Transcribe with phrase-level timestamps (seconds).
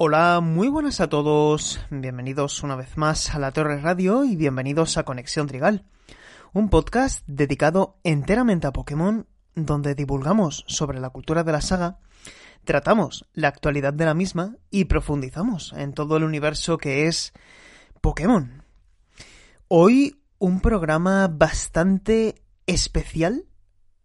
[0.00, 1.80] Hola, muy buenas a todos.
[1.90, 5.86] Bienvenidos una vez más a la Torre Radio y bienvenidos a Conexión Trigal,
[6.52, 9.26] un podcast dedicado enteramente a Pokémon
[9.56, 11.98] donde divulgamos sobre la cultura de la saga,
[12.62, 17.32] tratamos la actualidad de la misma y profundizamos en todo el universo que es
[18.00, 18.62] Pokémon.
[19.66, 22.36] Hoy un programa bastante
[22.68, 23.46] especial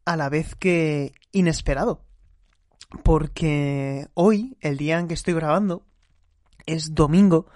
[0.06, 2.04] a la vez que inesperado
[3.02, 5.84] porque hoy, el día en que estoy grabando,
[6.66, 7.48] es domingo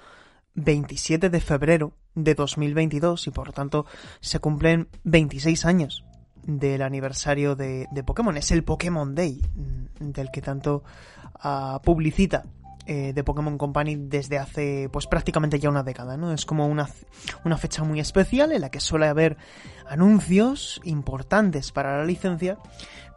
[0.55, 3.85] 27 de febrero de 2022 y por lo tanto
[4.19, 6.03] se cumplen 26 años
[6.43, 8.35] del aniversario de, Pokémon.
[8.37, 10.83] Es el Pokémon Day mm, del que tanto
[11.43, 12.45] uh, publicita
[12.85, 16.31] eh, de Pokémon Company desde hace pues prácticamente ya una década, ¿no?
[16.31, 16.89] Es como una,
[17.43, 19.37] una fecha muy especial en la que suele haber
[19.87, 22.57] anuncios importantes para la licencia,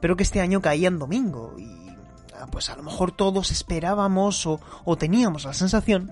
[0.00, 1.54] pero que este año caía en domingo
[2.46, 4.60] pues a lo mejor todos esperábamos o,
[4.98, 6.10] teníamos la sensación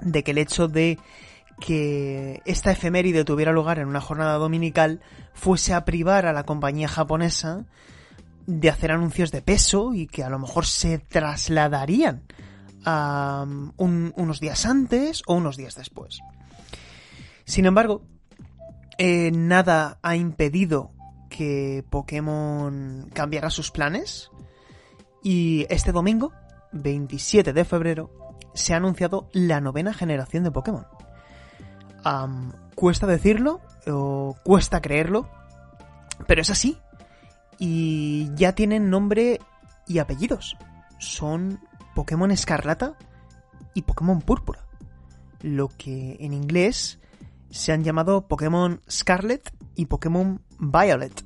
[0.00, 0.98] de que el hecho de
[1.60, 5.00] que esta efeméride tuviera lugar en una jornada dominical
[5.34, 7.66] fuese a privar a la compañía japonesa
[8.46, 12.22] de hacer anuncios de peso y que a lo mejor se trasladarían
[12.84, 13.44] a
[13.76, 16.20] um, unos días antes o unos días después.
[17.44, 18.02] Sin embargo,
[18.96, 20.92] eh, nada ha impedido
[21.28, 24.30] que Pokémon cambiara sus planes
[25.22, 26.32] y este domingo,
[26.72, 28.10] 27 de febrero,
[28.54, 30.86] se ha anunciado la novena generación de Pokémon.
[32.74, 35.28] cuesta decirlo, o cuesta creerlo,
[36.26, 36.78] pero es así.
[37.58, 39.40] Y ya tienen nombre
[39.86, 40.56] y apellidos.
[40.98, 41.60] Son
[41.94, 42.94] Pokémon Escarlata
[43.74, 44.64] y Pokémon Púrpura.
[45.42, 47.00] Lo que en inglés
[47.50, 51.24] se han llamado Pokémon Scarlet y Pokémon Violet.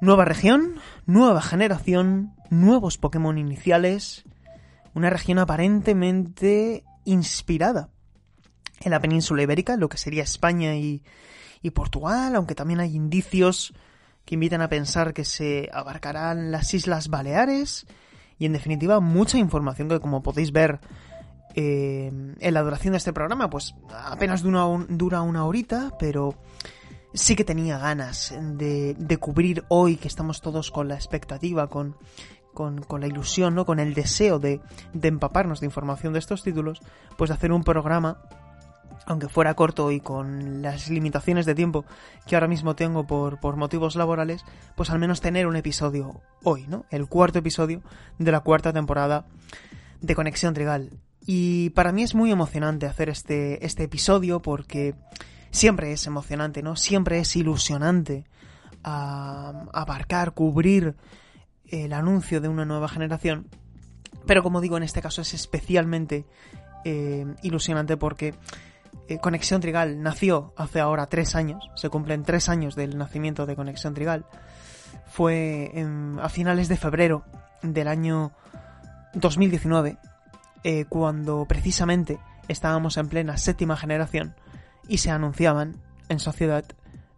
[0.00, 0.74] Nueva región,
[1.06, 4.24] nueva generación, nuevos Pokémon iniciales,
[4.94, 7.90] una región aparentemente inspirada
[8.80, 11.02] en la península ibérica, lo que sería España y,
[11.72, 13.72] Portugal, aunque también hay indicios
[14.26, 17.86] que invitan a pensar que se abarcarán las Islas Baleares.
[18.38, 20.80] Y en definitiva mucha información que como podéis ver
[21.54, 26.34] eh, en la duración de este programa pues apenas dura, dura una horita pero
[27.14, 31.96] sí que tenía ganas de, de cubrir hoy que estamos todos con la expectativa con
[32.54, 33.66] con, la ilusión, ¿no?
[33.66, 34.60] Con el deseo de,
[34.92, 36.80] de empaparnos de información de estos títulos,
[37.16, 38.18] pues de hacer un programa
[39.06, 41.84] aunque fuera corto y con las limitaciones de tiempo
[42.26, 44.44] que ahora mismo tengo por, por, motivos laborales,
[44.76, 46.86] pues al menos tener un episodio hoy, ¿no?
[46.90, 47.82] El cuarto episodio
[48.18, 49.26] de la cuarta temporada
[50.00, 50.90] de Conexión Trigal.
[51.26, 54.94] Y para mí es muy emocionante hacer este, este episodio porque
[55.50, 56.76] siempre es emocionante, ¿no?
[56.76, 58.24] Siempre es ilusionante
[58.82, 60.94] abarcar, cubrir
[61.82, 63.48] el anuncio de una nueva generación.
[64.26, 66.24] Pero como digo, en este caso es especialmente
[66.84, 68.34] eh, ilusionante porque
[69.08, 73.56] eh, Conexión Trigal nació hace ahora tres años, se cumplen tres años del nacimiento de
[73.56, 74.24] Conexión Trigal.
[75.06, 75.72] Fue
[76.20, 77.24] a finales de febrero
[77.62, 78.32] del año
[79.14, 79.98] 2019,
[80.62, 84.34] eh, cuando precisamente estábamos en plena séptima generación
[84.88, 85.76] y se anunciaban
[86.08, 86.64] en sociedad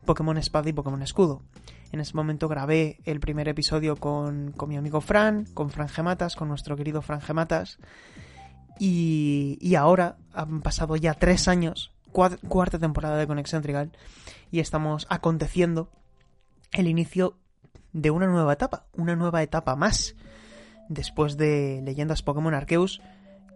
[0.05, 1.43] Pokémon Espada y Pokémon Escudo.
[1.93, 6.49] En ese momento grabé el primer episodio con, mi amigo Fran, con Fran Gematas, con
[6.49, 7.79] nuestro querido Fran Gematas.
[8.79, 13.93] Y, y ahora han pasado ya tres años, cuarta temporada de Conexión Trigal,
[14.51, 15.91] y estamos aconteciendo
[16.73, 17.39] el inicio
[17.93, 20.15] de una nueva etapa, una nueva etapa más.
[20.89, 23.01] Después de Leyendas Pokémon Arceus,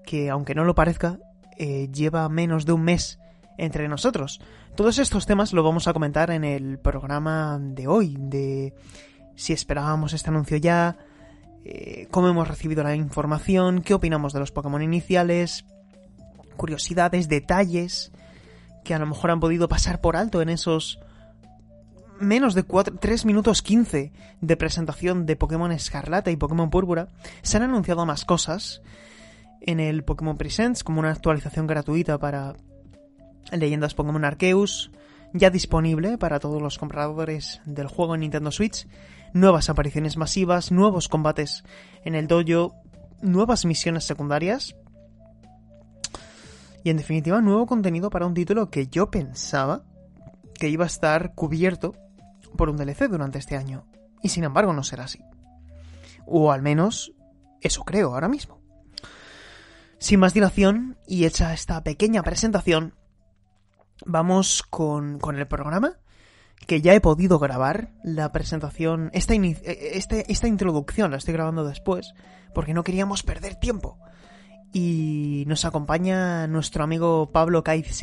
[0.04, 1.18] que aunque no lo parezca,
[1.58, 3.18] eh, lleva menos de un mes
[3.60, 4.40] entre nosotros.
[4.74, 8.74] Todos estos temas lo vamos a comentar en el programa de hoy, de
[9.36, 10.96] si esperábamos este anuncio ya,
[11.64, 15.66] eh, cómo hemos recibido la información, qué opinamos de los Pokémon iniciales,
[16.56, 18.12] curiosidades, detalles
[18.82, 20.98] que a lo mejor han podido pasar por alto en esos
[22.18, 27.08] menos de 3 minutos 15 de presentación de Pokémon Escarlata y Pokémon Púrpura.
[27.42, 28.80] Se han anunciado más cosas
[29.60, 32.54] en el Pokémon Presents como una actualización gratuita para
[33.58, 34.90] Leyendas Pokémon Arceus,
[35.32, 38.86] ya disponible para todos los compradores del juego en Nintendo Switch,
[39.32, 41.64] nuevas apariciones masivas, nuevos combates
[42.04, 42.74] en el dojo,
[43.22, 44.74] nuevas misiones secundarias
[46.82, 49.84] y en definitiva nuevo contenido para un título que yo pensaba
[50.54, 51.94] que iba a estar cubierto
[52.56, 53.86] por un DLC durante este año
[54.22, 55.20] y sin embargo no será así.
[56.26, 57.12] O al menos
[57.60, 58.60] eso creo ahora mismo.
[59.98, 62.94] Sin más dilación y hecha esta pequeña presentación,
[64.06, 65.94] vamos con, el programa
[66.66, 72.14] que ya he podido grabar la presentación, esta, este, esta introducción la estoy grabando después,
[72.54, 73.98] porque no queríamos perder tiempo.
[74.72, 78.02] Y nos acompaña nuestro amigo Pablo Kaiz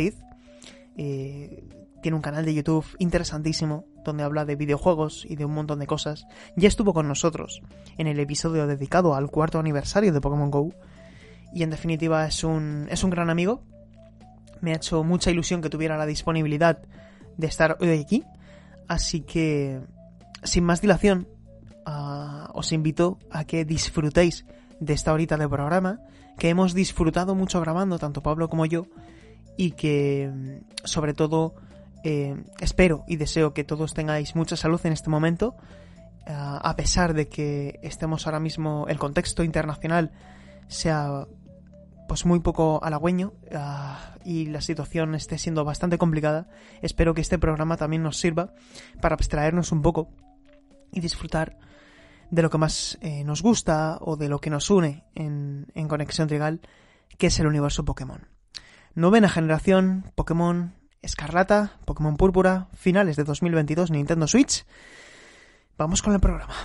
[0.98, 1.64] eh,
[2.02, 5.88] tiene un canal de YouTube interesantísimo donde habla de videojuegos y de un montón de
[5.88, 6.26] cosas.
[6.56, 7.62] Ya estuvo con nosotros
[7.98, 10.74] en el episodio dedicado al cuarto aniversario de Pokémon Go.
[11.54, 13.64] Y en definitiva es un, es un gran amigo.
[14.62, 16.80] Me ha hecho mucha ilusión que tuviera la disponibilidad
[17.38, 18.24] de estar hoy aquí.
[18.88, 19.82] Así que,
[20.44, 21.28] sin más dilación,
[21.86, 24.46] ah, os invito a que disfrutéis
[24.80, 26.00] de esta horita de programa,
[26.38, 28.88] que hemos disfrutado mucho grabando, tanto Pablo como yo,
[29.58, 31.56] y que, sobre todo,
[32.04, 35.56] eh, espero y deseo que todos tengáis mucha salud en este momento,
[36.28, 40.12] ah, a pesar de que estemos ahora mismo, el contexto internacional
[40.68, 41.28] sea
[42.08, 46.50] pues muy poco halagüeño ah, y la situación esté siendo bastante complicada,
[46.82, 48.54] espero que este programa también nos sirva
[49.02, 50.10] para abstraernos un poco
[50.92, 51.58] y disfrutar
[52.30, 55.88] de lo que más eh, nos gusta o de lo que nos une en, en
[55.88, 56.62] Conexión Trigal,
[57.18, 58.28] que es el universo Pokémon.
[58.96, 64.66] Novena generación, Pokémon Escarlata, Pokémon Púrpura, finales de 2022 Nintendo Switch.
[65.78, 66.56] Vamos con el programa.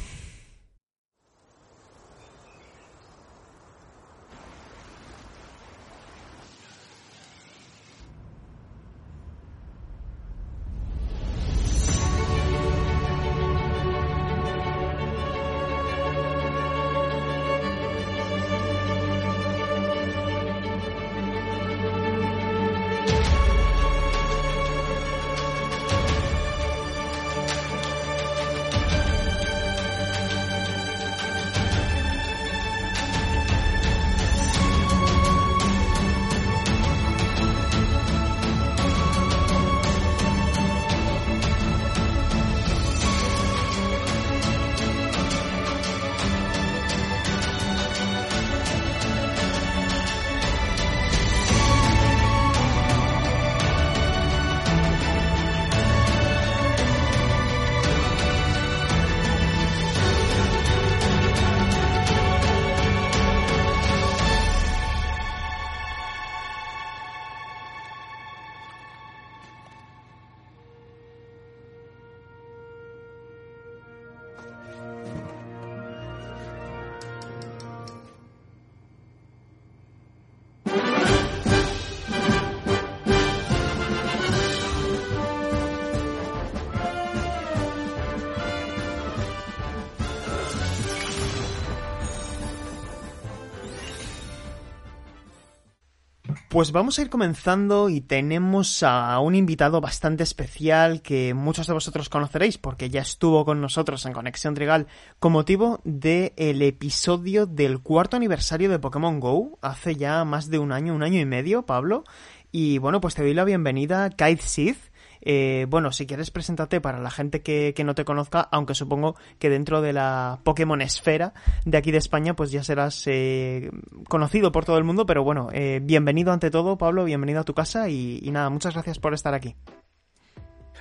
[96.52, 101.72] Pues vamos a ir comenzando y tenemos a un invitado bastante especial que muchos de
[101.72, 104.86] vosotros conoceréis porque ya estuvo con nosotros en Conexión Trigal
[105.18, 110.72] con motivo del episodio del cuarto aniversario de Pokémon Go hace ya más de un
[110.72, 112.04] año, un año y medio, Pablo.
[112.50, 114.91] Y bueno, pues te doy la bienvenida, Kaid Sith.
[115.24, 119.48] Eh, bueno, si quieres presentarte para la gente que, no te conozca, aunque supongo que
[119.48, 121.32] dentro de la Pokémon esfera
[121.64, 123.70] de aquí de España, pues ya serás eh,
[124.08, 127.54] conocido por todo el mundo, pero bueno, eh, bienvenido ante todo, Pablo, bienvenido a tu
[127.54, 129.54] casa y, nada, muchas gracias por estar aquí.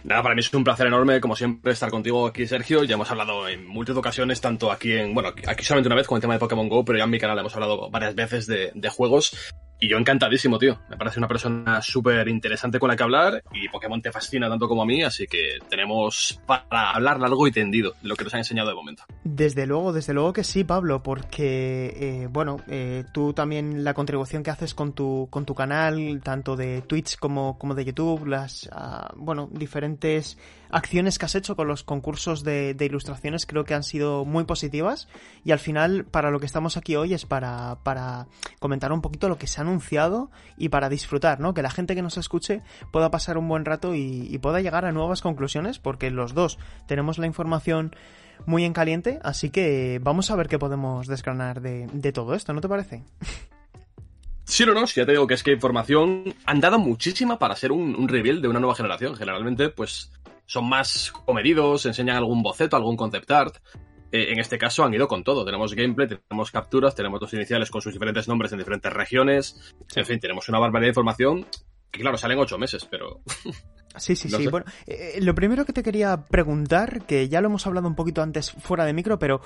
[0.04, 2.84] Nada, para mí es un placer enorme, como siempre, estar contigo aquí, Sergio.
[2.84, 6.16] Ya hemos hablado en múltiples ocasiones, tanto aquí en, bueno, aquí solamente una vez con
[6.16, 8.90] el tema de Pokémon Go, pero ya en mi canal hemos hablado varias veces de
[8.90, 9.54] juegos.
[9.84, 10.80] Y yo encantadísimo, tío.
[10.90, 14.68] Me parece una persona súper interesante con la que hablar y Pokémon te fascina tanto
[14.68, 18.34] como a mí, así que tenemos para hablar largo y tendido de lo que nos
[18.36, 19.06] ha enseñado de momento.
[19.24, 24.44] Desde luego, desde luego que sí, Pablo, porque, eh, bueno, eh, tú también la contribución
[24.44, 28.70] que haces con tu, con tu canal, tanto de Twitch como, como de YouTube, las,
[28.72, 30.38] uh, bueno, diferentes
[30.72, 35.08] acciones que has hecho con los concursos de, ilustraciones creo que han sido muy positivas
[35.44, 37.78] y al final para lo que estamos aquí hoy es para,
[38.60, 41.54] comentar un poquito lo que se ha anunciado y para disfrutar, ¿no?
[41.54, 42.62] Que la gente que nos escuche
[42.92, 47.20] pueda pasar un buen rato y, pueda llegar a nuevas conclusiones porque los dos tenemos
[47.20, 47.96] la información
[48.48, 52.62] muy en caliente, así que vamos a ver qué podemos desgranar de, todo esto, ¿no
[52.62, 53.04] te parece?
[54.46, 57.56] Sí o no, si ya te digo que es que información han dado muchísima para
[57.56, 59.16] ser un reveal de una nueva generación.
[59.16, 60.12] Generalmente, pues
[60.46, 63.58] son más comedidos, enseñan algún boceto, algún concept art.
[64.12, 65.46] Eh, en este caso han ido con todo.
[65.46, 69.76] Tenemos gameplay, tenemos capturas, tenemos dos iniciales con sus diferentes nombres en diferentes regiones.
[69.96, 71.48] En fin, tenemos una barbaridad de información
[71.90, 73.22] que, claro, salen ocho meses, pero.
[73.98, 74.48] Sí, sí, sí.
[74.48, 78.22] Bueno, eh, lo primero que te quería preguntar, que ya lo hemos hablado un poquito
[78.22, 79.42] antes fuera de micro, pero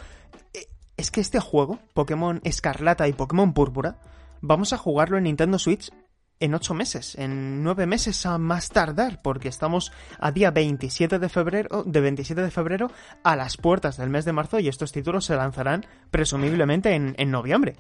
[0.53, 3.99] eh, es que este juego, Pokémon Escarlata y Pokémon Púrpura,
[4.41, 5.91] vamos a jugarlo en Nintendo Switch
[6.39, 11.29] en ocho meses, en nueve meses a más tardar, porque estamos a día 27 de
[11.29, 12.91] febrero, de 27 de febrero
[13.23, 17.75] a las puertas del mes de marzo y estos títulos se lanzarán presumiblemente en, noviembre.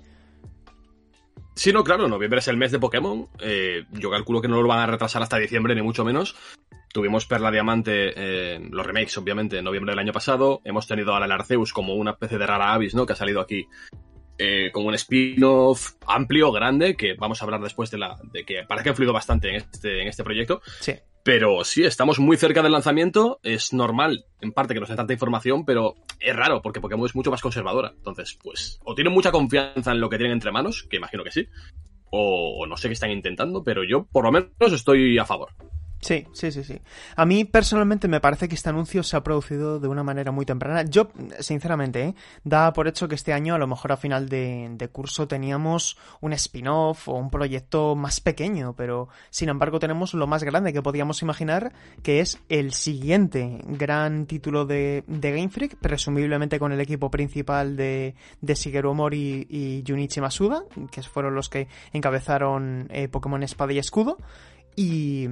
[1.55, 3.29] Sí, no, claro, noviembre es el mes de Pokémon.
[3.39, 6.35] Eh, yo calculo que no lo van a retrasar hasta diciembre, ni mucho menos.
[6.91, 10.61] Tuvimos Perla Diamante, eh, los remakes, obviamente, en noviembre del año pasado.
[10.63, 13.05] Hemos tenido a la como una especie de rara avis, ¿no?
[13.05, 13.67] Que ha salido aquí
[14.37, 18.17] eh, con un spin-off amplio, grande, que vamos a hablar después de la.
[18.31, 20.61] de que parece que ha influido bastante en este, en este proyecto.
[20.79, 20.93] Sí.
[21.23, 23.39] Pero sí, estamos muy cerca del lanzamiento.
[23.41, 27.15] Es normal, en parte, que no sea tanta información, pero es raro, porque Pokémon es
[27.15, 27.93] mucho más conservadora.
[27.95, 31.31] Entonces, pues, o tienen mucha confianza en lo que tienen entre manos, que imagino que
[31.31, 31.47] sí,
[32.11, 35.49] o, o no sé qué están intentando, pero yo, por lo menos, estoy a favor.
[36.01, 36.79] Sí, sí, sí, sí.
[37.15, 40.45] A mí personalmente me parece que este anuncio se ha producido de una manera muy
[40.45, 40.83] temprana.
[40.83, 41.09] Yo,
[41.39, 42.15] sinceramente, ¿eh?
[42.43, 45.97] da por hecho que este año, a lo mejor a final de, de curso, teníamos
[46.21, 50.83] un spin-off o un proyecto más pequeño, pero sin embargo tenemos lo más grande que
[50.83, 51.73] podíamos imaginar,
[52.03, 57.75] que es el siguiente gran título de, de Game Freak, presumiblemente con el equipo principal
[57.75, 63.73] de, de Shigeru Omori y Junichi Masuda, que fueron los que encabezaron eh, Pokémon Espada
[63.73, 64.17] y Escudo.
[64.75, 65.27] Y,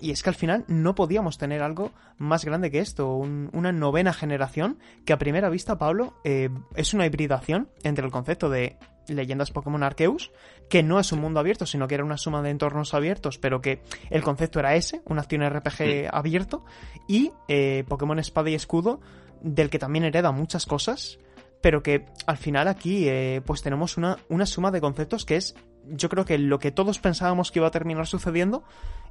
[0.00, 3.70] y, es que al final no podíamos tener algo más grande que esto, un, una
[3.70, 8.78] novena generación que a primera vista, Pablo, eh, es una hibridación entre el concepto de
[9.06, 10.32] leyendas Pokémon Arceus,
[10.68, 13.60] que no es un mundo abierto, sino que era una suma de entornos abiertos, pero
[13.60, 16.02] que el concepto era ese, una acción RPG sí.
[16.10, 16.64] abierto,
[17.08, 19.00] y eh, Pokémon Espada y Escudo,
[19.40, 21.18] del que también hereda muchas cosas,
[21.60, 25.54] pero que al final aquí eh, pues tenemos una, una suma de conceptos que es
[25.88, 28.64] yo creo que lo que todos pensábamos que iba a terminar sucediendo.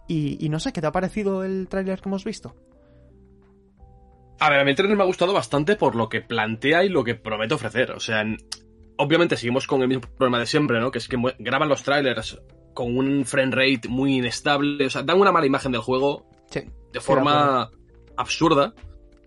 [0.07, 2.55] Y, y no sé, ¿qué te ha parecido el tráiler que hemos visto?
[4.39, 6.89] A ver, a mí el trailer me ha gustado bastante por lo que plantea y
[6.89, 7.91] lo que promete ofrecer.
[7.91, 8.23] O sea,
[8.97, 10.91] obviamente seguimos con el mismo problema de siempre, ¿no?
[10.91, 12.41] Que es que graban los trailers
[12.73, 14.85] con un frame rate muy inestable.
[14.85, 17.69] O sea, dan una mala imagen del juego sí, de forma
[18.15, 18.73] absurda.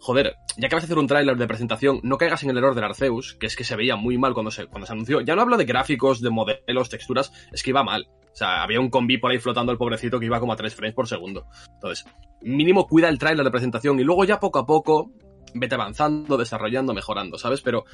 [0.02, 2.74] Joder, ya que vas a hacer un tráiler de presentación, no caigas en el error
[2.74, 5.20] del Arceus, que es que se veía muy mal cuando se, cuando se anunció.
[5.20, 8.08] Ya no hablo de gráficos, de modelos, texturas, es que iba mal.
[8.32, 10.74] O sea, había un combi por ahí flotando el pobrecito que iba como a 3
[10.74, 11.46] frames por segundo.
[11.74, 12.04] Entonces,
[12.40, 15.12] mínimo cuida el tráiler de presentación y luego ya poco a poco
[15.54, 17.60] vete avanzando, desarrollando, mejorando, ¿sabes?
[17.60, 17.84] Pero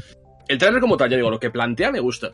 [0.49, 2.33] el tráiler como tal, ya digo, lo que plantea me gusta.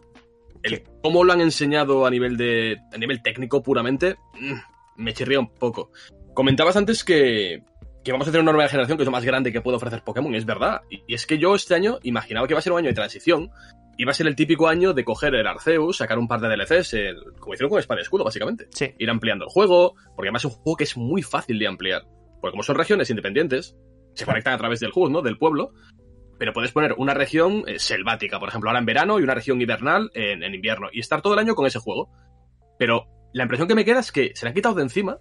[0.62, 5.40] El cómo lo han enseñado a nivel de a nivel técnico puramente mm, me chirría
[5.40, 5.90] un poco.
[6.32, 7.64] Comentabas antes que
[8.04, 10.02] que vamos a tener una nueva generación que es lo más grande que puede ofrecer
[10.04, 10.82] Pokémon, y es verdad.
[10.90, 12.94] Y, y es que yo este año imaginaba que iba a ser un año de
[12.94, 13.50] transición.
[13.96, 16.94] Iba a ser el típico año de coger el Arceus, sacar un par de DLCs,
[16.94, 18.66] el- como hicieron con Espada y Escudo, básicamente.
[18.70, 18.92] Sí.
[18.98, 22.02] Ir ampliando el juego, porque además es un juego que es muy fácil de ampliar.
[22.40, 23.76] Porque como son regiones independientes,
[24.14, 25.22] se conectan a través del HUD, ¿no?
[25.22, 25.72] Del pueblo.
[26.38, 29.60] Pero puedes poner una región eh, selvática, por ejemplo, ahora en verano, y una región
[29.60, 30.88] invernal en, en invierno.
[30.92, 32.10] Y estar todo el año con ese juego.
[32.78, 35.18] Pero la impresión que me queda es que se le han quitado de encima,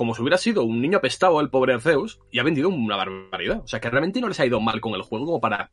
[0.00, 3.60] como si hubiera sido un niño apestado el pobre Arceus, y ha vendido una barbaridad.
[3.62, 5.72] O sea, que realmente no les ha ido mal con el juego como para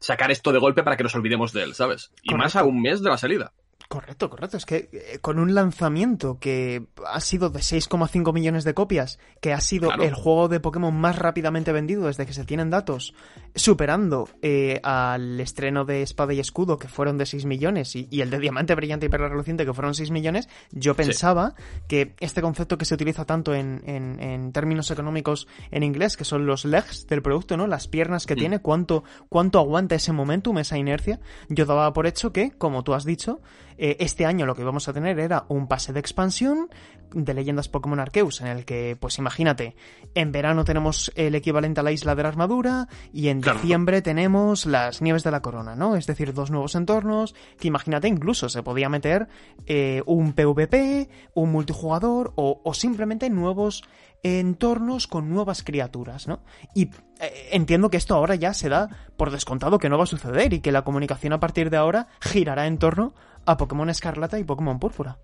[0.00, 2.10] sacar esto de golpe para que nos olvidemos de él, ¿sabes?
[2.24, 3.52] Y más a un mes de la salida.
[3.86, 4.56] Correcto, correcto.
[4.58, 9.52] Es que eh, con un lanzamiento que ha sido de 6,5 millones de copias, que
[9.54, 10.02] ha sido Claro.
[10.02, 13.14] el juego de Pokémon más rápidamente vendido desde que se tienen datos,
[13.54, 18.20] superando eh, al estreno de Espada y Escudo, que fueron de 6 millones, y, y
[18.20, 21.54] el de Diamante Brillante y Perla Reluciente, que fueron 6 millones, yo pensaba
[21.88, 26.24] que este concepto que se utiliza tanto en, en- en términos económicos en inglés, que
[26.24, 27.66] son los legs del producto, ¿no?
[27.66, 28.38] Las piernas que Mm.
[28.38, 32.92] tiene, cuánto, cuánto aguanta ese momentum, esa inercia, yo daba por hecho que, como tú
[32.92, 33.40] has dicho,
[33.78, 36.68] eh, este año lo que íbamos a tener era un pase de expansión
[37.14, 39.74] de leyendas Pokémon Arceus, en el que, pues imagínate,
[40.14, 43.60] en verano tenemos el equivalente a la isla de la armadura y en Claro.
[43.60, 45.96] diciembre tenemos las nieves de la corona, ¿no?
[45.96, 49.28] Es decir, dos nuevos entornos, que imagínate incluso se podía meter
[49.66, 53.84] eh, un PvP, un multijugador o, o simplemente nuevos
[54.22, 56.42] entornos con nuevas criaturas, ¿no?
[56.74, 60.08] Y eh, entiendo que esto ahora ya se da por descontado que no va a
[60.08, 63.14] suceder y que la comunicación a partir de ahora girará en torno
[63.50, 65.18] a Pokémon Escarlata y Pokémon Púrpura.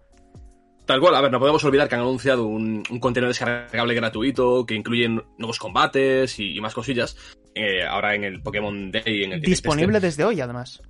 [0.87, 4.67] Tal cual, a ver, no podemos olvidar que han anunciado un, un contenido descargable gratuito
[4.67, 7.17] que incluye nuevos combates y, y más cosillas.
[7.55, 10.83] eh, ahora en el Pokémon Day, en el Disponible desde hoy, además.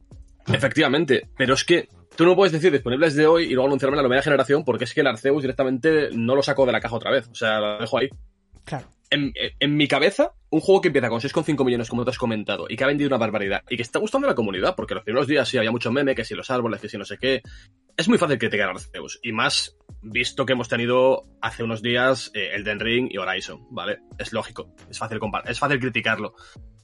[0.46, 4.02] Efectivamente, pero es que tú no puedes decir disponibles de hoy y luego anunciarme la
[4.02, 7.10] nueva generación porque es que el Arceus directamente no lo sacó de la caja otra
[7.10, 7.28] vez.
[7.28, 8.08] O sea, lo dejo ahí.
[8.64, 8.88] Claro.
[9.10, 12.76] En, mi cabeza, un juego que empieza con 6,5 millones, como tú has comentado, y
[12.76, 15.28] que ha vendido una barbaridad, y que está gustando a la comunidad, porque los primeros
[15.28, 17.42] días sí había mucho meme, que si los árboles, que si no sé qué.
[17.96, 22.32] Es muy fácil criticar a Arceus, y más visto que hemos tenido hace unos días
[22.34, 24.00] eh, Elden Ring y Horizon, ¿vale?
[24.18, 26.34] Es lógico, es fácil, es fácil criticarlo.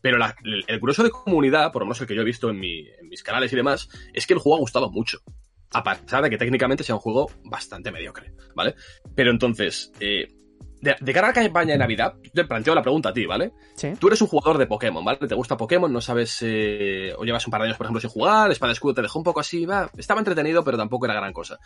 [0.01, 2.61] Pero el, el grueso de comunidad, por lo menos el que yo he visto en
[2.61, 5.19] mis canales y demás, es que el juego ha gustado mucho.
[5.73, 8.75] A pesar de que técnicamente sea un juego bastante mediocre, ¿vale?
[9.15, 10.27] Pero entonces, eh,
[10.81, 13.53] de, cara a la campaña de Navidad, te planteo la pregunta a ti, ¿vale?
[13.75, 13.93] Sí.
[13.99, 15.19] Tú eres un jugador de Pokémon, ¿vale?
[15.19, 18.11] Te gusta Pokémon, no sabes, eh, o llevas un par de años, por ejemplo, sin
[18.11, 21.33] jugar, Espada Escudo te dejó un poco así, va, estaba entretenido, pero tampoco era gran
[21.33, 21.59] cosa.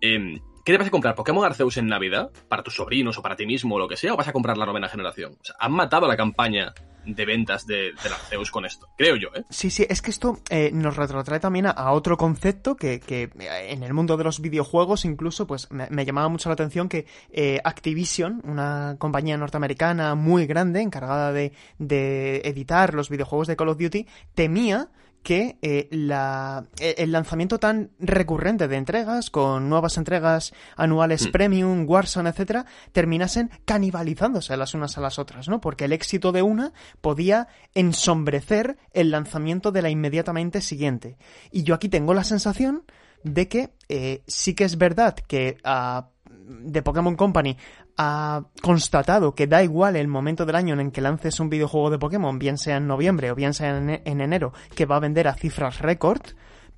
[0.00, 1.14] Em, ¿Qué te vas a comprar?
[1.14, 2.30] ¿Pokémon Arceus en Navidad?
[2.48, 4.14] ¿Para tus sobrinos o para ti mismo o lo que sea?
[4.14, 5.36] ¿O vas a comprar la novena generación?
[5.40, 6.72] O sea, han matado la campaña
[7.06, 9.44] de ventas de, del Arceus con esto, creo yo, ¿eh?
[9.50, 13.66] Sí, sí, es que esto eh, nos retrotrae también a, otro concepto que, que, eh,
[13.70, 17.60] en el mundo de los videojuegos incluso, pues me, llamaba mucho la atención que eh,
[17.64, 23.78] Activision, una compañía norteamericana muy grande encargada de, de editar los videojuegos de Call of
[23.78, 24.88] Duty, temía
[25.24, 31.30] que eh, la, eh, el lanzamiento tan recurrente de entregas, con nuevas entregas anuales mm.
[31.32, 35.60] premium, Warzone, etcétera, terminasen canibalizándose las unas a las otras, ¿no?
[35.60, 41.16] Porque el éxito de una podía ensombrecer el lanzamiento de la inmediatamente siguiente.
[41.50, 42.84] Y yo aquí tengo la sensación
[43.24, 46.10] de que eh, sí que es verdad que a
[46.46, 47.56] de Pokémon Company
[47.96, 51.90] ha constatado que da igual el momento del año en el que lances un videojuego
[51.90, 55.28] de Pokémon, bien sea en noviembre o bien sea en, enero, que va a vender
[55.28, 56.22] a cifras récord,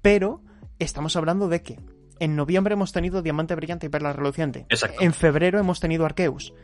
[0.03, 0.43] pero
[0.79, 1.81] estamos hablando de que
[2.19, 4.67] en noviembre hemos tenido Diamante Brillante y Perla Reluciente.
[5.01, 6.55] En febrero hemos tenido Arceus.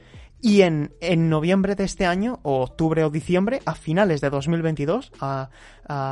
[0.44, 5.12] Y en, en, noviembre de este año, o octubre o diciembre, a finales de 2022,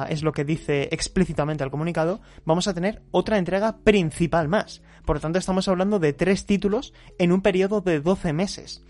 [0.08, 4.82] es lo que dice explícitamente el comunicado, vamos a tener otra entrega principal más.
[5.10, 8.84] Por lo tanto, estamos hablando de tres títulos en un periodo de 12 meses.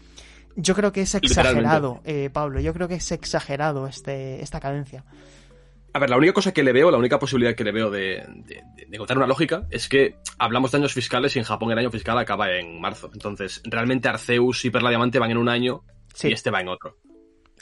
[0.54, 5.06] Yo creo que es exagerado, eh, Pablo, yo creo que es exagerado este, esta cadencia.
[5.94, 8.22] A ver, la única cosa que le veo, la única posibilidad que le veo de,
[8.44, 11.90] de, encontrar una lógica es que hablamos de años fiscales y en Japón el año
[11.90, 13.08] fiscal acaba en marzo.
[13.14, 15.84] Entonces, realmente Arceus y Perla Diamante van en un año
[16.22, 16.98] y este va en otro.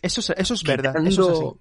[0.02, 0.94] Eso es, eso es verdad.
[0.96, 1.60] Quitando,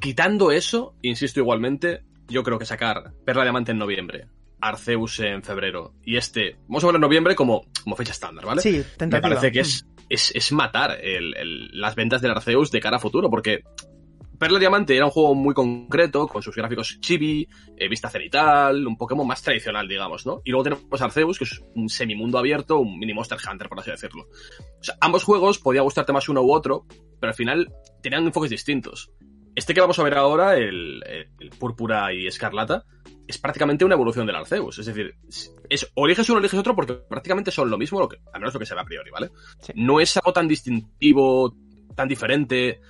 [0.00, 4.28] quitando eso, insisto igualmente, yo creo que sacar Perla Diamante en noviembre,
[4.60, 8.62] Arceus en febrero y este, vamos a ver en noviembre como, como fecha estándar, ¿vale?
[8.62, 10.00] Sí, Me parece que es, mm.
[10.08, 13.62] es, es matar el, las ventas del Arceus de cara a futuro, porque
[14.38, 18.96] Perla Diamante era un juego muy concreto, con sus gráficos chibi, eh, vista cenital, un
[18.96, 20.42] Pokémon más tradicional, digamos, ¿no?
[20.44, 23.90] Y luego tenemos Arceus, que es un semimundo abierto, un mini Monster Hunter, por así
[23.90, 24.24] decirlo.
[24.80, 26.86] O sea, ambos juegos podía gustarte más uno u otro,
[27.18, 29.10] pero al final tenían enfoques distintos.
[29.56, 31.02] Este que vamos a ver ahora, el,
[31.58, 32.84] Púrpura y Escarlata,
[33.26, 34.78] es prácticamente una evolución del Arceus.
[34.78, 35.16] Es decir,
[35.70, 38.52] es, o eliges uno eliges otro porque prácticamente son lo mismo, lo que, al menos
[38.52, 39.30] lo que se ve a priori, ¿vale?
[39.74, 41.56] No es algo tan distintivo,
[41.94, 42.80] tan diferente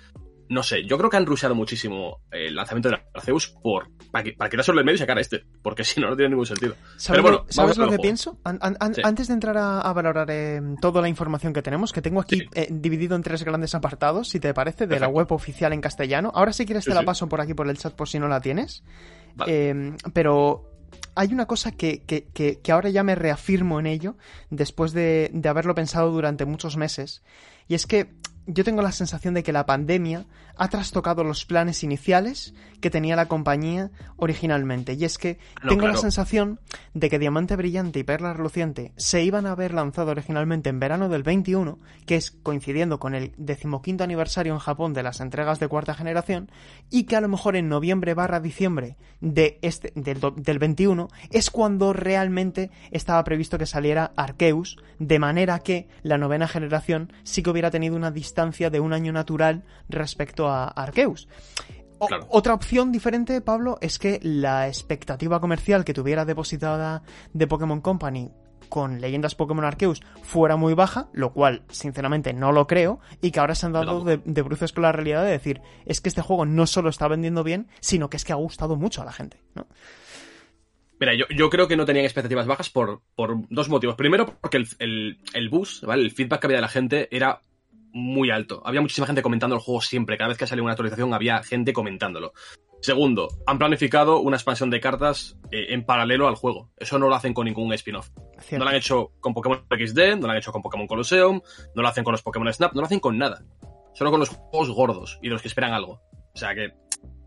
[0.49, 4.33] no sé, yo creo que han rusheado muchísimo el lanzamiento de Arceus por, para, que,
[4.33, 6.75] para quitárselo del medio y sacar este, porque si no, no tiene ningún sentido.
[6.97, 8.39] ¿Sabes, Pero bueno, ¿sabes lo que pienso?
[8.45, 12.69] Antes de entrar a, valorar eh, toda la información que tenemos, que tengo aquí eh,
[12.71, 16.31] dividido en tres grandes apartados, si te parece, de la web oficial en castellano.
[16.35, 18.41] Ahora si quieres te la paso por aquí por el chat por si no la
[18.41, 18.83] tienes.
[19.47, 20.71] Em, pero
[21.15, 24.17] hay una cosa que, que, que, ahora ya me reafirmo en ello,
[24.51, 27.23] después de, de haberlo pensado durante muchos meses,
[27.69, 28.15] y es que
[28.47, 30.25] yo tengo la sensación de que la pandemia
[30.57, 34.95] ha trastocado los planes iniciales que tenía la compañía originalmente.
[34.95, 36.61] Y es que tengo la sensación
[36.95, 41.09] de que Diamante Brillante y Perla Reluciente se iban a haber lanzado originalmente en verano
[41.09, 45.69] del 21, que es coincidiendo con el decimoquinto aniversario en Japón de las entregas de
[45.69, 46.51] cuarta generación,
[46.91, 51.51] y que a lo mejor en noviembre barra diciembre de este, del, del 21 es
[51.51, 57.51] cuando realmente estaba previsto que saliera Arceus, de manera que la novena generación sí que
[57.51, 61.29] hubiera tenido una distancia de un año natural respecto a Arceus.
[61.99, 68.31] Otra opción diferente, Pablo, es que la expectativa comercial que tuviera depositada de Pokémon Company
[68.69, 73.41] con leyendas Pokémon Arceus fuera muy baja, lo cual sinceramente no lo creo, y que
[73.41, 76.45] ahora se han dado de, bruces con la realidad de decir, es que este juego
[76.45, 79.41] no solo está vendiendo bien, sino que es que ha gustado mucho a la gente,
[79.55, 79.67] ¿no?
[80.99, 83.97] Mira, yo, yo creo que no tenían expectativas bajas por, por dos motivos.
[83.97, 86.03] Primero, porque el, el, el bus, ¿vale?
[86.03, 87.43] El feedback que había de la gente era
[87.97, 88.63] muy alto.
[88.65, 90.19] Había muchísima gente comentando el juego siempre.
[90.19, 92.35] Cada vez que salía una actualización había gente comentándolo.
[92.83, 96.71] Segundo, han planificado una expansión de cartas eh, en paralelo al juego.
[96.77, 98.11] Eso no lo hacen con ningún spin-off.
[98.53, 101.41] No lo han hecho con Pokémon XD, no lo han hecho con Pokémon Colosseum,
[101.75, 103.43] no lo hacen con los Pokémon Snap, no lo hacen con nada.
[103.95, 106.03] Solo con los juegos gordos y los que esperan algo.
[106.35, 106.75] O sea que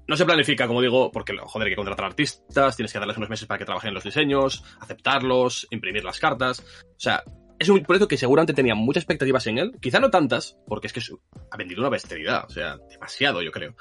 [0.08, 3.30] no se planifica, como digo, porque, joder, hay que contratar artistas, tienes que darles unos
[3.30, 6.60] meses para que trabajen en los diseños, aceptarlos, imprimir las cartas.
[6.60, 7.24] O sea,
[7.60, 10.94] es un proyecto que seguramente tenía muchas expectativas en él, quizá no tantas, porque es
[10.94, 11.02] que
[11.52, 13.76] ha vendido una bestialidad, o sea, demasiado yo creo.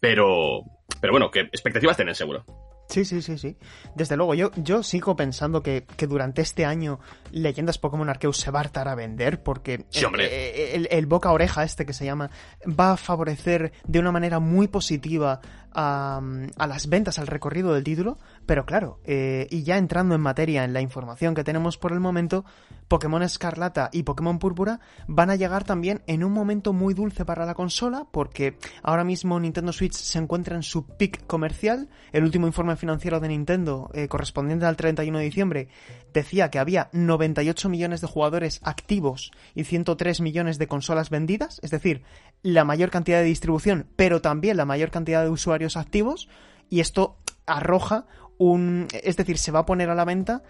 [0.00, 0.62] Pero,
[1.00, 2.44] pero bueno, que expectativas tienen seguro.
[2.88, 3.56] Sí, sí, sí, sí.
[3.96, 7.00] Desde luego, yo, yo sigo pensando que, durante este año
[7.32, 11.84] Leyendas Pokémon Arceus se va a hartar a vender porque el, el, boca oreja este
[11.84, 12.30] que se llama
[12.64, 15.40] va a favorecer de una manera muy positiva
[15.72, 16.20] a,
[16.56, 20.64] a, las ventas, al recorrido del título, Pero claro, eh, y ya entrando en materia
[20.64, 22.44] en la información que tenemos por el momento,
[22.86, 24.78] Pokémon Escarlata y Pokémon Púrpura
[25.08, 29.40] van a llegar también en un momento muy dulce para la consola, porque ahora mismo
[29.40, 31.88] Nintendo Switch se encuentra en su pick comercial.
[32.12, 35.68] El último informe financiero de Nintendo, eh, correspondiente al 31 de diciembre,
[36.14, 41.72] decía que había 98 millones de jugadores activos y 103 millones de consolas vendidas, es
[41.72, 42.04] decir,
[42.42, 46.28] la mayor cantidad de distribución, pero también la mayor cantidad de usuarios activos,
[46.70, 48.06] y esto arroja
[48.38, 48.88] un...
[48.92, 50.42] es decir, se va a poner a la venta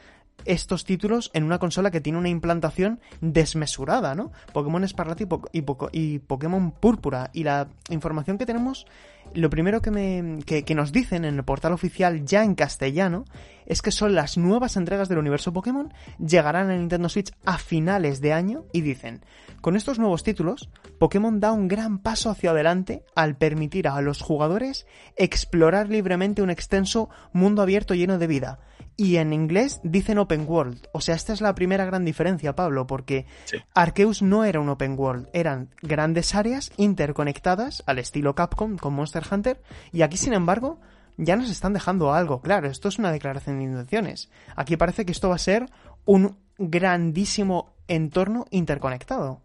[0.44, 4.32] estos títulos en una consola que tiene una implantación desmesurada, ¿no?
[4.52, 7.30] Pokémon Escarlata y, Pokémon Púrpura.
[7.32, 8.86] Y la información que tenemos,
[9.34, 13.24] lo primero que, me, que, nos dicen en el portal oficial ya en castellano,
[13.66, 18.20] es que son las nuevas entregas del universo Pokémon, llegarán a Nintendo Switch a finales
[18.20, 19.22] de año y dicen,
[19.60, 24.22] con estos nuevos títulos, Pokémon da un gran paso hacia adelante al permitir a los
[24.22, 28.60] jugadores explorar libremente un extenso mundo abierto lleno de vida.
[28.96, 30.88] Y en inglés dicen Open World.
[30.92, 33.26] O sea, esta es la primera gran diferencia, Pablo, porque
[33.74, 39.22] Arceus no era un Open World, eran grandes áreas interconectadas al estilo Capcom con Monster
[39.30, 39.60] Hunter.
[39.92, 40.80] Y aquí, sin embargo,
[41.18, 42.40] ya nos están dejando algo.
[42.40, 44.30] Claro, esto es una declaración de intenciones.
[44.54, 45.66] Aquí parece que esto va a ser
[46.06, 49.40] un grandísimo entorno interconectado.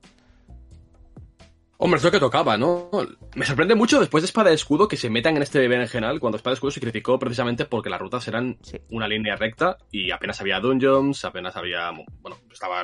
[1.83, 2.91] Hombre, es lo que tocaba, ¿no?
[3.33, 6.37] Me sorprende mucho después de Espada y Escudo que se metan en este general cuando
[6.37, 8.59] Espada y Escudo se criticó precisamente porque las rutas eran
[8.91, 12.83] una línea recta y apenas había dungeons, apenas había, bueno, estaba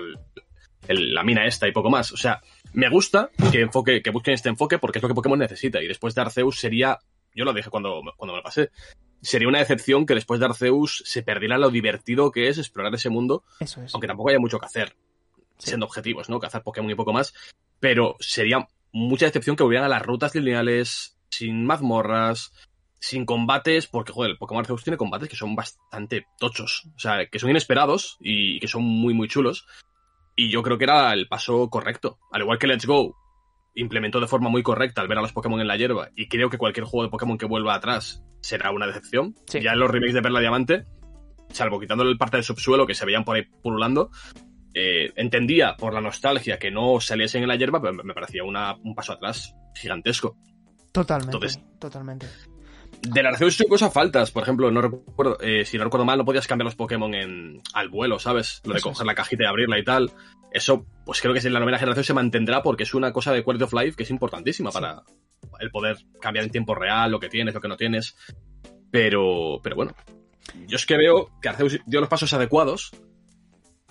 [0.87, 2.11] la mina esta y poco más.
[2.11, 2.41] O sea,
[2.73, 5.87] me gusta que, enfoque, que busquen este enfoque porque es lo que Pokémon necesita y
[5.87, 6.97] después de Arceus sería,
[7.35, 8.71] yo lo dije cuando, cuando me lo pasé,
[9.21, 13.11] sería una decepción que después de Arceus se perdiera lo divertido que es explorar ese
[13.11, 13.93] mundo, Eso es.
[13.93, 14.95] aunque tampoco haya mucho que hacer,
[15.59, 16.39] siendo objetivos, ¿no?
[16.39, 17.35] Cazar Pokémon y poco más,
[17.79, 22.51] pero sería mucha decepción que volvieran a las rutas lineales, sin mazmorras,
[22.99, 27.27] sin combates, porque, joder, el Pokémon Arceus tiene combates que son bastante tochos, o sea,
[27.27, 29.67] que son inesperados y que son muy, muy chulos.
[30.35, 32.19] Y yo creo que era el paso correcto.
[32.31, 33.15] Al igual que Let's Go
[33.75, 36.49] implementó de forma muy correcta al ver a los Pokémon en la hierba, y creo
[36.49, 39.35] que cualquier juego de Pokémon que vuelva atrás será una decepción.
[39.47, 40.85] Ya en los remakes de Perla Diamante,
[41.51, 44.09] salvo quitándole el parte del subsuelo que se veían por ahí pululando,
[44.73, 48.95] eh, entendía por la nostalgia que no saliesen en la hierba, pero me parecía un
[48.95, 50.37] paso atrás gigantesco.
[50.91, 51.47] Totalmente.
[51.79, 52.27] totalmente.
[53.01, 54.31] De la Arceus hay cosas faltas.
[54.31, 57.61] Por ejemplo, no recuerdo, eh, si no recuerdo mal, no podías cambiar los Pokémon en,
[57.73, 58.61] al vuelo, ¿sabes?
[58.65, 60.11] Lo de coger la cajita y abrirla y tal.
[60.51, 63.43] Eso, pues creo que en la novena generación se mantendrá porque es una cosa de
[63.43, 65.03] quality of life que es importantísima para
[65.59, 68.15] el poder cambiar en tiempo real lo que tienes, lo que no tienes.
[68.91, 69.93] Pero, pero bueno.
[70.67, 72.91] Yo es que veo que Arceus dio los pasos adecuados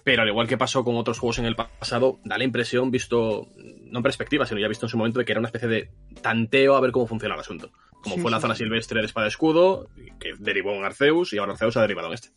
[0.07, 3.49] pero al igual que pasó con otros juegos en el pasado, da la impresión, visto,
[3.91, 5.91] no en perspectiva, sino ya visto en su momento, de que era una especie de
[6.23, 7.73] tanteo a ver cómo funciona el asunto.
[8.11, 9.89] Como fue la zona silvestre de Espada Escudo,
[10.21, 12.31] que derivó en Arceus, y ahora Arceus ha derivado en este.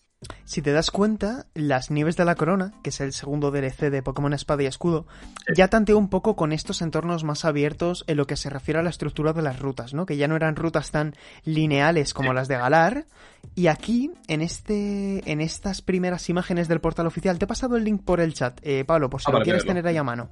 [0.44, 4.04] Si te das cuenta, las Nieves de la Corona, que es el segundo DLC de
[4.04, 5.08] Pokémon Espada y Escudo,
[5.56, 8.84] ya tanteó un poco con estos entornos más abiertos en lo que se refiere a
[8.84, 10.06] la estructura de las rutas, ¿no?
[10.06, 13.06] Que ya no eran rutas tan lineales como las de Galar.
[13.56, 17.86] Y aquí, en este, en estas primeras imágenes del portal oficial, te he pasado el
[17.86, 20.30] link por el chat, eh, Pablo, por si ah, lo quieres tener ahí a mano.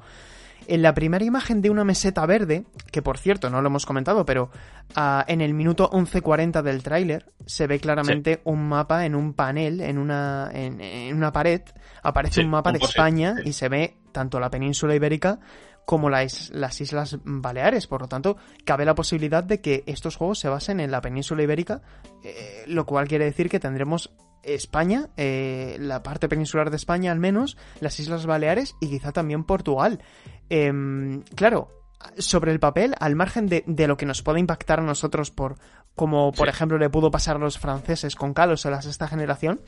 [0.70, 4.26] En la primera imagen de una meseta verde, que por cierto no lo hemos comentado,
[4.26, 4.50] pero
[4.96, 9.80] ah, en el minuto 11.40 del tráiler se ve claramente un mapa en un panel,
[9.80, 11.62] en una, en, una pared,
[12.04, 15.40] aparece un mapa de España y se ve tanto la península ibérica
[15.88, 17.88] como las, las Islas Baleares.
[17.88, 21.44] Por lo tanto, cabe la posibilidad de que estos juegos se basen en la península
[21.44, 21.82] ibérica,
[22.26, 27.20] eh, lo cual quiere decir que tendremos España, eh, la parte peninsular de España al
[27.20, 30.04] menos, las Islas Baleares y quizá también Portugal.
[30.50, 31.70] Em, claro,
[32.18, 35.56] sobre el papel, al margen de, lo que nos puede impactar a nosotros por
[35.96, 39.62] como por ejemplo le pudo pasar a los franceses con Kalos a la sexta generación,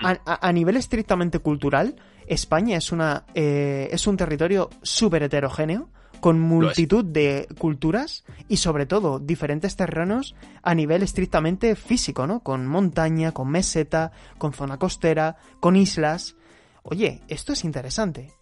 [0.00, 1.94] a, nivel estrictamente cultural,
[2.26, 5.88] España es una eh, es un territorio súper heterogéneo
[6.20, 12.40] con multitud de culturas y sobre todo diferentes terrenos a nivel estrictamente físico, ¿no?
[12.40, 16.34] Con montaña, con meseta, con zona costera, con islas.
[16.82, 18.37] Oye, esto es interesante.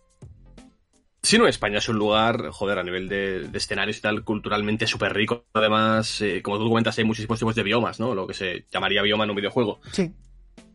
[1.26, 5.12] Sí, no, España es un lugar, joder, a nivel de, escenarios y tal, culturalmente súper
[5.12, 5.46] rico.
[5.54, 8.14] Además, eh, como tú comentas, hay muchísimos tipos de biomas, ¿no?
[8.14, 9.80] Lo que se llamaría bioma en un videojuego.
[9.90, 10.12] Sí.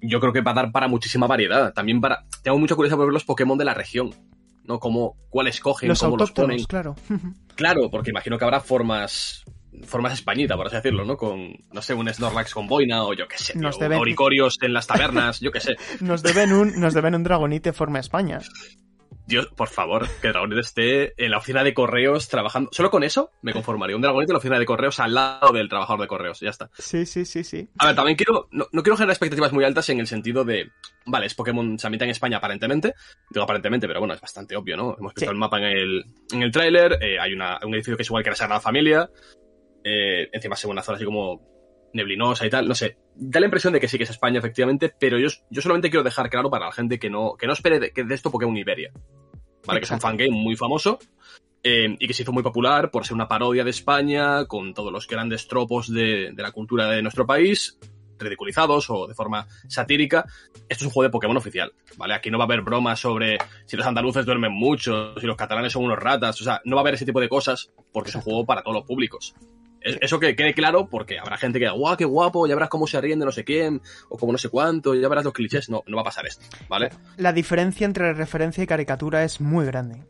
[0.02, 1.72] Yo creo que va a dar para muchísima variedad.
[1.72, 2.26] También para...
[2.44, 4.14] Tengo mucha curiosidad por ver los Pokémon de la región.
[4.66, 4.78] ¿no?
[4.78, 6.66] Como, cuál escogen, los cómo los ponen.
[6.66, 6.98] claro.
[7.56, 9.46] claro, porque imagino que habrá formas
[9.86, 11.16] formas españitas, por así decirlo, ¿no?
[11.16, 15.40] Con, no sé, un Snorlax con boina o yo qué sé, nos en las tabernas,
[15.40, 15.78] yo qué sé.
[16.02, 18.42] nos deben un, nos deben un Dragonite forma España.
[19.28, 22.70] Dios, por favor, que Dragonite esté en la oficina de correos trabajando.
[22.74, 23.96] Solo con eso me conformaría.
[23.96, 26.40] Un Dragonite en la oficina de correos al lado del trabajador de correos.
[26.42, 26.70] Ya está.
[26.78, 27.70] Sí, sí, sí, sí.
[27.78, 28.48] A ver, también quiero.
[28.52, 30.70] No, no quiero generar expectativas muy altas en el sentido de.
[31.06, 32.94] Vale, es Pokémon se ambienta en España aparentemente.
[33.30, 34.96] Digo aparentemente, pero bueno, es bastante obvio, ¿no?
[35.00, 35.32] Hemos visto Sí.
[35.32, 36.98] el mapa en el, en el tráiler.
[37.02, 39.10] eh, hay una, un edificio que es igual que la Sagrada Familia.
[39.84, 41.51] eh, encima es una zona así como
[41.94, 42.68] neblinosa y tal.
[42.68, 42.98] No sé.
[43.16, 44.94] Da la impresión de que sí que es España, efectivamente.
[45.00, 47.80] Pero yo, yo solamente quiero dejar claro para la gente que no, que no espere
[47.80, 48.92] de, que de esto Pokémon Iberia.
[49.66, 49.80] ¿Vale?
[49.80, 51.00] Que es un fangame muy famoso.
[51.64, 54.92] eh, y que se hizo muy popular por ser una parodia de España, con todos
[54.92, 57.78] los grandes tropos de, de la cultura de nuestro país,
[58.18, 60.26] ridiculizados o de forma satírica.
[60.70, 62.14] Esto es un juego de Pokémon oficial, ¿vale?
[62.14, 65.74] Aquí no va a haber bromas sobre si los andaluces duermen mucho, si los catalanes
[65.74, 68.16] son unos ratas, o sea, no va a haber ese tipo de cosas porque es
[68.16, 69.36] un juego para todos los públicos.
[69.82, 72.70] Es- Eso que quede claro porque habrá gente que diga, guau, qué guapo, ya verás
[72.70, 75.34] cómo se ríen de no sé quién, o como no sé cuánto, ya verás los
[75.34, 75.70] clichés.
[75.70, 76.90] No, no va a pasar esto, ¿vale?
[77.18, 80.04] La diferencia entre referencia y caricatura es muy grande.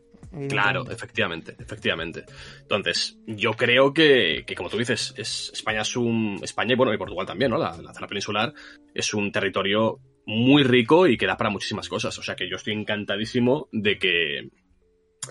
[0.48, 2.24] Claro, efectivamente, efectivamente.
[2.62, 6.38] Entonces, yo creo que, que como tú dices, es, España es un.
[6.42, 7.58] España y bueno, y Portugal también, ¿no?
[7.58, 8.54] La, la zona peninsular
[8.94, 12.18] es un territorio muy rico y que da para muchísimas cosas.
[12.18, 14.48] O sea que yo estoy encantadísimo de que.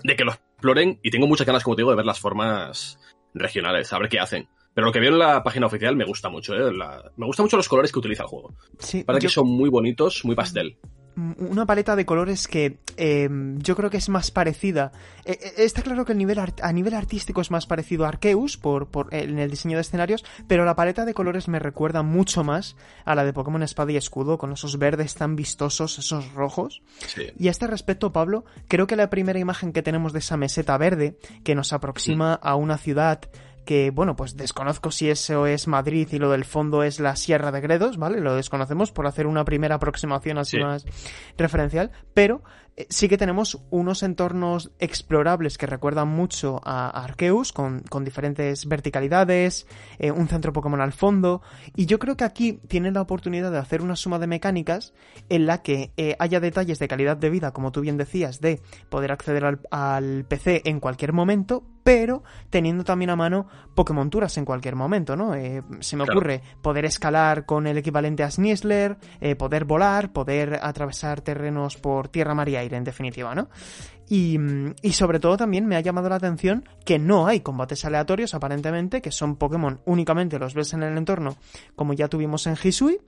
[0.04, 3.00] de que lo exploren y tengo muchas ganas, como te digo, de ver las formas
[3.34, 4.48] regionales, a ver qué hacen.
[4.74, 6.72] Pero lo que veo en la página oficial me gusta mucho, ¿eh?
[6.72, 8.54] La- me gustan mucho los colores que utiliza el juego.
[8.78, 10.78] Sí, Parece yo- que son muy bonitos, muy pastel.
[11.16, 14.92] Una paleta de colores que eh, yo creo que es más parecida.
[15.24, 18.56] eh, eh, está claro que el nivel a nivel artístico es más parecido a Arceus
[18.56, 22.44] por, por, en el diseño de escenarios, pero la paleta de colores me recuerda mucho
[22.44, 26.82] más a la de Pokémon Espada y Escudo, con esos verdes tan vistosos, esos rojos.
[27.06, 27.30] Sí.
[27.38, 30.76] Y a este respecto, Pablo, creo que la primera imagen que tenemos de esa meseta
[30.78, 33.20] verde, que nos aproxima a una ciudad
[33.64, 37.52] que, bueno, pues desconozco si eso es Madrid y lo del fondo es la Sierra
[37.52, 38.20] de Gredos, ¿vale?
[38.20, 40.62] Lo desconocemos por hacer una primera aproximación así Sí.
[40.62, 40.84] más
[41.38, 42.42] referencial, pero
[42.88, 49.66] sí que tenemos unos entornos explorables que recuerdan mucho a Arceus, con, con diferentes verticalidades,
[49.98, 51.42] eh, un centro Pokémon al fondo,
[51.76, 54.94] y yo creo que aquí tienen la oportunidad de hacer una suma de mecánicas
[55.28, 58.60] en la que eh, haya detalles de calidad de vida, como tú bien decías, de
[58.88, 64.44] poder acceder al, al PC en cualquier momento, pero teniendo también a mano Pokémonturas en
[64.44, 65.34] cualquier momento, ¿no?
[65.34, 66.18] Eh, se me Claro.
[66.20, 72.08] ocurre poder escalar con el equivalente a Snizzler, eh, poder volar, poder atravesar terrenos por
[72.08, 73.48] tierra, mar y aire, en definitiva, ¿no?
[74.08, 74.38] Y,
[74.82, 79.00] y sobre todo también me ha llamado la atención que no hay combates aleatorios, aparentemente,
[79.00, 81.36] que son Pokémon únicamente los ves en el entorno,
[81.76, 83.00] como ya tuvimos en Hisui,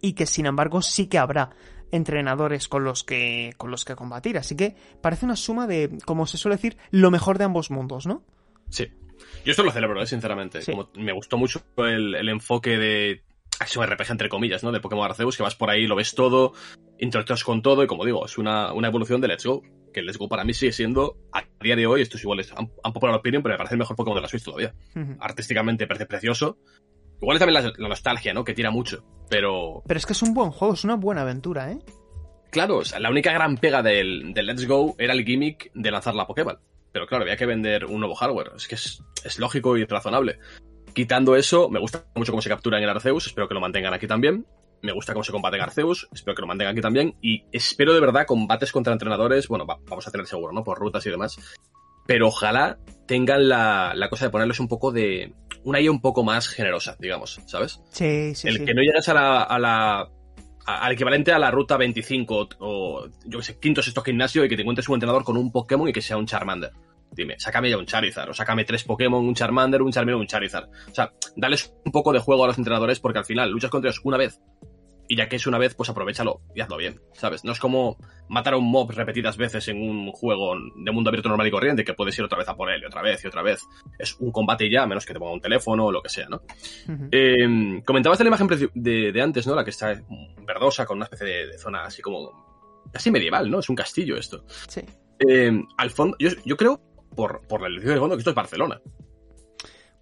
[0.00, 1.50] y que sin embargo sí que habrá
[1.90, 4.38] entrenadores con los que con los que combatir.
[4.38, 8.06] Así que parece una suma de, como se suele decir, lo mejor de ambos mundos,
[8.06, 8.22] ¿no?
[8.68, 8.88] Sí.
[9.44, 10.06] Yo esto lo celebro, ¿eh?
[10.06, 10.62] sinceramente.
[10.62, 10.72] Sí.
[10.72, 13.22] Como me gustó mucho el, el enfoque de
[13.60, 14.72] acción RPG entre comillas, ¿no?
[14.72, 16.52] De Pokémon Arceus, que vas por ahí, lo ves todo,
[16.98, 19.62] interactúas con todo, y como digo, es una, una evolución de Let's Go.
[19.92, 22.52] Que Let's Go para mí sigue siendo, a día de hoy, esto es igual, es
[22.52, 24.74] un un popular opinion, pero me parece el mejor Pokémon de la Switch todavía.
[25.18, 26.58] Artísticamente parece precioso.
[27.20, 28.44] Igual es también la, la nostalgia, ¿no?
[28.44, 29.04] Que tira mucho.
[29.28, 31.78] Pero, Pero es que es un buen juego, es una buena aventura, ¿eh?
[32.50, 35.90] claro, o sea, la única gran pega del, del Let's Go era el gimmick de
[35.90, 36.58] lanzar la Pokéball.
[36.92, 38.52] Pero claro, había que vender un nuevo hardware.
[38.56, 40.38] Es que es, es lógico y razonable.
[40.94, 43.94] Quitando eso, me gusta mucho cómo se captura en el Arceus, espero que lo mantengan
[43.94, 44.46] aquí también.
[44.82, 47.14] Me gusta cómo se combate en Arceus, espero que lo mantengan aquí también.
[47.20, 50.62] Y espero de verdad combates contra entrenadores, bueno, va- vamos a tener seguro, ¿no?
[50.64, 51.36] Por rutas y demás.
[52.06, 55.34] Pero ojalá tengan la, la cosa de ponerles un poco de...
[55.64, 57.80] Una IA un poco más generosa, digamos, ¿sabes?
[57.90, 58.64] Sí, sí, el sí.
[58.64, 60.00] que no llegues a la, a la
[60.64, 64.48] a- al equivalente a la ruta 25 o, yo que sé, quinto sexto gimnasio y
[64.48, 66.70] que te encuentres un entrenador con un Pokémon y que sea un Charmander.
[67.10, 70.68] Dime, sácame ya un Charizard, o sácame tres Pokémon, un Charmander, un Charmeleon, un Charizard.
[70.90, 73.90] O sea, dales un poco de juego a los entrenadores porque al final luchas contra
[73.90, 74.40] ellos una vez.
[75.10, 77.42] Y ya que es una vez, pues aprovechalo y hazlo bien, ¿sabes?
[77.42, 77.96] No es como
[78.28, 81.82] matar a un mob repetidas veces en un juego de mundo abierto normal y corriente
[81.82, 83.62] que puedes ir otra vez a por él y otra vez y otra vez.
[83.98, 86.10] Es un combate y ya, a menos que te ponga un teléfono o lo que
[86.10, 86.42] sea, ¿no?
[87.10, 89.54] Eh, comentabas de la imagen de, de antes, ¿no?
[89.54, 89.98] La que está
[90.46, 93.60] verdosa con una especie de, de zona así como casi medieval, ¿no?
[93.60, 94.44] Es un castillo esto.
[94.68, 94.82] Sí.
[95.26, 96.82] Eh, al fondo, yo, yo creo,
[97.14, 98.80] por, por el edificio de fondo, que esto es Barcelona.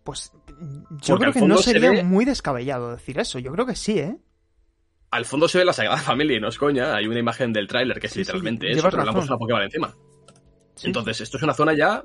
[0.05, 0.33] Pues
[1.03, 3.39] yo Porque creo que no se sería ve- muy descabellado decir eso.
[3.39, 4.17] Yo creo que sí, ¿eh?
[5.11, 6.95] Al fondo se ve la Sagrada Familia y no es coña.
[6.95, 9.39] Hay una imagen del tráiler que es Sí, sí, literalmente llevas eso, pero puesto una
[9.39, 9.95] Pokéball encima.
[10.75, 12.05] Sí, Entonces, esto es una zona ya.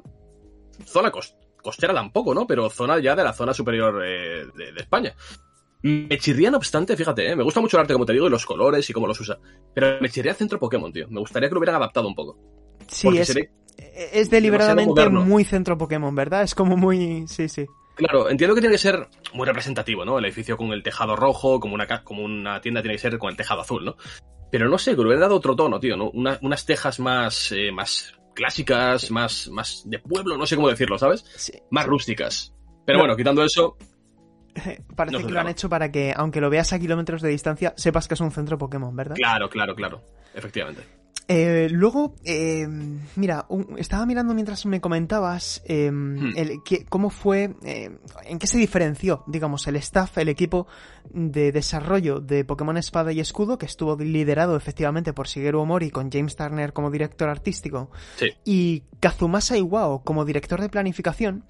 [0.86, 2.48] Zona cos- costera tampoco, ¿no?
[2.48, 5.14] Pero zona ya de la zona superior eh, de, de España.
[5.84, 7.36] Me chirría, no obstante, fíjate, ¿eh?
[7.36, 9.38] me gusta mucho el arte, como te digo, y los colores y cómo los usa.
[9.74, 11.08] Pero me chirría Centro Pokémon, tío.
[11.10, 12.38] Me gustaría que lo hubieran adaptado un poco.
[12.88, 13.36] Sí, porque es,
[14.14, 16.44] es deliberadamente muy centro Pokémon, ¿verdad?
[16.44, 17.26] Es como muy...
[17.28, 17.66] Sí, sí.
[17.96, 20.18] Claro, entiendo que tiene que ser muy representativo, ¿no?
[20.18, 23.30] El edificio con el tejado rojo, como una, como una tienda tiene que ser con
[23.30, 23.96] el tejado azul, ¿no?
[24.52, 26.12] pero no sé, que le hubiera dado otro tono, tío, ¿no?
[26.12, 31.64] unas tejas más, eh, más clásicas, más, más de pueblo, no sé cómo decirlo, ¿sabes?
[31.72, 32.54] Más rústicas.
[32.86, 33.78] Pero bueno, quitando eso,
[34.98, 38.10] Parece que lo han hecho para que, aunque lo veas a kilómetros de distancia, sepas
[38.10, 39.16] que es un centro Pokémon, ¿verdad?
[39.16, 40.04] Claro, claro, claro.
[40.34, 40.84] Efectivamente.
[41.34, 42.68] Eh, luego, eh,
[43.16, 46.34] mira, estaba mirando mientras me comentabas em, hmm.
[46.90, 47.90] cómo fue, eh,
[48.26, 50.68] en qué se diferenció, digamos, el staff, el equipo
[51.10, 56.12] de desarrollo de Pokémon Espada y Escudo, que estuvo liderado efectivamente por Shigeru Omori con
[56.12, 57.92] James Turner como director artístico
[58.44, 61.46] y Kazumasa Iwao como director de planificación.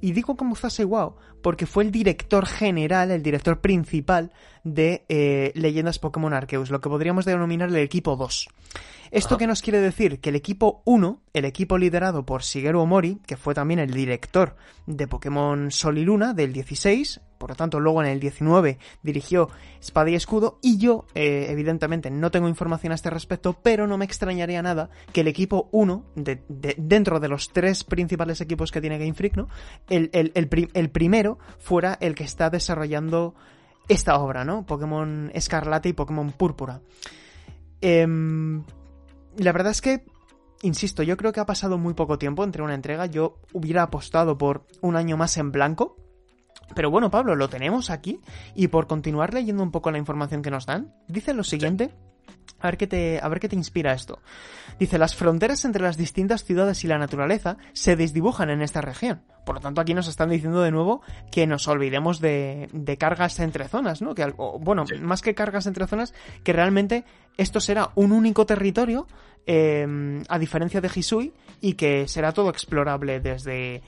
[0.00, 4.30] Y digo Kazumasa Iwao porque fue el director general, el director principal
[4.62, 8.48] de Leyendas Pokémon Arceus, lo que podríamos denominar el equipo 2.
[9.10, 10.20] ¿Esto qué nos quiere decir?
[10.20, 14.56] Que el equipo 1, el equipo liderado por Shigeru Omori, que fue también el director
[14.86, 19.50] de Pokémon Sol y Luna del 16, por lo tanto luego en el 19 dirigió
[19.80, 23.98] Espada y Escudo, y yo eh, evidentemente no tengo información a este respecto, pero no
[23.98, 26.42] me extrañaría nada que el equipo 1, de,
[26.78, 29.48] dentro de los tres principales equipos que tiene Game Freak, ¿no?
[29.88, 33.34] el, el primero fuera el que está desarrollando
[33.88, 34.64] esta obra, ¿no?
[34.64, 36.80] Pokémon Escarlata y Pokémon Púrpura.
[37.80, 38.06] Eh,
[39.36, 40.04] la verdad es que,
[40.62, 43.06] insisto, yo creo que ha pasado muy poco tiempo entre una entrega.
[43.06, 45.96] Yo hubiera apostado por un año más en blanco.
[46.74, 48.20] Pero bueno, Pablo, lo tenemos aquí.
[48.54, 51.94] Y por continuar leyendo un poco la información que nos dan, dice lo siguiente.
[52.64, 54.22] A ver, qué te, a ver qué te inspira esto.
[54.78, 59.20] Dice, las fronteras entre las distintas ciudades y la naturaleza se desdibujan en esta región.
[59.44, 63.38] Por lo tanto, aquí nos están diciendo de nuevo que nos olvidemos de, de cargas
[63.40, 64.14] entre zonas, ¿no?
[64.14, 67.04] Que, bueno, más que cargas entre zonas, que realmente
[67.36, 69.06] esto será un único territorio,
[69.46, 73.82] eh, a diferencia de Hisui, y que será todo explorable desde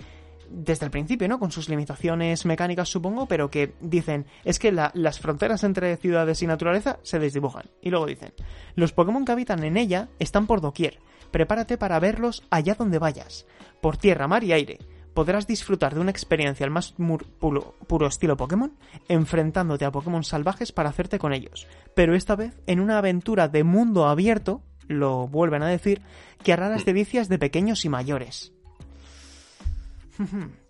[0.51, 1.39] desde el principio, ¿no?
[1.39, 6.47] Con sus limitaciones mecánicas, supongo, pero que dicen, es que las fronteras entre ciudades y
[6.47, 7.71] naturaleza se desdibujan.
[7.81, 8.33] Y luego dicen,
[8.75, 10.99] los Pokémon que habitan en ella están por doquier.
[11.31, 13.47] Prepárate para verlos allá donde vayas.
[13.81, 14.79] Por tierra, mar y aire.
[15.15, 16.95] Podrás disfrutar de una experiencia al más
[17.39, 18.77] puro, puro estilo Pokémon,
[19.09, 21.67] enfrentándote a Pokémon salvajes para hacerte con ellos.
[21.95, 26.03] Pero esta vez en una aventura de mundo abierto, lo vuelven a decir,
[26.43, 28.53] que hará las delicias de pequeños y mayores.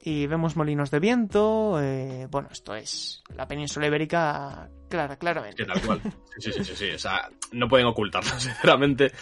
[0.01, 1.81] Y vemos molinos de viento.
[1.81, 5.65] Eh, bueno, esto es la península ibérica, clara, claramente.
[5.65, 6.01] tal cual.
[6.39, 9.13] Sí, sí, sí, sí, O sea, no pueden ocultarlo, sinceramente.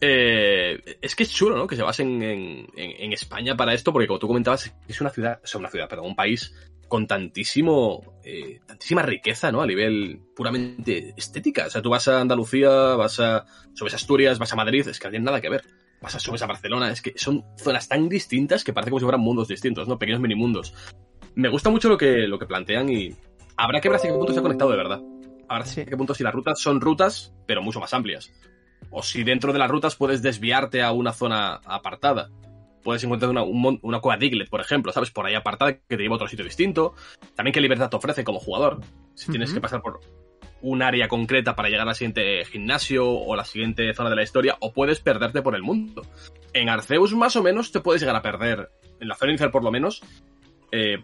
[0.00, 1.66] Eh, es que es chulo, ¿no?
[1.66, 5.46] Que se basen en, España para esto, porque como tú comentabas, es una ciudad, o
[5.46, 6.54] sea, una ciudad, perdón, un país
[6.86, 9.60] con tantísimo, eh, tantísima riqueza, ¿no?
[9.60, 11.66] A nivel puramente estética.
[11.66, 14.98] O sea, tú vas a Andalucía, vas a, subes a Asturias, vas a Madrid, es
[14.98, 15.64] que no tiene nada que ver
[16.00, 19.20] pasas, subes a Barcelona, es que son zonas tan distintas que parece como si fueran
[19.20, 19.98] mundos distintos, ¿no?
[19.98, 20.74] Pequeños minimundos.
[21.34, 23.14] Me gusta mucho lo que, lo que plantean y
[23.56, 25.00] habrá que ver hasta qué punto se ha conectado de verdad.
[25.48, 28.32] Habrá que ver qué punto si las rutas son rutas, pero mucho más amplias.
[28.90, 32.30] O si dentro de las rutas puedes desviarte a una zona apartada.
[32.82, 35.10] Puedes encontrar una, una cueva Diglett, por ejemplo, ¿sabes?
[35.10, 36.94] Por ahí apartada que te lleva a otro sitio distinto.
[37.34, 38.80] También qué libertad te ofrece como jugador.
[39.14, 40.00] Si tienes que pasar por
[40.60, 44.56] un área concreta para llegar al siguiente gimnasio o la siguiente zona de la historia,
[44.60, 46.02] o puedes perderte por el mundo.
[46.52, 49.64] En Arceus más o menos te puedes llegar a perder, en la zona inicial por
[49.64, 50.02] lo menos,
[50.72, 50.98] eh,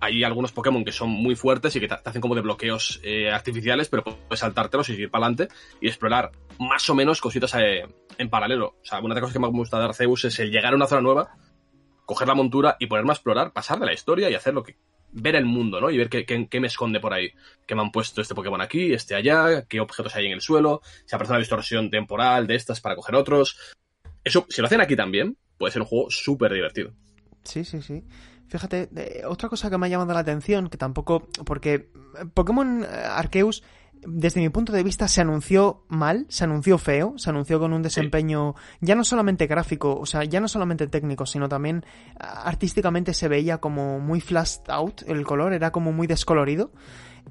[0.00, 3.30] hay algunos Pokémon que son muy fuertes y que te, hacen como de bloqueos eh,
[3.30, 7.86] artificiales, pero puedes saltártelos y seguir para adelante y explorar más o menos cositas eh,
[8.18, 8.76] en paralelo.
[8.82, 10.76] O sea, una de las cosas que me gusta de Arceus es el llegar a
[10.76, 11.30] una zona nueva,
[12.04, 14.76] coger la montura y ponerme a explorar, pasar de la historia y hacer lo que
[15.16, 15.90] ver el mundo, ¿no?
[15.90, 17.32] Y ver qué, me esconde por ahí.
[17.66, 20.82] ¿Qué me han puesto este Pokémon aquí, este allá, qué objetos hay en el suelo,
[21.06, 23.58] si aparece una distorsión temporal de estas para coger otros.
[24.22, 26.92] Eso, si lo hacen aquí también, puede ser un juego súper divertido.
[27.44, 28.04] Sí, sí, sí.
[28.48, 28.90] Fíjate,
[29.26, 31.28] otra cosa que me ha llamado la atención, que tampoco.
[31.44, 31.90] Porque
[32.34, 33.62] Pokémon Arceus
[34.04, 37.82] desde mi punto de vista, se anunció mal, se anunció feo, se anunció con un
[37.82, 41.84] desempeño ya no solamente gráfico, o sea, ya no solamente técnico, sino también
[42.18, 46.70] ah, artísticamente se veía como muy flashed out el color, era como muy descolorido.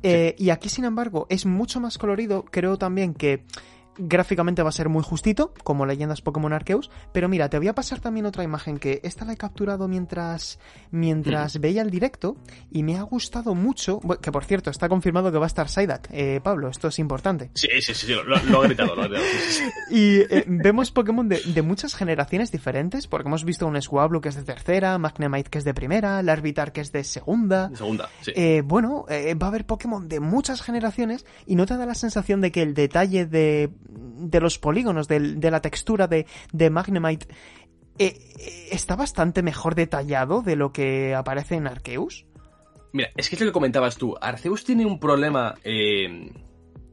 [0.03, 2.43] Eh, y aquí, sin embargo, es mucho más colorido.
[2.43, 3.45] Creo también que
[3.97, 7.75] Gráficamente va a ser muy justito, como leyendas Pokémon Arceus, pero mira, te voy a
[7.75, 10.59] pasar también otra imagen que esta la he capturado mientras,
[10.91, 12.37] mientras veía el directo
[12.71, 16.07] y me ha gustado mucho, que por cierto, está confirmado que va a estar Psyduck,
[16.11, 17.51] eh, Pablo, esto es importante.
[17.53, 19.25] Sí, sí, sí, lo, he gritado, lo he gritado.
[19.91, 24.35] y eh, vemos Pokémon de, muchas generaciones diferentes, porque hemos visto un Swablu que es
[24.35, 27.71] de tercera, Magnemite que es de primera, Larvitar que es de segunda.
[27.75, 28.31] segunda, sí.
[28.35, 32.41] Eh, bueno, va a haber Pokémon de muchas generaciones y no te da la sensación
[32.41, 35.19] de que el detalle de de los polígonos, de,
[35.51, 37.27] la textura de, de Magnemite,
[37.97, 42.25] eh, eh, está bastante mejor detallado de lo que aparece en Arceus.
[42.93, 44.15] Mira, es que es lo que comentabas tú.
[44.21, 46.31] Arceus tiene un problema eh,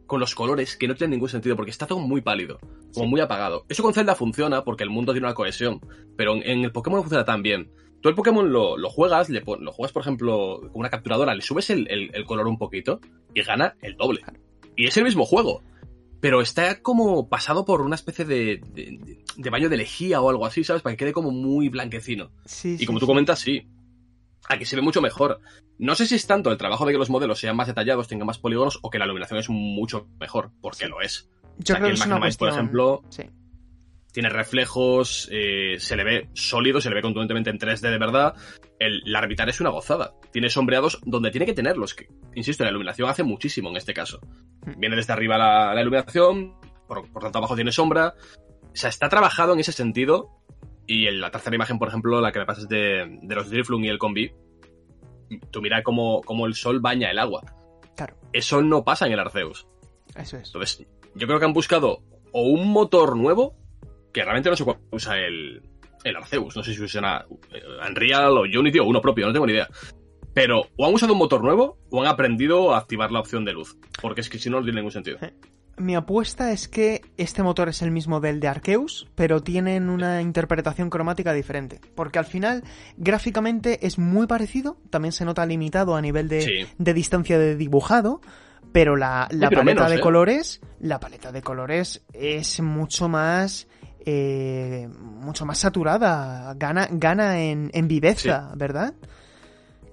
[0.07, 2.59] con los colores que no tienen ningún sentido, porque está todo muy pálido,
[2.93, 3.65] como muy apagado.
[3.69, 5.81] Eso con Zelda funciona porque el mundo tiene una cohesión,
[6.17, 7.71] pero en, en el Pokémon no funciona tan bien.
[8.01, 11.35] Tú el Pokémon lo, lo juegas, le pon- lo juegas, por ejemplo, con una capturadora,
[11.37, 13.01] le subes el, el- el color un poquito
[13.33, 14.23] y gana el doble.
[14.77, 15.63] Y es el mismo juego.
[16.23, 18.61] Pero está como pasado por una especie de,
[19.37, 20.81] de, baño de lejía o algo así, ¿sabes?
[20.81, 22.31] Para que quede como muy blanquecino.
[22.45, 23.11] Sí, Y sí, como tú sí.
[23.11, 23.67] comentas, sí.
[24.49, 25.41] Aquí se ve mucho mejor.
[25.79, 28.29] No sé si es tanto el trabajo de que los modelos sean más detallados, tengan
[28.29, 31.29] más polígonos, o que la iluminación es mucho mejor, porque lo es.
[31.59, 32.65] Yo O sea, creo que el es una Magnemite, por cuestión...
[32.65, 33.23] ejemplo, Sí.
[34.13, 38.35] Tiene reflejos, eh, se le ve sólido, se le ve contundentemente en 3D de verdad.
[38.79, 40.15] El, la Arbitar es una gozada.
[40.33, 41.95] Tiene sombreados donde tiene que tenerlos.
[41.95, 44.21] Que, insisto, la iluminación hace muchísimo en este caso.
[44.67, 44.79] Hmm.
[44.79, 46.55] Viene desde arriba la, la iluminación,
[46.87, 48.15] por, por tanto abajo tiene sombra.
[48.63, 50.29] O sea, está trabajado en ese sentido.
[50.87, 53.85] Y en la tercera imagen, por ejemplo, la que me pasas de, de los Driflung
[53.85, 54.33] y el Combi,
[55.51, 57.43] tú mira cómo, cómo el sol baña el agua.
[57.97, 59.67] Claro, Eso no pasa en el Arceus.
[60.17, 60.49] eso es.
[60.49, 62.03] Entonces, yo creo que han buscado
[62.33, 63.55] o un motor nuevo,
[64.13, 65.63] que realmente no sé cuál usa el,
[66.05, 69.47] el Arceus, no sé si usa eh, Unreal o Unity o uno propio, no tengo
[69.47, 69.69] ni idea.
[70.35, 73.53] Pero o han usado un motor nuevo o han aprendido a activar la opción de
[73.53, 75.19] luz, porque es que si no, no tiene ningún sentido.
[75.79, 80.21] Mi apuesta es que este motor es el mismo del de Arceus, pero tienen una
[80.21, 81.81] interpretación cromática diferente.
[81.95, 82.63] Porque al final,
[82.97, 86.67] gráficamente es muy parecido, también se nota limitado a nivel de, Sí.
[86.77, 88.21] de distancia de dibujado,
[88.73, 90.01] pero la, la pero paleta menos, de ¿eh?
[90.01, 93.67] colores, la paleta de colores es mucho más
[94.07, 98.95] eh, mucho más saturada, gana, gana en, en viveza, ¿verdad?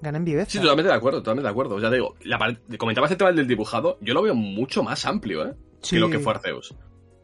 [0.00, 0.50] Gana en viveza.
[0.50, 1.78] Sí, totalmente de acuerdo, totalmente de acuerdo.
[1.78, 2.38] Ya te digo, la
[2.78, 5.54] comentabas el tema del dibujado, yo lo veo mucho más amplio, ¿eh?
[5.82, 5.96] Sí.
[5.96, 6.74] Que lo que fue Arceus.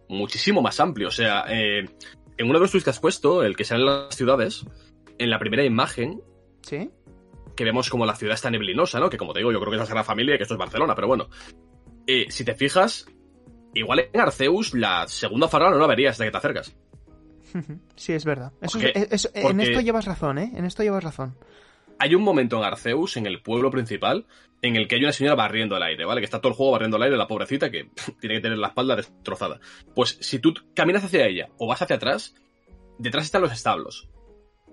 [0.09, 1.09] Muchísimo más amplio.
[1.09, 1.89] O sea, eh,
[2.37, 4.65] en uno de los tweets que has puesto, el que sale en las ciudades,
[5.19, 6.21] en la primera imagen,
[6.63, 6.91] ¿Sí?
[7.57, 9.09] que vemos como la ciudad está neblinosa, ¿no?
[9.09, 10.59] Que como te digo, yo creo que es la Sagrada Familia y que esto es
[10.59, 11.29] Barcelona, pero bueno.
[12.07, 13.07] Eh, si te fijas,
[13.79, 16.77] igual en Arceus la segunda farola no la verías hasta que te acercas.
[17.97, 18.53] Sí, es verdad.
[18.61, 20.53] Eso Porque- es- es- en esto llevas razón, ¿eh?
[20.55, 21.37] En esto llevas razón.
[21.99, 24.27] Hay un momento en Arceus, en el pueblo principal,
[24.61, 26.21] en el que hay una señora barriendo el aire, ¿vale?
[26.21, 27.89] Que está todo el juego barriendo el aire, la pobrecita que
[28.21, 29.61] tiene que tener la espalda destrozada.
[29.95, 32.35] Pues si tú caminas hacia ella o vas hacia atrás,
[32.99, 34.09] detrás están los establos.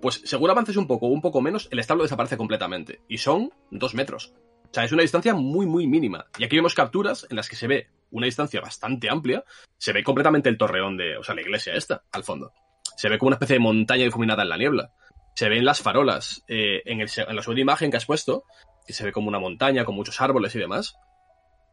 [0.02, 3.00] Pues según avances un poco o un poco menos, el establo desaparece completamente.
[3.08, 4.34] Y son dos metros.
[4.64, 6.26] O sea, es una distancia muy, muy mínima.
[6.38, 9.44] Y aquí vemos capturas en las que se ve una distancia bastante amplia.
[9.76, 12.52] Se ve completamente el torreón de, o sea, la iglesia esta, al fondo.
[12.96, 14.92] Se ve como una especie de montaña difuminada en la niebla.
[15.34, 16.44] Se ven las farolas.
[16.48, 18.44] eh, en, el en la segunda imagen que has puesto,
[18.86, 20.94] que se ve como una montaña con muchos árboles y demás.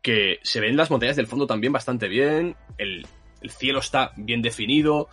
[0.01, 2.55] Que se ven las montañas del fondo también bastante bien.
[2.79, 3.05] El,
[3.41, 5.09] el cielo está bien definido.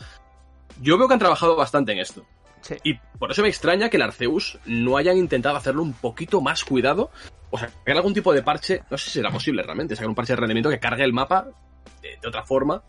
[0.80, 2.26] Yo veo que han trabajado bastante en esto.
[2.62, 2.76] Sí.
[2.84, 6.64] Y por eso me extraña que el Arceus no hayan intentado hacerlo un poquito más
[6.64, 7.10] cuidado.
[7.50, 8.82] O sea, sacar algún tipo de parche.
[8.90, 9.94] No sé si será posible realmente.
[9.96, 11.46] Sacar un parche de rendimiento que cargue el mapa
[12.02, 12.82] de, de otra forma.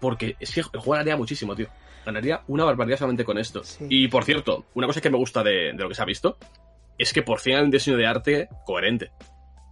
[0.00, 1.68] Porque es que el juego ganaría muchísimo, tío.
[2.04, 3.64] Ganaría una barbaridad solamente con esto.
[3.64, 3.86] Sí.
[3.88, 6.38] Y por cierto, una cosa que me gusta de, de lo que se ha visto
[6.98, 9.10] es que por fin hay un diseño de arte coherente.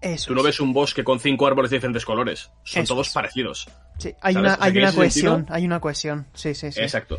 [0.00, 0.28] Eso.
[0.28, 0.46] Tú no es.
[0.46, 2.50] ves un bosque con cinco árboles de diferentes colores.
[2.64, 3.14] Son Eso todos es.
[3.14, 3.68] parecidos.
[3.98, 4.36] Sí, hay ¿sabes?
[4.46, 6.26] una, O sea, hay que en una cohesión, sentido- hay una cohesión.
[6.34, 6.80] Sí, sí, sí.
[6.80, 7.18] Exacto.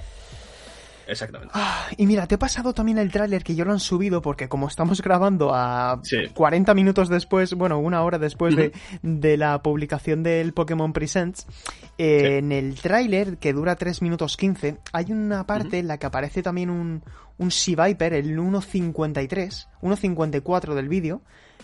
[1.08, 1.52] Exactamente.
[1.56, 4.48] Ah, y mira, te he pasado también el tráiler que yo lo han subido porque
[4.50, 6.18] como estamos grabando a Sí.
[6.34, 11.46] 40 minutos después, bueno, una hora después de, de la publicación del Pokémon Presents,
[11.98, 12.26] eh, Sí.
[12.38, 16.42] en el tráiler que dura 3 minutos 15, hay una parte en la que aparece
[16.44, 17.04] también un,
[17.38, 21.22] un Sea Viper, el 1.53, 1.54 del vídeo,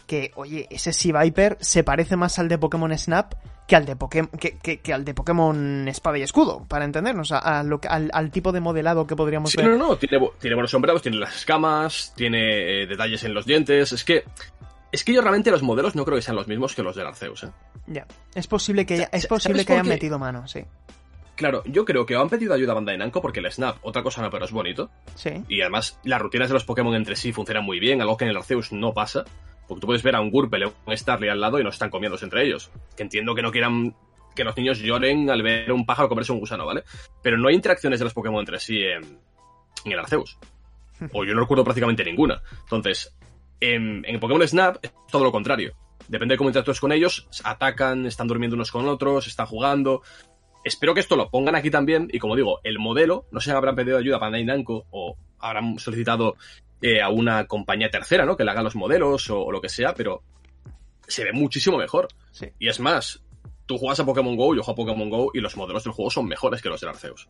[0.08, 3.34] que, oye, ese Sea Viper se parece más al de Pokémon Snap
[3.72, 7.32] que al de, Poké- que, que- que al de Pokémon Espada y Escudo, para entendernos,
[7.32, 9.68] a, a lo que- al, al tipo de modelado que podríamos Sí, ver.
[9.70, 13.46] no, no, tiene, bu- tiene buenos sombreados, tiene las escamas, tiene eh, detalles en los
[13.46, 13.94] dientes.
[13.94, 14.26] Es que.
[14.92, 17.08] Es que yo realmente los modelos no creo que sean los mismos que los del
[17.08, 17.50] Arceus, ¿eh?
[17.88, 18.06] Ya,
[18.36, 20.66] es posible que, es posible ¿sabes que hayan metido mano, sí.
[21.36, 24.22] Claro, yo creo que han pedido ayuda a Bandai Namco porque el Snap, otra cosa
[24.22, 24.90] no, pero es bonito.
[25.16, 28.26] Sí, Y además, las rutinas de los Pokémon entre sí funcionan muy bien, algo que
[28.26, 29.24] en el Arceus no pasa.
[29.72, 31.90] Porque tú puedes ver a un Gurpel o un Starly al lado y no están
[31.90, 32.70] comiéndose entre ellos.
[32.98, 33.96] Que entiendo que no quieran
[34.36, 36.84] que los niños lloren al ver un pájaro comerse un gusano, ¿vale?
[37.24, 39.18] Pero no hay interacciones de los Pokémon entre sí en,
[39.86, 40.38] el Arceus.
[41.14, 42.42] O yo no recuerdo prácticamente ninguna.
[42.64, 43.16] Entonces,
[43.62, 45.74] en, en Pokémon Snap es todo lo contrario.
[46.10, 50.02] Depende de cómo interactúes con ellos, atacan, están durmiendo unos con otros, están jugando.
[50.66, 52.10] Espero que esto lo pongan aquí también.
[52.12, 55.16] Y como digo, el modelo, no sé si habrán pedido ayuda a Bandai Namco o
[55.40, 56.36] habrán solicitado
[56.82, 58.36] eh, a una compañía tercera, ¿no?
[58.36, 60.24] Que le haga los modelos o, o lo que sea, pero
[61.08, 62.08] se ve muchísimo mejor.
[62.32, 62.48] sí.
[62.60, 63.22] Y es más,
[63.66, 66.12] tú juegas a Pokémon Go, yo juego a Pokémon Go y los modelos del juego
[66.12, 67.28] son mejores que los del Arceus.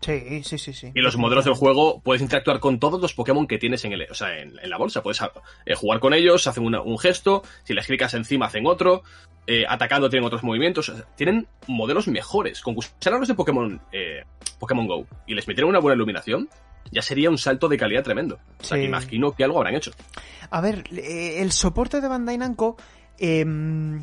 [0.00, 0.92] Sí, sí, sí, sí.
[0.94, 4.06] Y los modelos del juego puedes interactuar con todos los Pokémon que tienes en, el,
[4.10, 5.02] o sea, en, la bolsa.
[5.02, 5.22] Puedes
[5.64, 9.02] eh, jugar con ellos, hacen un gesto, si les clicas encima hacen otro,
[9.46, 10.92] eh, atacando tienen otros movimientos.
[11.16, 12.60] tienen modelos mejores.
[12.60, 14.24] Con los de Pokémon, eh,
[14.58, 16.50] Pokémon Go y les metieron una buena iluminación,
[16.90, 18.38] ya sería un salto de calidad tremendo.
[18.60, 19.92] O sea, que imagino que algo habrán hecho.
[20.50, 22.76] A ver, el soporte de Bandai Namco
[23.16, 24.02] Em,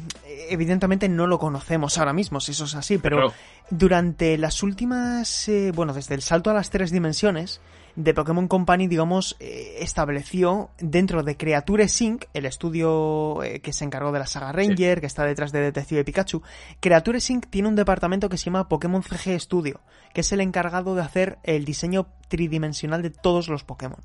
[0.49, 3.33] evidentemente no lo conocemos ahora mismo, si eso es así, pero
[3.69, 7.59] durante las últimas, eh, bueno, desde el salto a las tres dimensiones,
[8.03, 13.85] de Pokémon Company, digamos, eh, estableció dentro de Creature Sync, el estudio eh, que se
[13.85, 16.41] encargó de la saga Ranger, que está detrás de Detective Pikachu,
[16.79, 19.81] Creature Sync tiene un departamento que se llama Pokémon CG Studio,
[20.13, 24.01] que es el encargado de hacer el diseño tridimensional de todos los Pokémon.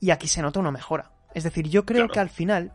[0.00, 1.12] Y aquí se nota una mejora.
[1.34, 2.72] Es decir, yo creo que al final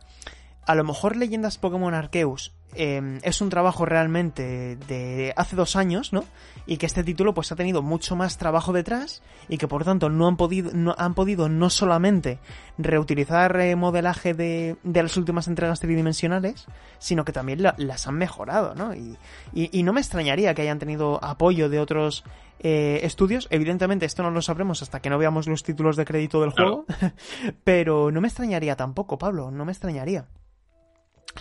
[0.66, 6.12] a lo mejor Leyendas Pokémon Arceus em, es un trabajo realmente de hace dos años,
[6.12, 6.24] ¿no?
[6.66, 10.08] Y que este título pues ha tenido mucho más trabajo detrás y que por tanto
[10.08, 12.38] no han podido no, han podido no solamente
[12.78, 16.66] reutilizar eh, modelaje de, de, las últimas entregas tridimensionales,
[16.98, 18.94] sino que también las han mejorado, ¿no?
[18.94, 19.18] Y,
[19.52, 22.24] y, no me extrañaría que hayan tenido apoyo de otros
[22.60, 23.46] eh, estudios.
[23.50, 26.86] Evidentemente esto no lo sabremos hasta que no veamos los títulos de crédito del juego,
[27.64, 30.26] pero no me extrañaría tampoco, Pablo, no me extrañaría.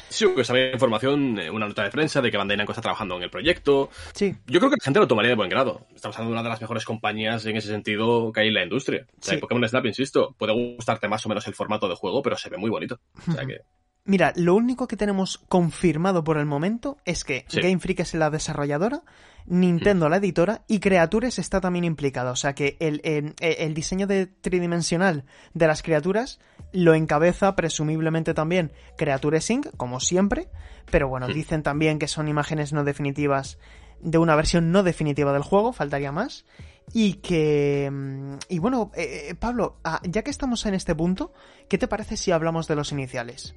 [0.09, 3.15] Sí, que sabía información, eh, una nota de prensa de que Bandai Namco está trabajando
[3.17, 3.89] en el proyecto.
[4.13, 4.35] Sí.
[4.47, 5.87] Yo creo que la gente lo tomaría de buen grado.
[5.95, 8.63] Estamos hablando de una de las mejores compañías en ese sentido que hay en la
[8.63, 9.05] industria.
[9.19, 12.37] O sea, Pokémon Snap, insisto, puede gustarte más o menos el formato de juego, pero
[12.37, 12.99] se ve muy bonito.
[13.27, 13.61] O sea que...
[14.07, 18.29] Mira, lo único que tenemos confirmado por el momento es que Game Freak es la
[18.29, 19.03] desarrolladora,
[19.47, 22.31] Nintendo la editora y Creatures está también implicada.
[22.31, 26.39] O sea que el, el, diseño de tridimensional de las criaturas
[26.71, 30.47] lo encabeza presumiblemente también Creatures Inc., como siempre.
[30.89, 33.59] Pero bueno, dicen también que son imágenes no definitivas
[33.99, 36.45] de una versión no definitiva del juego, faltaría más.
[36.93, 37.89] Y que...
[37.91, 41.33] Mm, y bueno, eh, eh, Pablo, ah, ya que estamos en este punto,
[41.67, 43.55] ¿qué te parece si hablamos de los iniciales?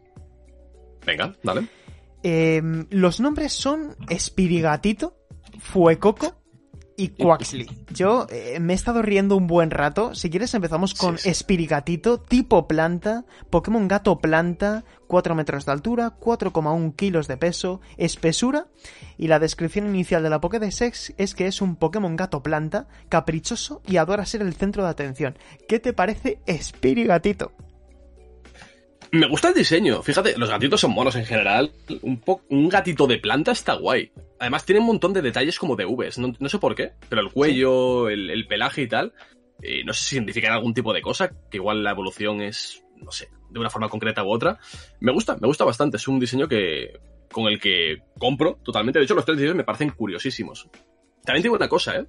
[1.04, 1.66] Venga, dale.
[2.22, 5.16] Em, los nombres son Espirigatito,
[5.58, 6.36] Fuecoco
[7.00, 7.66] y Quaxley.
[7.94, 10.14] Yo eh, me he estado riendo un buen rato.
[10.14, 16.94] Si quieres empezamos con Espirigatito, tipo planta, Pokémon gato planta, 4 metros de altura, 4,1
[16.96, 18.66] kilos de peso, espesura.
[19.16, 23.80] Y la descripción inicial de la Pokédex es que es un Pokémon gato planta, caprichoso
[23.86, 25.38] y adora ser el centro de atención.
[25.66, 27.52] ¿Qué te parece Espirigatito?
[29.12, 30.02] Me gusta el diseño.
[30.02, 31.72] Fíjate, los gatitos son monos en general.
[32.02, 34.12] Un, un gatito de planta está guay.
[34.38, 36.18] Además, tiene un montón de detalles como de Vs.
[36.18, 39.12] No, sé por qué, pero el cuello, el, pelaje y tal.
[39.62, 43.10] Eh, no sé si significan algún tipo de cosa, que igual la evolución es, no
[43.10, 44.58] sé, de una forma concreta u otra.
[45.00, 45.96] Me gusta, me gusta bastante.
[45.96, 47.00] Es un diseño que
[47.32, 48.98] con el que compro totalmente.
[48.98, 50.68] De hecho, los tres diseños me parecen curiosísimos.
[51.24, 52.06] También digo una cosa, ¿eh?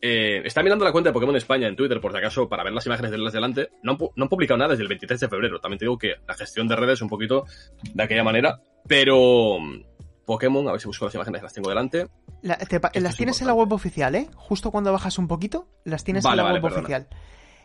[0.00, 2.72] Eh, está mirando la cuenta de Pokémon España en Twitter, por si acaso, para ver
[2.72, 3.70] las imágenes de las delante.
[3.82, 5.60] No han, publicado nada desde el 23 de febrero.
[5.60, 7.46] También te digo que la gestión de redes es un poquito
[7.94, 8.60] de aquella manera.
[8.86, 9.82] Pero mm,
[10.24, 12.08] Pokémon, a ver si busco las imágenes, las tengo delante.
[12.42, 14.28] las tienes en la web oficial, ¿eh?
[14.34, 17.08] Justo cuando bajas un poquito, las tienes en la web oficial.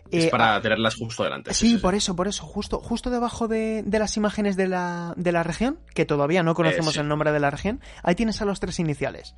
[0.09, 1.53] Es eh, para tenerlas justo delante.
[1.53, 2.45] Sí, por eso, por eso.
[2.45, 6.97] Justo, justo debajo de, las imágenes de la, de la región, que todavía no conocemos
[6.97, 9.35] eh, el nombre de la región, ahí tienes a los tres iniciales.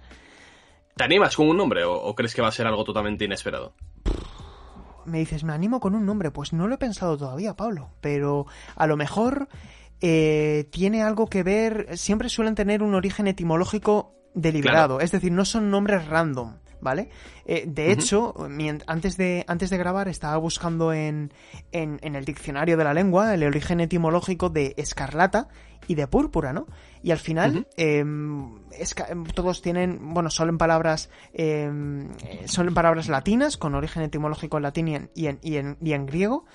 [0.95, 3.73] ¿Te animas con un nombre o, crees que va a ser algo totalmente inesperado?
[5.05, 6.31] Me dices, me animo con un nombre.
[6.31, 7.89] Pues no lo he pensado todavía, Pablo.
[7.99, 9.49] Pero a lo mejor
[10.01, 11.97] eh, tiene algo que ver.
[11.97, 14.99] Siempre suelen tener un origen etimológico deliberado.
[14.99, 16.57] Es decir, no son nombres random.
[16.84, 17.09] ¿Vale?
[17.45, 18.36] Eh, de hecho,
[18.88, 21.34] antes, de, antes de grabar estaba buscando en,
[21.71, 25.47] en, el diccionario de la lengua el origen etimológico de escarlata
[25.88, 26.67] y de púrpura, ¿no?
[27.01, 28.59] Y al final, em,
[29.34, 32.09] todos tienen, bueno, son palabras, em,
[32.45, 35.93] son palabras latinas, con origen etimológico en latín y en, y en, y en, y
[35.93, 36.45] en griego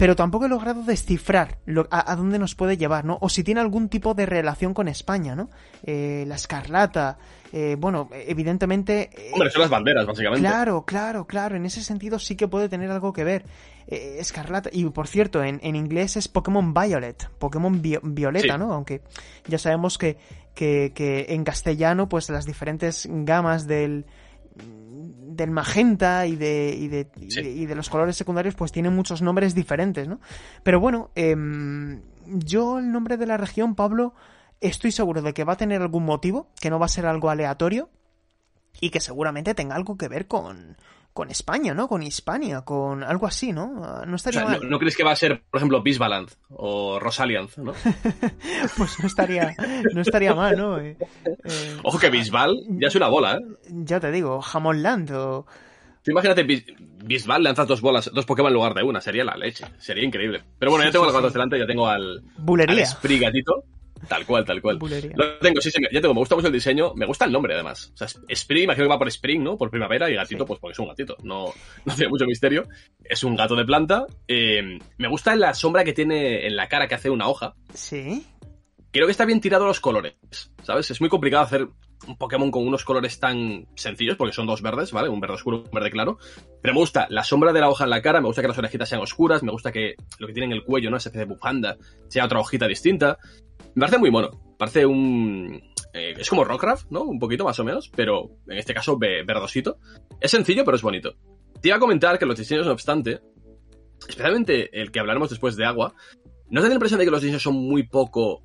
[0.00, 1.58] pero tampoco he logrado descifrar
[1.90, 3.18] a, dónde nos puede llevar, ¿no?
[3.20, 5.50] O si tiene algún tipo de relación con España, ¿no?
[5.84, 7.18] Eh, la escarlata,
[7.52, 9.10] eh, bueno, evidentemente...
[9.12, 10.40] Eh, Hombre, son las banderas, básicamente.
[10.48, 13.44] Claro, claro, claro, en ese sentido sí que puede tener algo que ver.
[13.88, 18.72] escarlata, y por cierto, en, inglés es Pokémon Violet, Pokémon violeta, ¿no?
[18.72, 19.02] Aunque
[19.48, 20.16] ya sabemos que,
[20.54, 24.06] que, que en castellano, pues las diferentes gamas del
[25.30, 29.54] del magenta y de, y de, y de, los colores secundarios, pues tienen muchos nombres
[29.54, 30.20] diferentes, ¿no?
[30.62, 34.14] Pero bueno, em, yo el nombre de la región, Pablo,
[34.60, 37.30] estoy seguro de que va a tener algún motivo, que no va a ser algo
[37.30, 37.90] aleatorio
[38.80, 40.76] y que seguramente tenga algo que ver con,
[41.20, 41.86] con España, ¿no?
[41.86, 44.06] Con Hispania, con algo así, ¿no?
[44.06, 44.70] No estaría mal.
[44.70, 47.74] No, crees que va a ser, por ejemplo, Bisbaland o Rosaliant, no?
[48.78, 49.54] pues no estaría,
[49.92, 50.78] no estaría mal, ¿no?
[50.78, 50.96] Eh,
[51.82, 53.40] Ojo que Bisbal ya es una bola, ¿eh?
[53.68, 55.44] Ya te digo, Hamonland o,
[56.02, 56.42] Tú imagínate,
[57.04, 60.42] Bisbal lanzas dos bolas, dos Pokémon en lugar de una, sería la leche, sería increíble.
[60.58, 62.80] Pero bueno, ya tengo sí, los gatos delante, ya tengo al, Bulería.
[62.80, 63.64] al Sprigatito.
[64.08, 64.78] Tal cual, tal cual.
[64.78, 65.12] Bulería.
[65.14, 67.54] Lo tengo, sí, sí, ya tengo, me gusta mucho el diseño, me gusta el nombre
[67.54, 67.90] además.
[67.94, 69.56] O sea, Spring, imagino que va por Spring, ¿no?
[69.58, 70.48] Por primavera, y gatito, Sí.
[70.48, 71.46] pues porque es un gatito, no,
[71.84, 72.66] no tiene mucho misterio.
[73.04, 74.06] Es un gato de planta.
[74.26, 77.54] Eh, me gusta la sombra que tiene en la cara que hace una hoja.
[77.74, 78.24] Sí.
[78.92, 80.14] Creo que está bien tirado los colores,
[80.64, 80.90] ¿sabes?
[80.90, 81.68] Es muy complicado hacer
[82.08, 85.08] un Pokémon con unos colores tan sencillos, porque son dos verdes, ¿vale?
[85.10, 86.18] Un verde oscuro y un verde claro.
[86.62, 88.58] Pero me gusta la sombra de la hoja en la cara, me gusta que las
[88.58, 90.96] orejitas sean oscuras, me gusta que lo que tiene en el cuello, ¿no?
[90.96, 91.76] Esa especie de bufanda,
[92.08, 93.18] sea otra hojita distinta.
[93.74, 94.30] Me parece muy mono.
[94.58, 95.60] Parece un...
[95.92, 97.02] eh, es como Rockcraft, ¿no?
[97.04, 99.78] Un poquito más o menos, pero en este caso ve- verdosito.
[100.20, 101.14] Es sencillo, pero es bonito.
[101.60, 103.20] Te iba a comentar que los diseños, no obstante,
[104.08, 105.94] especialmente el que hablaremos después de agua,
[106.48, 108.42] ¿no te da la impresión de que los diseños son muy poco...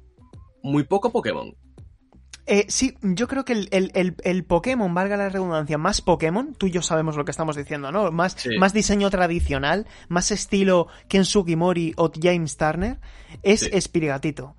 [0.63, 1.55] muy poco Pokémon?
[2.47, 6.53] Eh, sí, yo creo que el, el- el- el Pokémon, valga la redundancia, más Pokémon,
[6.53, 8.11] tú y yo sabemos lo que estamos diciendo, ¿no?
[8.11, 8.49] Más, Sí.
[8.59, 12.99] más diseño tradicional, más estilo Ken Sugimori o James Turner,
[13.41, 13.69] es Sí.
[13.73, 14.55] Espirigatito.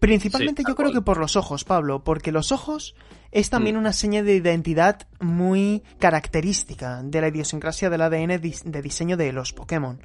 [0.00, 2.94] Principalmente Sí, yo creo que por los ojos, Pablo, porque los ojos
[3.30, 3.78] es también Mm.
[3.78, 9.52] una seña de identidad muy característica de la idiosincrasia del ADN de diseño de los
[9.52, 10.00] Pokémon.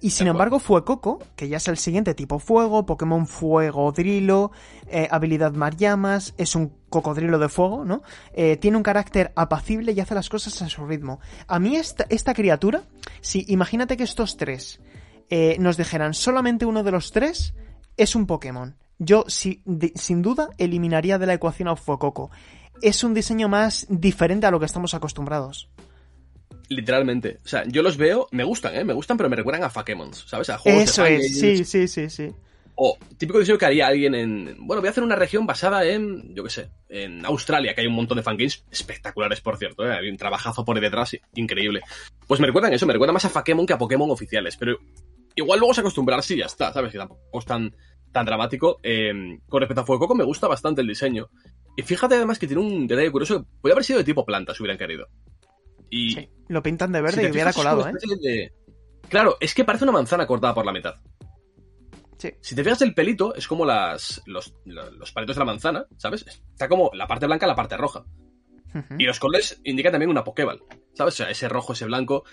[0.00, 4.52] Y sin embargo fue Coco, que ya es el siguiente tipo fuego, Pokémon fuegodrilo,
[4.86, 8.02] eh, habilidad mar llamas, es un cocodrilo de fuego, ¿no?
[8.32, 11.18] Eh, tiene un carácter apacible y hace las cosas a su ritmo.
[11.48, 12.84] A mí esta, esta criatura,
[13.20, 14.80] si imagínate que estos tres
[15.30, 17.54] eh, nos dijeran solamente uno de los tres
[17.96, 18.76] es un Pokémon.
[18.98, 22.30] Yo si- de- sin duda eliminaría de la ecuación a Fuecoco.
[22.82, 25.68] Es un diseño más diferente a lo que estamos acostumbrados.
[26.68, 27.38] Literalmente.
[27.44, 28.84] O sea, yo los veo, me gustan, ¿eh?
[28.84, 30.50] Me gustan, pero me recuerdan a Fakemons, ¿sabes?
[30.50, 32.30] A juegos Eso de es, sí, sí, sí, sí.
[32.74, 34.56] O típico diseño que haría alguien en...
[34.60, 37.86] Bueno, voy a hacer una región basada en, yo qué sé, en Australia, que hay
[37.88, 39.92] un montón de fangames espectaculares, por cierto, ¿eh?
[39.92, 41.80] Hay un trabajazo por ahí detrás increíble.
[42.26, 44.78] Pues me recuerdan eso, me recuerda más a Fakemon que a Pokémon oficiales, pero
[45.34, 46.92] igual luego se acostumbrarse y ya está, ¿sabes?
[46.92, 47.74] Que tampoco es tan,
[48.12, 48.78] tan dramático.
[48.82, 51.28] Eh, con respecto a Fuecoco me gusta bastante el diseño.
[51.76, 54.54] Y fíjate además que tiene un detalle curioso que podría haber sido de tipo planta,
[54.54, 55.06] si hubieran querido.
[55.90, 57.92] Y Sí, Lo pintan de si verde te y hubiera colado, ¿eh?
[58.20, 58.52] de-
[59.08, 60.96] Claro, es que parece una manzana cortada por la mitad.
[62.18, 62.30] Sí.
[62.40, 66.26] Si te fijas el pelito, es como las, los, los, palitos de la manzana, ¿sabes?
[66.52, 68.04] Está como la parte blanca, la parte roja.
[68.98, 70.62] Y los colores indican también una Pokéball,
[70.94, 71.14] ¿sabes?
[71.14, 72.24] O sea, ese rojo, ese blanco.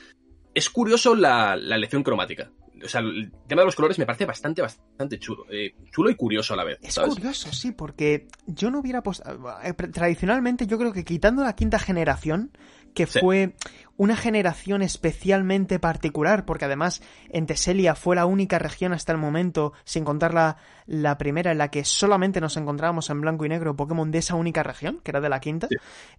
[0.54, 2.52] Es curioso la, la elección cromática.
[2.84, 5.46] O sea, el tema de los colores me parece bastante, bastante chulo.
[5.50, 9.56] Eh, chulo y curioso a la vez, Es curioso, sí, porque yo no hubiera apostado.
[9.64, 12.52] eh, Tradicionalmente, yo creo que quitando la quinta generación,
[12.94, 13.20] que Sí.
[13.20, 13.56] fue
[13.98, 19.74] una generación especialmente particular, porque además en Teselia fue la única región hasta el momento,
[19.86, 23.76] sin contar la, la primera, en la que solamente nos encontrábamos en blanco y negro
[23.76, 25.68] Pokémon de esa única región, que era de la quinta.
[25.70, 25.76] Sí.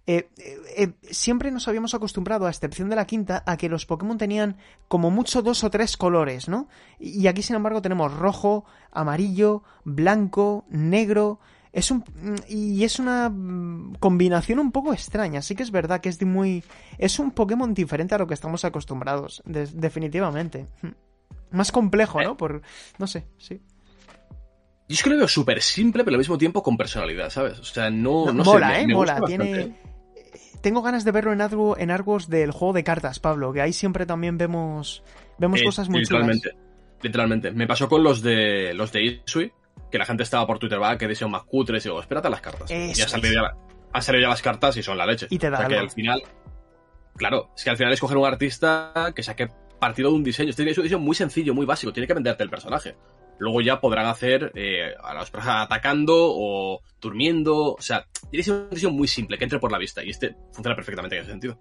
[0.07, 3.85] Eh, eh, eh, siempre nos habíamos acostumbrado, a excepción de la quinta, a que los
[3.85, 4.57] Pokémon tenían
[4.87, 6.67] como mucho dos o tres colores, ¿no?
[6.99, 11.39] Y aquí, sin embargo, tenemos rojo, amarillo, blanco, negro.
[11.77, 12.03] Es un
[12.49, 15.41] y es una mm, combinación un poco extraña.
[15.43, 16.63] Sí que es verdad que es muy
[16.97, 20.65] es un Pokémon diferente a lo que estamos acostumbrados, de- definitivamente.
[21.51, 22.35] Más complejo, ¿no?
[22.35, 22.61] Por
[22.97, 23.61] no sé, sí.
[24.89, 27.59] Yo es que lo veo súper simple, pero al mismo tiempo con personalidad, ¿sabes?
[27.59, 28.73] O sea, no, no mola, sé.
[28.77, 29.21] me- eh, me mola.
[29.25, 29.75] Tiene
[30.61, 33.71] tengo ganas de verlo en algo en artworks del juego de cartas, Pablo, que ahí
[33.71, 35.03] siempre también vemos
[35.37, 36.49] vemos Eh, cosas muy literalmente.
[37.03, 37.51] Literalmente.
[37.51, 39.51] Me pasó con los de los de Isui,
[39.91, 42.31] que la gente estaba por Twitter, va, que diseño más cutres, y digo, espérate a
[42.31, 42.69] las cartas.
[42.69, 45.27] Eso y ha salido, ya, salido ya las cartas y son la leche.
[45.29, 46.21] Y te da o sea, que al final.
[47.15, 50.49] Claro, es que al final es coger un artista que saque partido de un diseño.
[50.49, 51.93] Este es un diseño muy sencillo, muy básico.
[51.93, 52.95] Tiene que venderte el personaje.
[53.39, 57.73] Luego ya podrán hacer eh, a los personajes atacando o durmiendo.
[57.73, 60.03] O sea, tiene que ser un diseño muy simple, que entre por la vista.
[60.03, 61.59] Y este funciona perfectamente en ese sentido.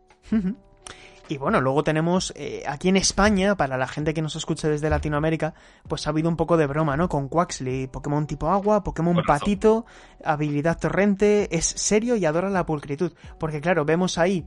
[1.28, 4.88] Y bueno, luego tenemos eh, aquí en España, para la gente que nos escuche desde
[4.88, 5.54] Latinoamérica,
[5.88, 7.08] pues ha habido un poco de broma, ¿no?
[7.08, 9.86] Con Quaxley, Pokémon tipo agua, Pokémon patito,
[10.24, 13.12] habilidad torrente, es serio y adora la pulcritud.
[13.40, 14.46] Porque claro, vemos ahí,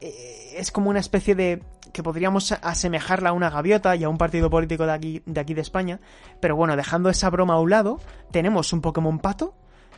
[0.00, 4.18] eh, es como una especie de que podríamos asemejarla a una gaviota y a un
[4.18, 6.00] partido político de aquí, de aquí de España.
[6.40, 8.00] Pero bueno, dejando esa broma a un lado,
[8.32, 9.54] tenemos un Pokémon pato.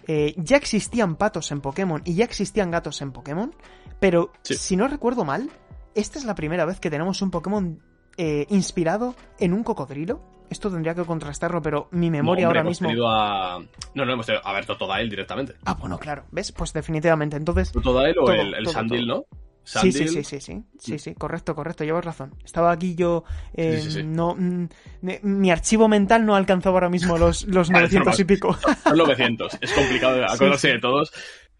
[0.06, 3.54] Eh, ya existían patos en Pokémon y ya existían gatos en Pokémon.
[3.98, 4.54] Pero Sí.
[4.54, 5.50] si no recuerdo mal,
[5.96, 7.80] esta es la primera vez que tenemos un Pokémon
[8.16, 10.22] eh, inspirado en un cocodrilo.
[10.48, 12.88] Esto tendría que contrastarlo, pero mi memoria No, hombre, ahora hemos mismo.
[12.88, 13.58] tenido a...
[13.94, 15.54] No, no, hemos tenido a ver Totodile directamente.
[15.64, 16.24] Ah, bueno, claro.
[16.30, 16.52] ¿Ves?
[16.52, 17.36] Pues definitivamente.
[17.36, 17.72] Entonces.
[17.72, 19.26] Totodile o Todo, el, el todo, Sandil, todo.
[19.30, 19.38] ¿no?
[19.64, 22.32] Sí, sí, sí, sí, sí, sí, sí, correcto, correcto, llevas razón.
[22.44, 23.24] Estaba aquí yo,
[23.54, 24.02] eh, Sí, sí, sí.
[24.04, 24.68] no, mm,
[25.02, 28.56] me- mi archivo mental no alcanzaba ahora mismo los, los 900 y pico.
[28.84, 29.58] Son 900.
[29.60, 31.12] Es complicado acordarse de todos.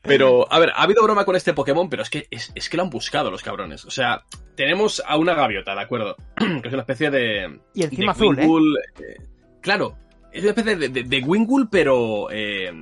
[0.07, 2.77] Pero, a ver, ha habido broma con este Pokémon, pero es que, es, es que
[2.77, 3.85] lo han buscado los cabrones.
[3.85, 6.17] O sea, tenemos a una gaviota, ¿de acuerdo?
[6.37, 7.61] que es una especie de.
[7.75, 8.43] Y encima de azul, ¿eh?
[8.43, 9.17] Wingull, eh,
[9.61, 9.97] Claro,
[10.33, 12.29] es una especie de, de, de Wingull, pero.
[12.31, 12.73] eh,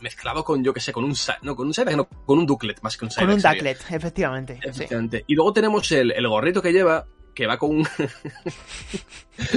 [0.00, 1.14] mezclado con, yo que sé, con un.
[1.42, 3.34] No, con un no, con un Ducklet más que un Con Psyduck.
[3.34, 3.54] un sería.
[3.54, 4.54] Ducklet, efectivamente.
[4.62, 4.68] sí.
[4.68, 5.24] Efectivamente.
[5.26, 7.82] Y luego tenemos el, el gorrito que lleva, que va con un.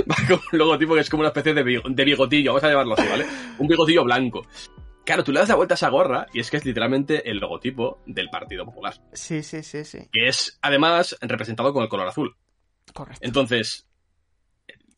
[0.10, 3.08] va con un logotipo que es como una especie de bigotillo, vamos a llamarlo así,
[3.08, 3.26] ¿vale?
[3.58, 4.46] Un bigotillo blanco.
[5.10, 7.40] Claro, tú le das la vuelta a esa gorra y es que es literalmente el
[7.40, 8.94] logotipo del Partido Popular.
[9.12, 10.08] Sí, sí, sí, sí.
[10.12, 12.38] Que es, además, representado con el color azul.
[12.94, 13.20] Correcto.
[13.26, 13.88] Entonces.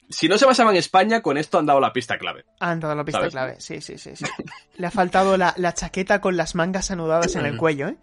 [0.09, 2.43] Si no se basaba en España, con esto han dado la pista clave.
[2.59, 3.32] Han dado la pista ¿Sabes?
[3.32, 4.26] clave, sí, sí, sí, sí.
[4.76, 7.95] Le ha faltado la, la chaqueta con las mangas anudadas en el cuello, ¿eh?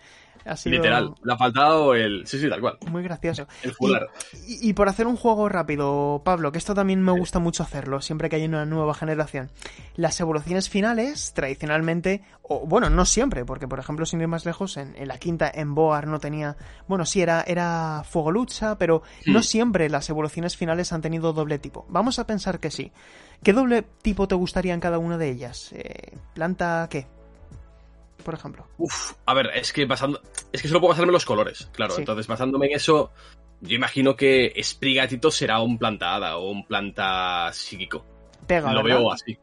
[0.44, 1.14] Ha sido Literal.
[1.22, 2.26] Le ha faltado el.
[2.26, 2.78] Sí, sí, tal cual.
[2.90, 3.46] Muy gracioso.
[3.62, 4.08] El fular.
[4.46, 8.00] Y, y por hacer un juego rápido, Pablo, que esto también me gusta mucho hacerlo,
[8.00, 9.50] siempre que hay una nueva generación.
[9.96, 14.76] Las evoluciones finales, tradicionalmente, o bueno, no siempre, porque por ejemplo, sin ir más lejos,
[14.76, 16.56] en, en la quinta, en Boar no tenía.
[16.86, 21.58] Bueno, sí, era, era fuego lucha, pero no siempre las evoluciones finales han tenido doble
[21.58, 21.86] tipo.
[21.88, 22.92] Vamos a pensar que sí.
[23.42, 25.72] ¿Qué doble tipo te gustaría en cada una de ellas?
[25.72, 27.06] Eh, ¿Planta qué?
[28.24, 28.66] Por ejemplo.
[28.78, 30.20] Uf, a ver, es que basando.
[30.52, 31.94] Es que solo puedo basarme en los colores, claro.
[31.94, 32.00] Sí.
[32.02, 33.12] Entonces, basándome en eso,
[33.60, 38.04] yo imagino que Sprigatito será un planta hada o un planta psíquico.
[38.46, 38.98] Pega, Lo ¿verdad?
[39.00, 39.38] veo así.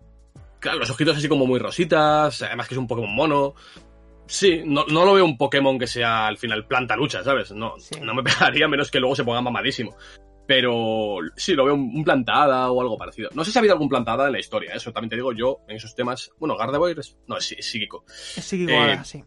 [0.59, 3.53] Claro, los ojitos así como muy rositas, además que es un Pokémon mono.
[4.27, 7.51] Sí, no, no lo veo un Pokémon que sea al final planta lucha, ¿sabes?
[7.51, 7.99] No, Sí.
[8.01, 9.95] no me pegaría menos que luego se ponga mamadísimo.
[10.47, 13.29] Pero sí, lo veo un, un plantada o algo parecido.
[13.33, 14.77] No sé si ha habido algún plantada en la historia, ¿eh?
[14.77, 16.31] eso también te digo yo, en esos temas.
[16.39, 17.17] Bueno, Gardevoir es.
[17.27, 18.05] No, es, es psíquico.
[18.07, 19.23] Es psíquico Eh, sí.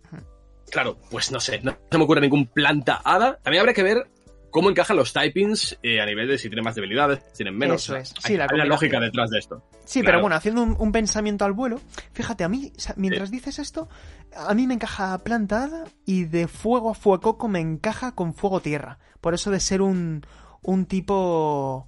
[0.70, 3.38] Claro, pues no sé, no se me ocurre ningún planta hada.
[3.42, 4.10] También habrá que ver
[4.50, 7.82] cómo encajan los typings eh, a nivel de si tienen más debilidades, si tienen menos.
[7.84, 8.14] Eso es.
[8.22, 9.64] hay- Sí, la hay lógica detrás de esto.
[9.86, 10.06] Sí, Claro.
[10.16, 11.80] pero bueno, haciendo un, un pensamiento al vuelo,
[12.12, 13.88] fíjate, a mí, mientras dices esto,
[14.36, 18.98] a mí me encaja plantada y de fuego a fuecoco me encaja con fuego tierra.
[19.22, 20.24] Por eso de ser un,
[20.68, 21.86] un tipo.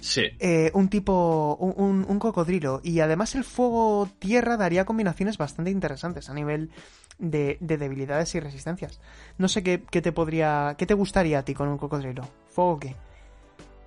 [0.00, 1.56] Sí, eh, un tipo.
[1.58, 2.80] Un, un- cocodrilo.
[2.84, 6.70] Y además el fuego tierra daría combinaciones bastante interesantes a nivel
[7.18, 9.00] de, de debilidades y resistencias.
[9.38, 10.74] No sé qué, qué te podría.
[10.76, 12.28] ¿Qué te gustaría a ti con un cocodrilo?
[12.50, 12.94] ¿Fuego o qué?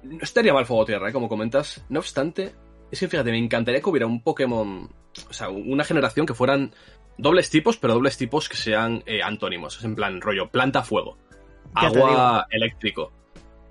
[0.01, 1.13] no estaría mal fuego tierra, ¿eh?
[1.13, 1.83] como comentas.
[1.89, 2.53] No obstante,
[2.89, 4.89] es que fíjate, me encantaría que hubiera un Pokémon,
[5.29, 6.73] o sea, una generación que fueran
[7.17, 9.83] dobles tipos, pero dobles tipos que sean eh, antónimos.
[9.83, 11.17] En plan, rollo, planta fuego,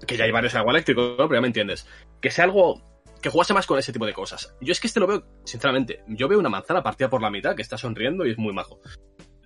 [0.07, 0.65] Que ya hay varios ¿no?
[0.67, 1.87] pero ya me entiendes.
[2.21, 2.83] Que sea algo
[3.21, 4.55] que jugase más con ese tipo de cosas.
[4.61, 7.57] Yo es que este lo veo, sinceramente, yo veo una manzana partida por la mitad
[7.57, 8.79] que está sonriendo y es muy majo.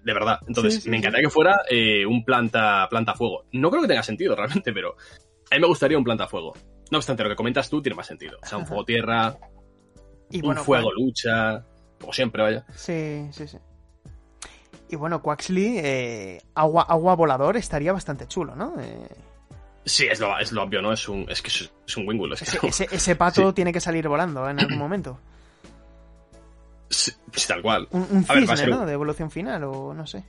[0.05, 0.41] De verdad.
[0.47, 1.01] Entonces, Sí, sí, me sí.
[1.01, 3.45] encantaría que fuera eh, un planta, planta fuego.
[3.53, 4.97] No creo que tenga sentido realmente, pero
[5.51, 6.53] a mí me gustaría un planta fuego.
[6.91, 8.37] No obstante, lo que comentas tú tiene más sentido.
[8.43, 9.37] O sea, un fuego tierra,
[10.31, 11.65] Y un bueno, fuego Quack- lucha,
[11.99, 12.67] como siempre, vaya.
[12.75, 13.57] Sí, sí, sí.
[14.91, 18.75] Y bueno, Quaxley, eh, agua, agua volador estaría bastante chulo, ¿no?
[18.79, 19.09] Eh,
[19.85, 20.93] Sí, es lo, es lo obvio, ¿no?
[20.93, 22.33] Es un, es que es, un Wingull.
[22.35, 23.55] Es que ese, ese- ese pato Sí.
[23.55, 25.19] tiene que salir volando en algún momento.
[26.89, 27.11] Sí,
[27.49, 27.89] tal cual.
[27.91, 28.87] Un, un A ver, va a cisne, un- ¿no?
[28.87, 30.25] De evolución final o no sé.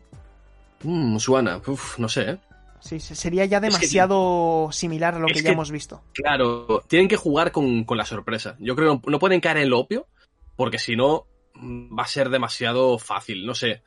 [0.83, 2.37] Mmm, Suana, uf, no sé, ¿eh?
[2.79, 6.01] Sí, sería ya que- demasiado similar a lo que ya que- hemos visto.
[6.13, 8.55] Claro, tienen que jugar con, con la sorpresa.
[8.59, 10.07] Yo creo que no, no pueden caer en lo obvio,
[10.55, 11.25] porque si no,
[11.55, 13.83] mm, va a ser demasiado fácil, no sé.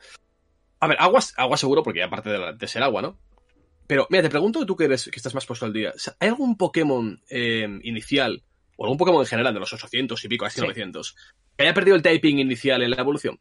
[0.79, 3.17] A ver, agua, agua seguro, porque aparte de, la- de ser agua, ¿no?
[3.87, 5.93] Pero, mira, te pregunto tú que eres, que estás más puesto al día.
[6.19, 8.43] ¿Hay algún Pokémon eh, inicial,
[8.75, 10.59] o algún Pokémon en general de los 800 y pico, Sí.
[10.61, 11.15] 900,
[11.55, 13.39] que haya perdido el typing inicial en la evolución?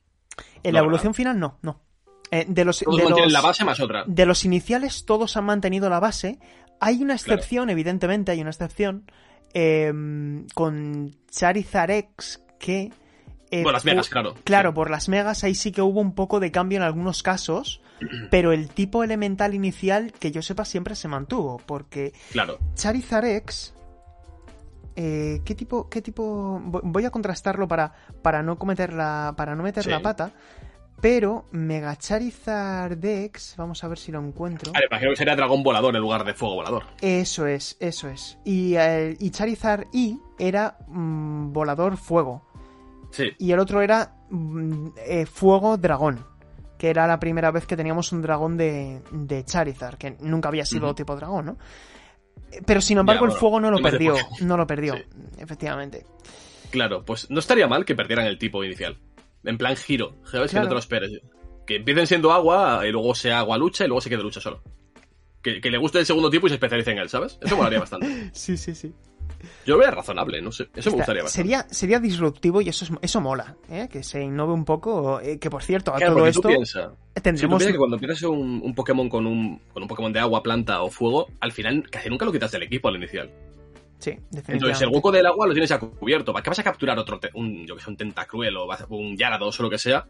[0.62, 1.82] En No, la evolución final no, no.
[2.30, 4.04] Eh, de los, Todos de mantienen los- la base más otra.
[4.06, 6.38] de los iniciales todos han mantenido la base.
[6.80, 9.10] Hay una excepción, evidentemente hay una excepción,
[9.54, 9.92] eh,
[10.54, 12.92] con Charizard X que...
[13.50, 14.34] eh, Bueno, las megas, claro.
[14.44, 17.80] Claro, por las megas ahí sí que hubo un poco de cambio en algunos casos,
[18.30, 22.58] pero el tipo elemental inicial, que yo sepa, siempre se mantuvo, porque Claro.
[22.74, 23.74] Charizard X...
[24.96, 26.60] eh, ¿Qué tipo, qué tipo?
[26.64, 27.92] vo- Voy a contrastarlo para,
[28.22, 29.90] para no cometer la, para no meter Sí.
[29.90, 30.32] la pata.
[30.98, 34.72] Pero Mega Charizard X, vamos a ver si lo encuentro.
[34.72, 36.84] Vale, imagino que sería dragón volador en lugar de fuego volador.
[37.02, 38.38] Eso es, eso es.
[38.46, 42.45] Y, eh, y Charizard I era mm, volador fuego.
[43.16, 43.32] Sí.
[43.38, 46.24] Y el otro era mm, eh, fuego dragón.
[46.78, 50.66] Que era la primera vez que teníamos un dragón de, de Charizard, que nunca había
[50.66, 51.56] sido tipo dragón, ¿no?
[52.52, 54.14] Eh, Pero sin embargo, bueno, el fuego no lo perdió.
[54.42, 55.02] No lo perdió, Sí.
[55.38, 56.04] efectivamente.
[56.70, 58.98] Claro, pues no estaría mal que perdieran el tipo inicial.
[59.44, 60.16] En plan giro.
[60.30, 61.12] Que no te lo esperes.
[61.66, 64.60] Que empiecen siendo agua y luego sea agua lucha y luego se quede lucha solo.
[65.40, 67.38] Que, que le guste el segundo tipo y se especialice en él, ¿sabes?
[67.40, 68.30] Eso molaría bastante.
[68.34, 68.92] Sí, sí, sí.
[69.66, 70.68] Yo lo veo razonable, no sé.
[70.74, 71.48] Eso me gustaría bastante.
[71.48, 73.88] sería, sería disruptivo y eso, es- eso mola, ¿eh?
[73.90, 75.20] que se innove un poco.
[75.20, 76.90] eh, que por cierto, a Claro, todo esto tú piensas.
[76.92, 77.64] Si tú tendremos.
[77.64, 80.90] que cuando pierdes un, un Pokémon con un, con un Pokémon de agua, planta o
[80.90, 83.30] fuego, al final casi nunca lo quitas del equipo al inicial.
[83.98, 84.86] Sí, Entonces el definitivamente.
[84.94, 86.32] hueco del agua lo tienes ya cubierto.
[86.34, 88.86] ¿Para qué vas a capturar otro, un, yo que sé, un Tentacruel o vas a-
[88.90, 90.06] un Gyarados o lo que sea?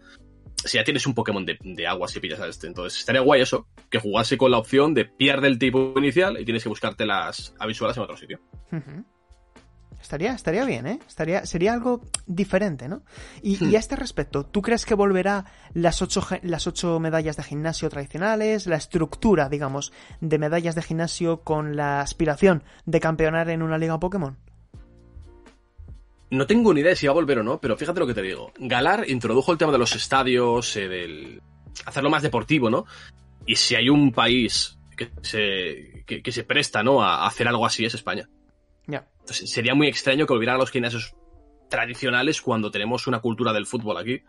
[0.65, 2.67] Si ya tienes un Pokémon de, de agua si pillas a este.
[2.67, 6.45] Entonces estaría guay eso, que jugase con la opción de pierde el tipo inicial y
[6.45, 8.41] tienes que buscarte las avisualas en otro sitio.
[8.73, 9.05] Ujú.
[10.01, 11.01] Estaría, estaría bien, ¿eh?
[11.07, 13.03] Estaría, sería algo diferente, ¿no?
[13.43, 13.71] Y, Hmm.
[13.71, 17.89] y a este respecto, ¿tú crees que volverá las ocho, las ocho medallas de gimnasio
[17.91, 23.79] tradicionales, la estructura, digamos, de medallas de gimnasio con la aspiración de campeonar en una
[23.79, 24.37] liga Pokémon?
[26.31, 28.15] No tengo ni idea de si va a volver o no, pero fíjate lo que
[28.15, 28.53] te digo.
[28.59, 31.43] Galar introdujo el tema de los estadios, eh, del
[31.85, 32.85] hacerlo más deportivo, ¿no?
[33.45, 37.03] Y si hay un país que se, que, que se presta, ¿no?
[37.03, 38.29] A hacer algo así es España.
[39.27, 41.15] Sería muy extraño que volvieran a los gimnasios
[41.69, 44.23] tradicionales cuando tenemos una cultura del fútbol aquí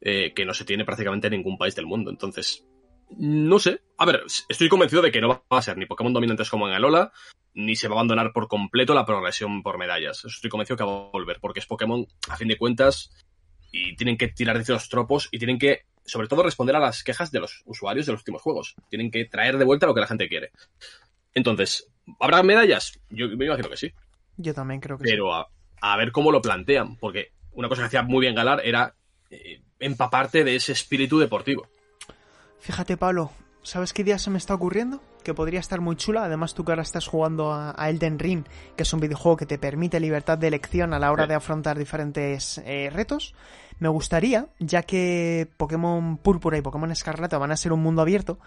[0.00, 2.10] eh, que no se tiene prácticamente en ningún país del mundo.
[2.10, 2.64] Entonces,
[3.10, 3.80] no sé.
[3.98, 6.74] A ver, estoy convencido de que no va a ser ni Pokémon dominantes como en
[6.74, 7.12] Alola,
[7.54, 10.24] ni se va a abandonar por completo la progresión por medallas.
[10.24, 13.10] Estoy convencido que va a volver, porque es Pokémon, a fin de cuentas,
[13.72, 17.02] y tienen que tirar de los tropos y tienen que, sobre todo, responder a las
[17.02, 18.74] quejas de los usuarios de los últimos juegos.
[18.90, 20.50] Tienen que traer de vuelta lo que la gente quiere.
[21.34, 21.90] Entonces,
[22.20, 23.00] ¿habrá medallas?
[23.10, 23.92] Yo me imagino que sí
[24.36, 25.10] Yo también creo que sí.
[25.10, 25.48] pero a,
[25.80, 28.94] a ver cómo lo plantean, porque una cosa que hacía muy bien Galar era
[29.30, 31.66] eh, empaparte de ese espíritu deportivo.
[32.60, 33.30] Fíjate, Pablo,
[33.62, 35.00] ¿sabes qué idea se me está ocurriendo?
[35.22, 36.24] Que podría estar muy chula.
[36.24, 38.44] Además, tú que ahora estás jugando a, a Elden Ring,
[38.76, 41.28] que es un videojuego que te permite libertad de elección a la hora Sí.
[41.30, 43.34] de afrontar diferentes eh, retos.
[43.78, 48.38] Me gustaría, ya que Pokémon Púrpura y Pokémon Escarlata van a ser un mundo abierto,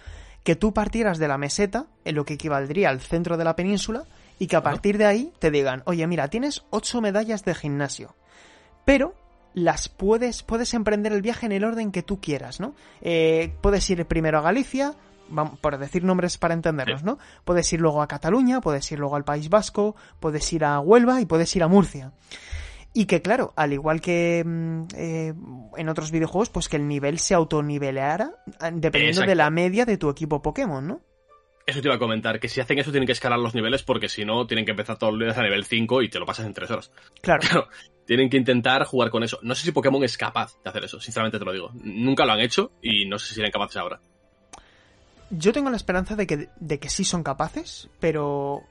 [0.44, 4.06] que tú partieras de la meseta, en lo que equivaldría al centro de la península,
[4.40, 8.16] y que a partir de ahí te digan, oye, mira, tienes ocho medallas de gimnasio,
[8.86, 9.14] pero
[9.54, 12.74] las puedes, puedes emprender el viaje en el orden que tú quieras, ¿no?
[13.02, 14.96] Eh, puedes ir primero a Galicia,
[15.62, 17.04] por decir nombres para entendernos.
[17.04, 17.18] ¿no?
[17.46, 21.22] Puedes ir luego a Cataluña, puedes ir luego al País Vasco, puedes ir a Huelva
[21.22, 22.12] y puedes ir a Murcia.
[22.94, 25.34] Y que claro, al igual que mm, eh,
[25.78, 29.98] en otros videojuegos, pues que el nivel se autonivelara eh, dependiendo de la media de
[29.98, 31.02] tu equipo Pokémon, ¿no?
[31.70, 34.10] Eso te iba a comentar, que si hacen eso tienen que escalar los niveles porque
[34.10, 36.46] si no tienen que empezar todos los días a nivel 5 y te lo pasas
[36.48, 36.92] en 3 horas.
[37.22, 37.42] Claro.
[37.42, 37.68] Claro,
[38.06, 39.38] tienen que intentar jugar con eso.
[39.44, 41.70] No sé si Pokémon es capaz de hacer eso, sinceramente te lo digo.
[41.76, 44.00] Nunca lo han hecho y no sé si serán capaces ahora.
[45.30, 48.64] Yo tengo la esperanza de que, de que sí son capaces, pero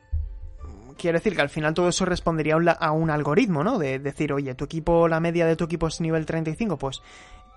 [0.96, 3.78] quiero decir que al final todo eso respondería a un, la- a un algoritmo, ¿no?
[3.78, 7.00] De decir, oye, tu equipo, la media de tu equipo es nivel 35, pues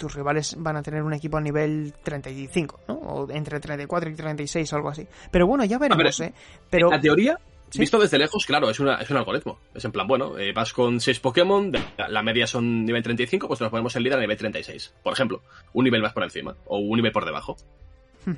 [0.02, 2.94] tus rivales van a tener un equipo a nivel 35, ¿no?
[2.96, 5.08] O entre 34 y 36 o algo así.
[5.30, 6.34] Pero bueno, ya veremos, ver, ¿eh?
[6.70, 7.38] Pero La teoría,
[7.70, 7.80] Sí.
[7.80, 9.60] visto desde lejos, claro, es, una, es un algoritmo.
[9.74, 11.72] Es en plan, bueno, eh, vas con 6 Pokémon,
[12.10, 14.94] la media son nivel 35, pues nos ponemos el líder a nivel 36.
[15.04, 15.42] Por ejemplo,
[15.74, 17.56] un nivel más por encima o un nivel por debajo.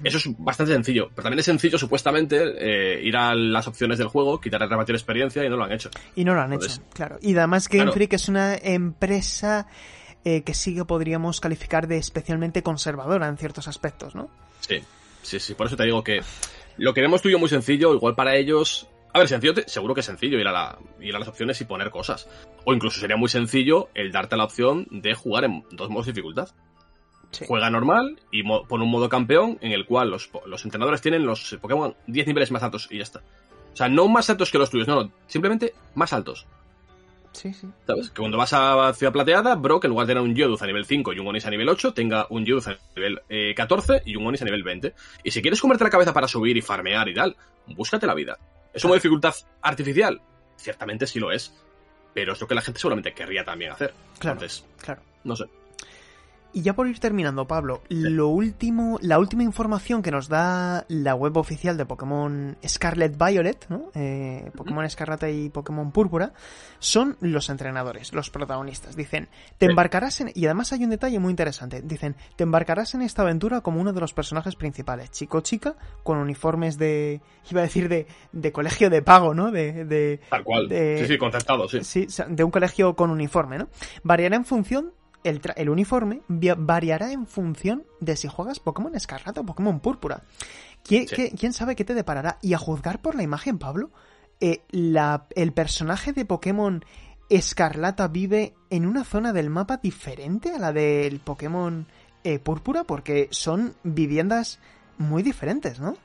[0.04, 4.08] Eso es bastante sencillo, pero también es sencillo supuestamente eh, ir a las opciones del
[4.08, 5.90] juego, quitar el repartir experiencia y no lo han hecho.
[6.16, 7.18] Y no lo han Entonces- hecho, claro.
[7.22, 7.92] Y además Game Claro.
[7.94, 9.68] Freak es una empresa
[10.26, 14.30] eh, que sí que podríamos calificar de especialmente conservadora en ciertos aspectos, ¿no?
[14.62, 14.82] Sí,
[15.22, 16.22] sí, sí, por eso te digo que
[16.78, 18.88] lo que vemos tú y yo muy sencillo, igual para ellos...
[19.16, 21.66] A ver, sencillo, seguro que es sencillo ir a, la- ir a las opciones y
[21.66, 22.28] poner cosas.
[22.66, 26.14] O incluso sería muy sencillo el darte la opción de jugar en dos modos de
[26.14, 26.50] dificultad.
[27.30, 27.46] Sí.
[27.48, 31.26] Juega normal y mo- pon un modo campeón en el cual los, los entrenadores tienen
[31.28, 33.22] los Pokémon 10 niveles más altos y ya está.
[33.72, 36.48] O sea, no más altos que los tuyos, no, no, simplemente más altos.
[37.34, 37.68] Sí, sí.
[37.88, 38.10] ¿Sabes?
[38.12, 40.86] Que cuando vas a Ciudad Plateada, Brock, en lugar de tener un Geodude a nivel
[40.86, 44.16] 5 y un Onix a nivel 8, tenga un Geodude a nivel eh, 14 y
[44.16, 44.94] un Onix a nivel 20.
[45.24, 47.36] Y si quieres comerte la cabeza para subir y farmear y tal,
[47.76, 48.38] búscate la vida.
[48.74, 50.22] ¿Es una dificultad artificial?
[50.56, 51.54] Ciertamente sí lo es.
[52.14, 53.94] Pero es lo que la gente seguramente querría también hacer.
[54.20, 54.36] Claro.
[54.36, 55.02] Entonces, Claro.
[55.24, 55.46] no sé.
[56.56, 61.16] Y ya por ir terminando, Pablo, lo último, la última información que nos da la
[61.16, 63.90] web oficial de Pokémon Scarlet Violet, ¿no?
[63.96, 66.34] Eh, Pokémon Escarlata y Pokémon Púrpura,
[66.78, 68.96] son los entrenadores, los protagonistas.
[68.96, 70.32] Dicen, te embarcarás en...
[70.36, 71.82] Y además hay un detalle muy interesante.
[71.82, 76.20] Dicen, te embarcarás en esta aventura como uno de los personajes principales, chico chica, con
[76.20, 77.22] uniformes de...
[77.50, 79.50] Iba a decir de, de colegio de pago, ¿no?
[79.50, 79.86] De...
[79.86, 80.70] de Tal cual.
[80.70, 81.84] de- Sí, sí, concertado, sí.
[81.84, 83.70] Sí, de un colegio con uniforme, ¿no?
[84.04, 84.92] Variará en función.
[85.24, 90.24] El, uniforme variará en función de si juegas Pokémon Escarlata o Pokémon Púrpura.
[90.84, 91.16] ¿Quién, Sí.
[91.16, 92.38] qué- quién sabe qué te deparará?
[92.42, 93.90] Y a juzgar por la imagen, Pablo,
[94.42, 96.84] eh, la- el personaje de Pokémon
[97.30, 101.88] Escarlata vive en una zona del mapa diferente a la del Pokémon
[102.26, 104.60] eh, Púrpura, porque son viviendas
[104.98, 105.98] muy diferentes, ¿no?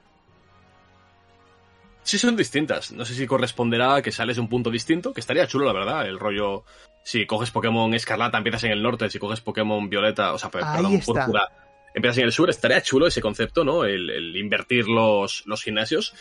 [2.02, 2.90] Sí, son distintas.
[2.92, 5.72] No sé si corresponderá a que sales de un punto distinto, que estaría chulo, la
[5.74, 6.06] verdad.
[6.06, 6.64] El rollo,
[7.08, 11.00] si coges Pokémon Escarlata, empiezas en el norte, si coges Pokémon Violeta, o sea, perdón,
[11.00, 11.48] Púrpura,
[11.94, 13.84] empiezas en el sur, estaría chulo ese concepto, ¿no?
[13.84, 16.12] El, invertir los, los gimnasios.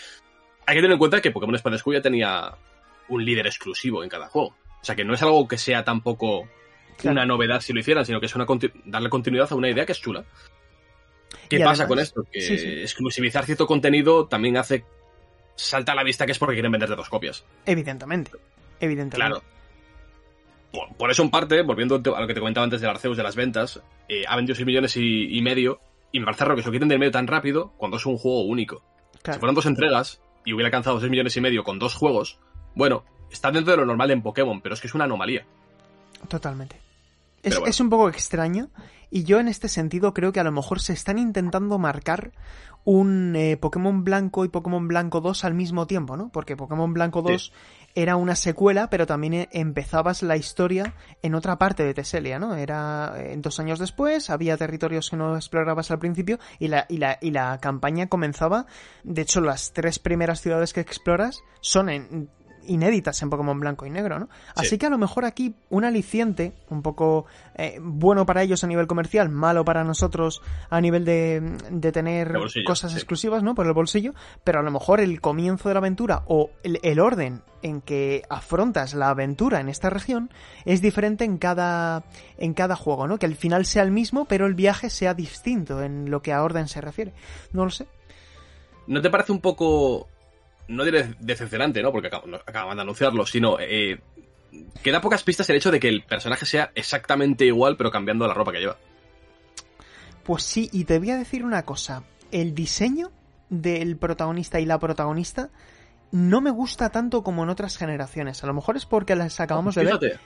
[0.66, 2.56] Hay que tener en cuenta que Pokémon Espada ya tenía
[3.10, 4.56] un líder exclusivo en cada juego.
[4.82, 6.48] O sea, que no es algo que sea tampoco
[7.04, 8.46] una novedad si lo hicieran, sino que es una
[8.86, 10.24] darle continuidad a una idea que es chula.
[11.50, 12.24] ¿Qué pasa con esto?
[12.32, 14.86] Que exclusivizar cierto contenido también hace
[15.54, 17.44] salta a la vista que es porque quieren venderte dos copias.
[17.66, 18.32] Evidentemente.
[18.80, 19.18] Evidentemente.
[19.18, 19.57] Claro.
[20.72, 23.36] Por, eso, en parte, volviendo a lo que te comentaba antes de Arceus de las
[23.36, 25.80] ventas, eh, ha vendido 6 millones y, medio.
[26.11, 28.18] Y me parece raro que se lo quiten del medio tan rápido cuando es un
[28.18, 28.84] juego único.
[29.24, 32.39] Si fueran dos entregas y hubiera alcanzado 6 millones y medio con dos juegos,
[32.76, 35.45] bueno, está dentro de lo normal en Pokémon, pero es que es una anomalía.
[36.28, 36.87] Totalmente.
[37.44, 38.70] Es, un poco extraño
[39.10, 42.32] y yo en este sentido creo que a lo mejor se están intentando marcar
[42.84, 46.30] un eh, Pokémon Blanco y Pokémon Blanco 2 al mismo tiempo, ¿no?
[46.30, 47.52] Porque Pokémon Blanco 2
[47.96, 52.56] era una secuela, pero también eh, empezabas la historia en otra parte de Teselia, ¿no?
[52.56, 56.98] Era eh, dos años después, había territorios que no explorabas al principio y la, y
[56.98, 58.68] la, y la campaña comenzaba.
[59.04, 62.30] De hecho, las tres primeras ciudades que exploras son en
[62.68, 64.30] inéditas en Pokémon Blanco y Negro, ¿no?
[64.55, 68.68] Así que a lo mejor aquí un aliciente, un poco eh, bueno para ellos a
[68.68, 72.34] nivel comercial, malo para nosotros a nivel de, de tener
[72.65, 73.55] cosas exclusivas, ¿no?
[73.55, 74.13] Por el bolsillo,
[74.43, 78.93] pero a lo mejor el comienzo de la aventura o el, orden en que afrontas
[78.93, 80.30] la aventura en esta región
[80.65, 82.03] es diferente en cada,
[82.38, 83.18] en cada juego, ¿no?
[83.18, 86.43] Que al final sea el mismo, pero el viaje sea distinto en lo que a
[86.43, 87.13] orden se refiere.
[87.51, 87.88] No lo sé.
[88.88, 90.07] ¿No te parece un poco
[90.68, 91.91] no diré decepcionante, ¿no?
[91.91, 93.99] Porque acaban de anunciarlo, sino eh,
[94.84, 98.28] que da pocas pistas el hecho de que el personaje sea exactamente igual, pero cambiando
[98.28, 98.78] la ropa que lleva.
[100.24, 102.03] Pues sí, y te voy a decir una cosa.
[102.32, 103.11] El diseño
[103.49, 105.49] del protagonista y la protagonista
[106.11, 108.43] no me gusta tanto como en otras generaciones.
[108.43, 110.20] A lo mejor es porque las acabamos de ver.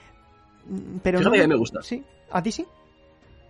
[0.66, 1.28] Mm, pero no.
[1.28, 1.82] A mí me gusta.
[1.82, 2.04] ¿Sí?
[2.30, 2.66] ¿A ti sí?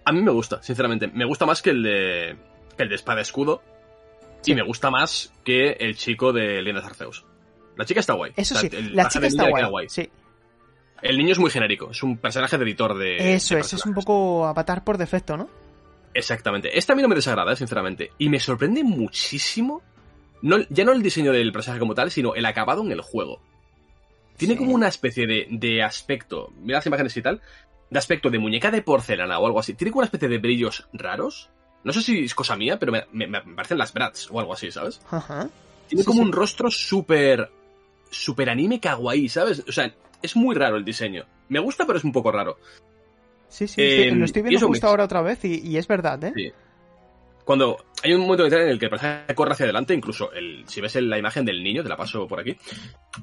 [0.05, 1.09] A mí me gusta, sinceramente.
[1.09, 2.37] Me gusta más que el de.
[2.77, 3.63] que el de espada escudo.
[4.45, 7.25] Y me gusta más que el chico de Lindas Arceus.
[7.77, 8.33] La chica está guay.
[8.37, 9.89] Eso sí, la chica está guay.
[9.89, 10.09] Sí.
[11.01, 13.35] El niño es muy genérico, es un personaje de editor de.
[13.35, 15.49] Eso es, es un poco avatar por defecto, ¿no?
[16.15, 16.77] Exactamente.
[16.79, 18.13] Este a mí no me desagrada, sinceramente.
[18.19, 19.83] Y me sorprende muchísimo.
[20.43, 23.41] No, ya no el diseño del personaje como tal, sino el acabado en el juego.
[24.37, 26.53] Tiene como una especie de, de aspecto.
[26.61, 27.41] Mira las imágenes y tal.
[27.91, 29.75] De aspecto de muñeca de porcelana o algo así.
[29.75, 31.51] Tiene como una especie de brillos raros.
[31.85, 35.01] No sé si es cosa mía, pero me, parecen las Bratz o algo así, ¿sabes?
[35.11, 35.49] Ajá.
[35.89, 37.51] Tiene como un rostro súper.
[38.11, 39.65] súper anime kawaii, ¿sabes?
[39.69, 41.25] O sea, es muy raro el diseño.
[41.49, 42.59] Me gusta, pero es un poco raro.
[43.49, 46.33] Sí, sí, lo estoy viendo justo ahora otra vez y, es verdad, ¿eh?
[46.35, 46.53] Sí.
[47.45, 50.81] Cuando hay un momento en el que el personaje corre hacia adelante, incluso el, si
[50.81, 52.57] ves la imagen del niño, te la paso por aquí,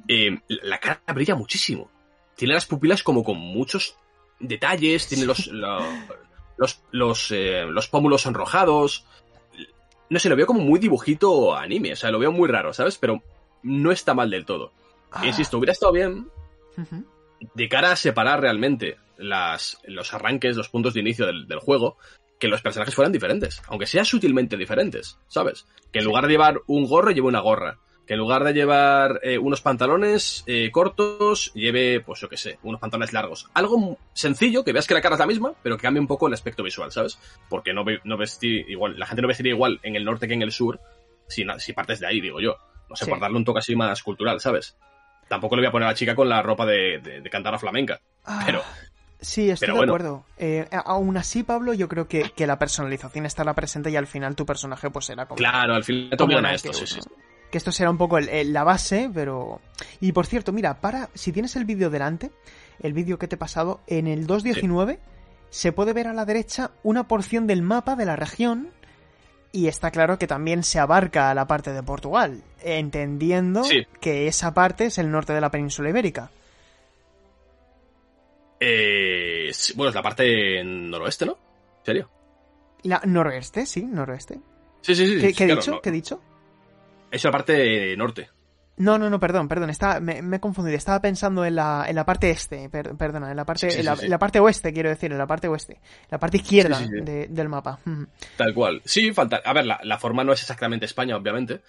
[0.08, 1.90] eh, la cara brilla muchísimo.
[2.36, 3.96] Tiene las pupilas como con muchos
[4.40, 5.50] detalles, tiene los,
[6.60, 9.06] los, los, eh, los pómulos enrojados.
[10.10, 12.98] No sé, lo veo como muy dibujito anime, o sea, lo veo muy raro, ¿sabes?
[12.98, 13.24] Pero
[13.64, 14.72] no está mal del todo.
[15.12, 15.26] Ah.
[15.26, 16.28] Insisto, hubiera estado bien
[17.56, 21.98] de cara a separar realmente las, los arranques, los puntos de inicio del, del juego,
[22.40, 25.66] que los personajes fueran diferentes, aunque sean sutilmente diferentes, ¿sabes?
[25.92, 27.80] Que en lugar de llevar un gorro, lleve una gorra
[28.10, 32.58] que en lugar de llevar eh, unos pantalones eh, cortos, lleve, pues yo qué sé,
[32.64, 33.46] unos pantalones largos.
[33.54, 36.26] Algo sencillo, que veas que la cara es la misma, pero que cambie un poco
[36.26, 37.20] el aspecto visual, ¿sabes?
[37.50, 40.42] Porque no, no vestir igual, la gente no vestiría igual en el norte que en
[40.42, 40.80] el sur,
[41.28, 42.58] si, si partes de ahí, digo yo.
[42.90, 44.76] No sé, por darle un toque así más cultural, ¿sabes?
[45.28, 47.60] Tampoco le voy a poner a la chica con la ropa de, de, cantar a
[47.60, 48.64] flamenca, ah, pero...
[49.22, 50.26] Sí, estoy de acuerdo.
[50.40, 54.36] Eh, aún así, Pablo, yo creo que, que, la personalización estará presente y al final
[54.36, 55.38] tu personaje pues será como...
[55.38, 57.00] Claro, al final te a esto, sí, sí
[57.52, 59.62] que esto será un poco la base, pero...
[60.00, 62.32] Y por cierto, mira, para si tienes el vídeo delante,
[62.82, 65.00] el vídeo que te he pasado, en el 2.19
[65.50, 68.70] se puede ver a la derecha una porción del mapa de la región
[69.52, 73.64] y está claro que también se abarca la parte de Portugal, entendiendo
[74.00, 76.30] que esa parte es el norte de la península ibérica.
[78.60, 81.32] Eh, bueno, es la parte noroeste, ¿no?
[81.80, 82.10] ¿En serio?
[82.84, 84.40] La noroeste, sí, noroeste.
[84.82, 85.34] Sí, sí, sí.
[85.34, 85.82] ¿Qué, he dicho?
[85.82, 86.22] ¿Qué he dicho?
[87.12, 88.30] Es la parte norte.
[88.80, 90.78] No, no, no, perdón, perdón, me, he confundido.
[90.78, 94.40] Estaba pensando en la, en la parte este, perdona, en la parte, en, la, parte
[94.40, 97.80] oeste, quiero decir, en la parte oeste, la parte izquierda del mapa.
[98.38, 98.82] Tal cual.
[98.86, 99.42] Sí, falta.
[99.44, 101.60] A ver, la, forma no es exactamente España, obviamente,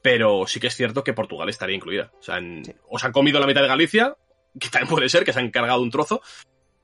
[0.00, 2.12] pero sí que es cierto que Portugal estaría incluida.
[2.20, 2.36] O sea,
[2.88, 4.14] os han comido la mitad de Galicia,
[4.60, 6.22] que también puede ser, que se han cargado un trozo,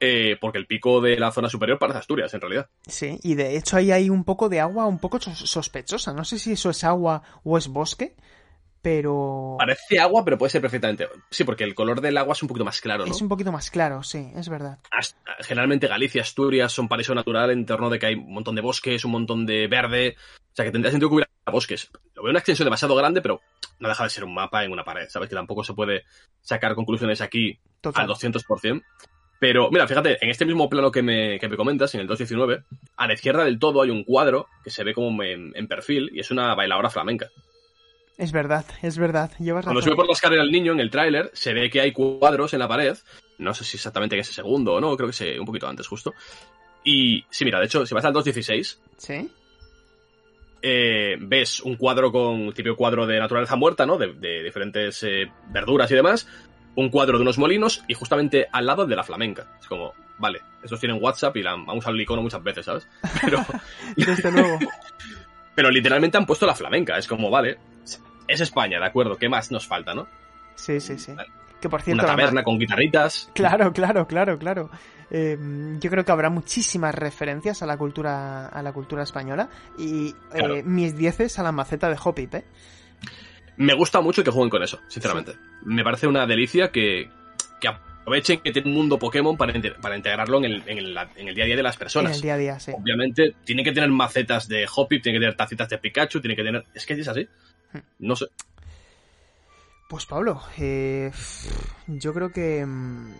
[0.04, 2.68] eh, porque el pico de la zona superior parece Asturias, en realidad.
[2.88, 6.12] Sí, y de hecho ahí hay un poco de agua un poco sospechosa.
[6.12, 8.16] No sé si eso es agua o es bosque,
[8.82, 9.54] pero...
[9.60, 11.08] Parece agua, pero puede ser perfectamente.
[11.30, 13.12] Sí, porque el color del agua es un poquito más claro, ¿no?
[13.12, 14.80] Es un poquito más claro, sí, es verdad.
[15.38, 19.04] Generalmente Galicia, Asturias son paraíso natural en torno de que hay un montón de bosques,
[19.04, 20.16] un montón de verde.
[20.18, 21.92] O sea, que tendría sentido que hubiera bosques.
[22.16, 23.40] Lo veo una extensión demasiado grande, pero
[23.78, 25.28] no deja de ser un mapa en una pared, ¿sabes?
[25.28, 26.02] Que tampoco se puede
[26.40, 27.60] sacar conclusiones aquí
[27.94, 28.82] al 200%.
[29.42, 32.62] Pero mira, fíjate, en este mismo plano que me, que me comentas, en el 219,
[32.96, 36.10] a la izquierda del todo hay un cuadro que se ve como en, en perfil
[36.14, 37.26] y es una bailadora flamenca.
[38.16, 39.32] Es verdad, es verdad.
[39.40, 41.90] Llevas Cuando sube por la escalera el niño en el tráiler, se ve que hay
[41.90, 42.96] cuadros en la pared.
[43.38, 45.88] No sé si exactamente en ese segundo o no, creo que sé un poquito antes
[45.88, 46.14] justo.
[46.84, 49.28] Y sí, mira, de hecho, si vas al 2.16, ¿Sí?
[50.62, 53.98] eh, ves un cuadro con típico cuadro de naturaleza muerta, ¿no?
[53.98, 56.28] De, de diferentes eh, verduras y demás.
[56.74, 59.46] Un cuadro de unos molinos y justamente al lado de la flamenca.
[59.60, 62.88] Es como, vale, estos tienen WhatsApp y la han usado el icono muchas veces, ¿sabes?
[63.22, 63.44] Pero,
[63.96, 64.58] Desde luego.
[65.54, 66.96] pero literalmente han puesto la flamenca.
[66.96, 67.58] Es como, vale,
[68.26, 69.16] es España, ¿de acuerdo?
[69.16, 70.06] ¿Qué más nos falta, no?
[70.54, 71.12] Sí, sí, sí.
[71.12, 71.30] Vale.
[71.60, 72.02] Que por cierto...
[72.02, 73.30] Una taberna con guitarritas.
[73.34, 74.70] Claro, claro, claro, claro.
[75.10, 75.38] Eh,
[75.78, 79.48] yo creo que habrá muchísimas referencias a la cultura, a la cultura española
[79.78, 82.44] y eh, mis dieces a la maceta de Hopip, ¿eh?
[83.62, 85.36] Me gusta mucho que jueguen con eso, sinceramente.
[85.64, 87.08] Me parece una delicia que,
[87.60, 91.28] que aprovechen que tiene un mundo Pokémon para, para integrarlo en el, en, el, en
[91.28, 92.16] el día a día de las En personas.
[92.16, 92.72] el día a día, sí.
[92.74, 96.42] Obviamente, tiene que tener macetas de Hoppip, tiene que tener tacitas de Pikachu, tiene que
[96.42, 96.64] tener.
[96.74, 97.28] Es que es así.
[97.72, 97.78] Hmm.
[98.00, 98.26] No sé.
[99.88, 101.12] Pues Pablo, eh,
[101.86, 103.12] yo creo que mm,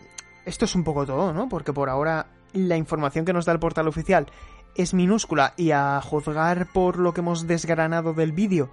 [0.45, 1.49] esto es un poco todo, ¿no?
[1.49, 4.27] Porque por ahora la información que nos da el portal oficial
[4.75, 8.71] es minúscula y a juzgar por lo que hemos desgranado del vídeo,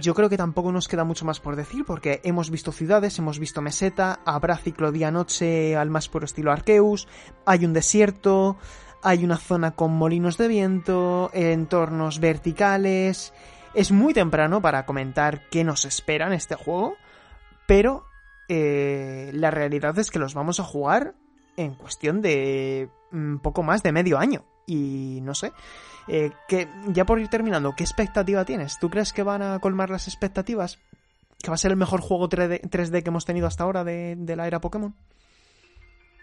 [0.00, 3.38] Yo creo que tampoco nos queda mucho más por decir porque hemos visto ciudades, hemos
[3.38, 7.08] visto meseta, habrá ciclo día-noche al más puro estilo Arceus,
[7.44, 8.56] hay un desierto,
[9.02, 13.32] hay una zona con molinos de viento, entornos verticales...
[13.74, 16.96] Es muy temprano para comentar qué nos espera en este juego,
[17.66, 18.04] pero
[18.48, 21.14] eh, la realidad es que los vamos a jugar
[21.56, 24.44] en cuestión de un poco más de medio año.
[24.66, 25.52] Y no sé,
[26.08, 28.78] eh, que, ya por ir terminando, ¿qué expectativa tienes?
[28.78, 30.78] ¿Tú crees que van a colmar las expectativas?
[31.42, 34.14] ¿Que va a ser el mejor juego 3D, 3D que hemos tenido hasta ahora de,
[34.16, 34.94] de la era Pokémon?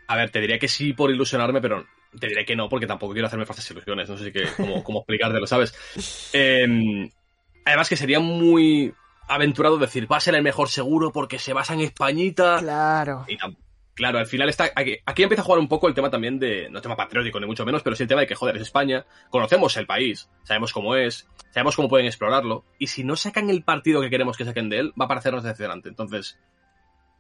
[0.07, 1.85] A ver, te diría que sí por ilusionarme, pero
[2.17, 4.09] te diré que no, porque tampoco quiero hacerme falsas ilusiones.
[4.09, 5.73] No sé si que, cómo, cómo explicártelo, ¿sabes?
[6.33, 7.11] Eh,
[7.65, 8.93] además que sería muy
[9.27, 12.57] aventurado decir, va a ser el mejor seguro porque se basa en Españita.
[12.59, 13.25] Claro.
[13.27, 13.37] Y
[13.99, 14.71] claro, al final está.
[14.75, 16.69] Aquí, empieza a jugar un poco el tema también de.
[16.69, 19.05] No tema patriótico, ni mucho menos, pero sí el tema de que, joder, es España.
[19.29, 22.63] Conocemos el país, sabemos cómo es, sabemos cómo pueden explorarlo.
[22.79, 25.43] Y si no sacan el partido que queremos que saquen de él, va a parecernos
[25.43, 25.89] decepcionante.
[25.89, 26.39] Entonces,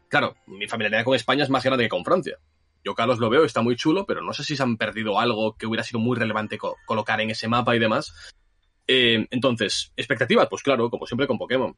[0.07, 2.37] claro, mi familiaridad con España es más grande que con Francia.
[2.83, 5.57] Yo, Carlos, lo veo, está muy chulo, pero no sé si se han perdido algo
[5.57, 8.33] que hubiera sido muy relevante co- colocar en ese mapa y demás.
[8.87, 11.75] Eh, entonces, expectativas, pues claro, como siempre con Pokémon.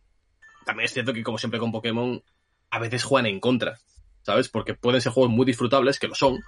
[0.63, 2.23] También es cierto que, como siempre con Pokémon,
[2.69, 3.79] a veces juegan en contra.
[4.23, 4.49] ¿Sabes?
[4.49, 6.39] Porque pueden ser juegos muy disfrutables, que lo son,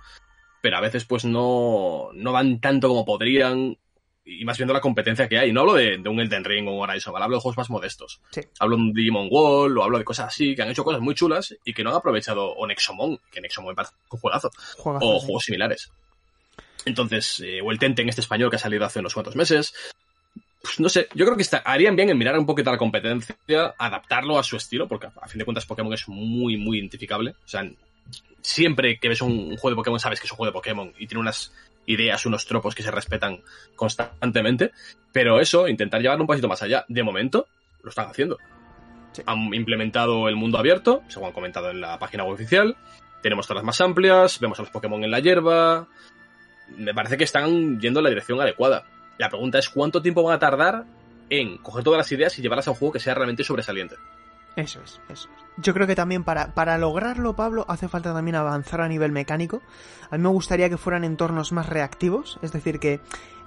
[0.61, 3.77] pero a veces pues no, no van tanto como podrían,
[4.25, 5.51] y más viendo la competencia que hay.
[5.51, 8.21] No hablo de, de un Elden Ring o un Horizon, hablo de juegos más modestos.
[8.31, 8.41] Sí.
[8.59, 11.15] Hablo de un Digimon Wall, o hablo de cosas así, que han hecho cosas muy
[11.15, 15.05] chulas y que no han aprovechado, o Nexomon, que Nexomon me parece un juegazo, Juegazo,
[15.05, 15.25] o sí.
[15.25, 15.91] juegos similares.
[16.85, 19.73] Entonces, eh, o el Tente en este español que ha salido hace unos cuantos meses.
[20.63, 22.79] Pues no sé, yo creo que está- harían bien en mirar un poquito a la
[22.79, 23.35] competencia,
[23.77, 27.31] adaptarlo a su estilo, porque a fin de cuentas Pokémon es muy, muy identificable.
[27.31, 27.69] O sea,
[28.41, 31.05] siempre que ves un, juego de Pokémon sabes que es un juego de Pokémon y
[31.05, 31.53] tiene unas
[31.85, 33.41] ideas, unos tropos que se respetan
[33.75, 34.71] constantemente.
[35.11, 36.85] Pero eso, intentar llevarlo un pasito más allá.
[36.87, 37.45] De momento,
[37.83, 38.37] lo están haciendo.
[39.11, 39.21] Sí.
[39.25, 42.77] Han implementado el mundo abierto, según han comentado en la página web oficial.
[43.21, 45.89] Tenemos zonas más amplias, vemos a los Pokémon en la hierba.
[46.77, 48.85] Me parece que están yendo en la dirección adecuada.
[49.17, 50.85] La pregunta es cuánto tiempo van a tardar
[51.29, 53.95] en coger todas las ideas y llevarlas a un juego que sea realmente sobresaliente.
[54.55, 55.43] Eso es, eso es.
[55.57, 59.61] Yo creo que también para, para lograrlo, Pablo, hace falta también avanzar a nivel mecánico.
[60.11, 62.99] A mí me gustaría que fueran entornos más reactivos, es decir, que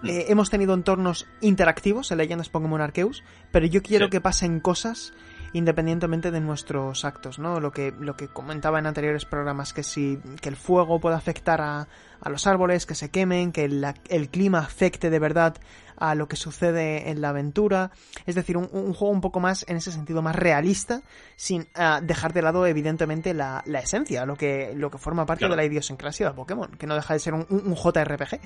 [0.03, 0.09] Mm.
[0.11, 4.11] eh, hemos tenido entornos interactivos en Leyendas Pokémon Arceus, pero yo quiero Sí.
[4.11, 5.15] que pasen cosas
[5.57, 7.61] independientemente de nuestros actos, ¿no?
[7.61, 11.61] Lo que, lo que comentaba en anteriores programas, que si que el fuego puede afectar
[11.61, 11.89] a,
[12.21, 15.57] a los árboles, que se quemen, que el clima afecte de verdad
[15.99, 17.91] a lo que sucede en la aventura.
[18.27, 21.01] Es decir, un, un juego un poco más, en ese sentido, más realista,
[21.37, 25.41] sin ah, dejar de lado, evidentemente, la, la esencia, lo que, lo que forma parte
[25.41, 25.55] Claro.
[25.55, 28.41] de la idiosincrasia de Pokémon, que no deja de ser un, un- un JRPG.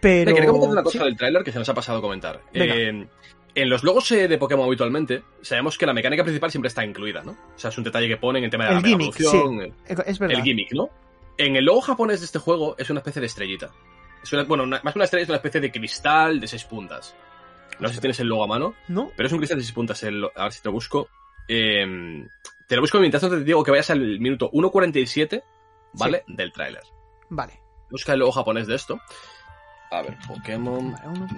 [0.00, 0.34] Pero...
[0.34, 2.40] Quería comentar una cosa sí, del tráiler que se nos ha pasado a comentar.
[2.54, 3.06] Eh,
[3.56, 7.22] en los logos eh, de Pokémon habitualmente, sabemos que la mecánica principal siempre está incluida,
[7.24, 7.32] ¿no?
[7.32, 9.60] O sea, es un detalle que ponen en el tema de la El gimmick, evolución,
[9.62, 9.72] eh,
[10.06, 10.36] es verdad.
[10.38, 10.88] el gimmick, ¿no?
[11.38, 13.70] En el logo japonés de este juego es una especie de estrellita.
[14.22, 16.64] Es una- bueno, una- más que una estrella es una especie de cristal de seis
[16.64, 17.14] puntas.
[17.78, 19.10] No sé si tienes el logo a mano, ¿No?
[19.16, 20.02] pero es un cristal de seis puntas.
[20.02, 21.08] El, lo- a ver si te lo busco.
[21.48, 22.26] Eh,
[22.66, 25.42] te lo busco mientras tanto te digo que vayas al minuto 1.47,
[25.92, 26.24] ¿vale?
[26.26, 26.82] Del tráiler.
[27.30, 27.60] Vale.
[27.90, 28.98] Busca el logo japonés de esto.
[29.90, 30.92] A ver, Pokémon.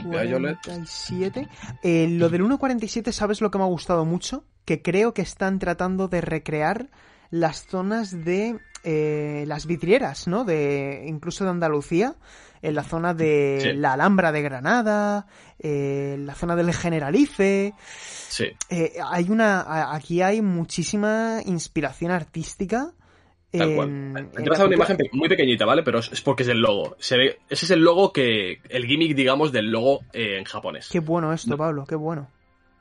[0.05, 1.49] Vale, 1.47.
[1.83, 4.45] Eh, lo del 1.47, ¿sabes lo que me ha gustado mucho?
[4.65, 6.89] Que creo que están tratando de recrear
[7.31, 10.45] las zonas de eh, las vidrieras, ¿no?
[10.45, 12.15] De incluso de Andalucía,
[12.63, 13.73] en la zona de Sí.
[13.75, 15.27] la Alhambra de Granada,
[15.59, 17.75] eh, en la zona del Generalife.
[18.29, 18.47] Sí.
[18.71, 22.93] Eh, hay una, aquí hay muchísima inspiración artística.
[23.51, 23.89] Tal cual.
[23.89, 25.83] en- Te vas a una imagen muy pequeñita, ¿vale?
[25.83, 26.97] Pero es porque es el logo.
[26.99, 28.61] Se ve, ese es el logo que.
[28.69, 30.89] El gimmick, digamos, del logo eh, en japonés.
[30.93, 31.57] Qué bueno esto, No.
[31.57, 32.31] Pablo, qué bueno.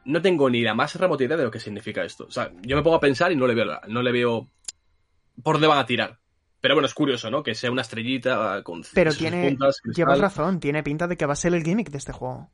[0.05, 2.25] No tengo ni la más remota idea de lo que significa esto.
[2.25, 4.47] O sea, yo me pongo a pensar y no le veo, no le veo
[5.43, 6.17] por dónde van a tirar.
[6.59, 7.43] Pero bueno, es curioso, ¿no?
[7.43, 11.25] Que sea una estrellita con Pero sus tiene, puntas, llevas razón, tiene pinta de que
[11.25, 12.49] va a ser el gimmick de este juego.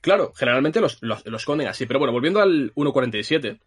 [0.00, 1.86] Claro, generalmente los, los, los esconden así.
[1.86, 3.60] Pero bueno, volviendo al 1.47,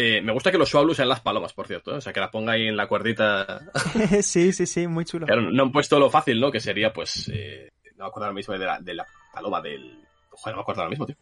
[0.00, 1.92] eh, me gusta que los Suablus sean las palomas, por cierto.
[1.92, 1.96] ¿eh?
[1.96, 3.60] O sea, que la ponga ahí en la cuerdita.
[4.22, 5.26] sí, sí, sí, muy chulo.
[5.26, 6.50] No han puesto lo fácil, ¿no?
[6.50, 7.28] Que sería, pues.
[7.32, 10.04] eh, no me acuerdo ahora mismo de la, de la paloma del.
[10.30, 11.16] Joder, no me acuerdo ahora mismo, tío.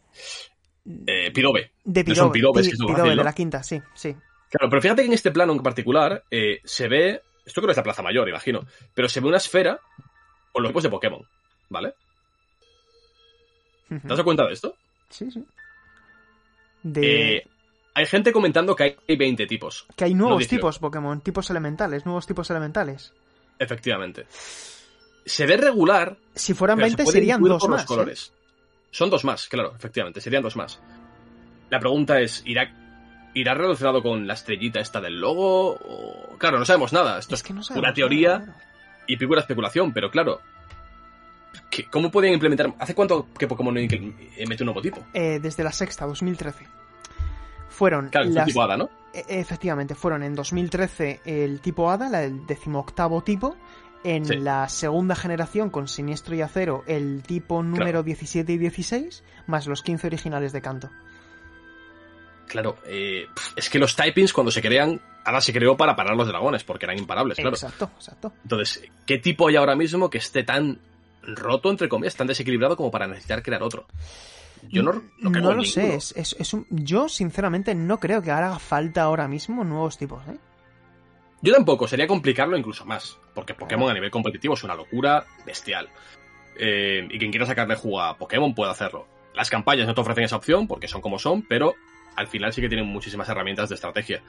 [1.07, 1.73] Eh, Pirobe.
[1.85, 4.15] de no son Pirobe, pirobes, Pi- que Pirobe, de la quinta, sí, sí.
[4.51, 6.23] Claro, pero fíjate que en este plano en particular
[6.65, 7.23] se ve.
[7.45, 8.67] Esto creo que es la Plaza Mayor, imagino.
[8.95, 9.79] Pero se ve una esfera
[10.53, 11.23] con los tipos de Pokémon.
[11.69, 11.95] ¿Vale?
[13.89, 14.75] ¿Te has dado cuenta de esto?
[15.11, 15.45] Sí, sí.
[16.83, 17.47] De...
[17.99, 19.87] Hay gente comentando que hay 20 tipos.
[19.97, 20.57] que hay nuevos 18.
[20.57, 23.15] tipos Pokémon, tipos elementales, nuevos tipos elementales.
[23.59, 24.27] Efectivamente.
[25.25, 27.71] Se ve regular, Si fueran pero se 20 puede serían dos más.
[27.71, 27.87] los ¿eh?
[27.87, 28.33] colores.
[28.91, 30.79] Son dos más, claro, efectivamente, serían dos más.
[31.71, 32.71] La pregunta es, ¿irá,
[33.35, 35.71] ¿irá relacionado con la estrellita esta del logo?
[35.73, 36.37] O...
[36.39, 37.19] Claro, no sabemos nada.
[37.19, 38.57] Esto es, que no pura sabemos teoría nada,
[39.07, 40.41] y pura especulación, pero claro.
[41.71, 42.75] ¿qué- ¿Cómo pueden implementar?
[42.79, 45.03] ¿Hace cuánto que Pokémon mete un nuevo tipo?
[45.15, 46.67] Eh, desde la sexta, 2013.
[47.77, 48.47] Fueron Claro, las...
[48.47, 48.89] tipo hada, ¿no?
[49.13, 53.55] E- Efectivamente, fueron en 2013 el tipo Hada, la- el decimoctavo tipo.
[54.05, 54.37] En Sí.
[54.37, 59.83] la segunda generación, con Siniestro y Acero, el tipo número 17 y 16, más los
[59.83, 60.91] 15 originales de Canto.
[62.47, 63.27] Claro, eh,
[63.57, 66.87] es que los typings cuando se crean, ahora se creó para parar los dragones, porque
[66.87, 67.51] eran imparables, claro.
[67.57, 68.33] Exacto, exacto.
[68.45, 70.79] Entonces, ¿qué tipo hay ahora mismo que esté tan
[71.23, 73.87] roto, entre comillas, tan desequilibrado como para necesitar crear otro?
[74.71, 78.31] Yo no, no, creo lo sé, es, es- es un- yo sinceramente no creo que
[78.31, 80.37] haga falta ahora mismo nuevos tipos, ¿eh?
[81.43, 85.89] Yo tampoco, sería complicarlo incluso más, porque Pokémon a nivel competitivo es una locura bestial.
[86.59, 89.07] Eh, y quien quiera sacarle jugo a Pokémon puede hacerlo.
[89.35, 91.75] Las campañas no te ofrecen esa opción porque son como son, pero
[92.17, 94.23] al final sí que tienen muchísimas herramientas de estrategia.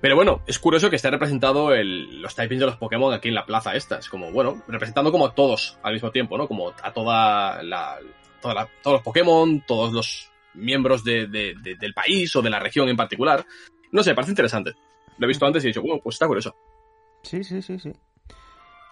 [0.00, 3.34] Pero bueno, es curioso que esté representado el- los typings de los Pokémon aquí en
[3.34, 3.98] la plaza esta.
[3.98, 6.46] Es como, bueno, representando como a todos al mismo tiempo, ¿no?
[6.46, 7.98] Como a toda la,
[8.40, 12.50] toda la- todos los Pokémon, todos los miembros de- de- de- del país o de
[12.50, 13.44] la región en particular.
[13.92, 14.74] No sé, parece interesante.
[15.18, 16.54] Lo he visto antes y he dicho, bueno, pues está curioso.
[17.22, 17.92] Sí, sí, sí, sí.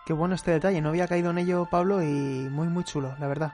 [0.07, 3.27] Qué bueno este detalle, no había caído en ello Pablo y muy, muy chulo, la
[3.29, 3.53] verdad.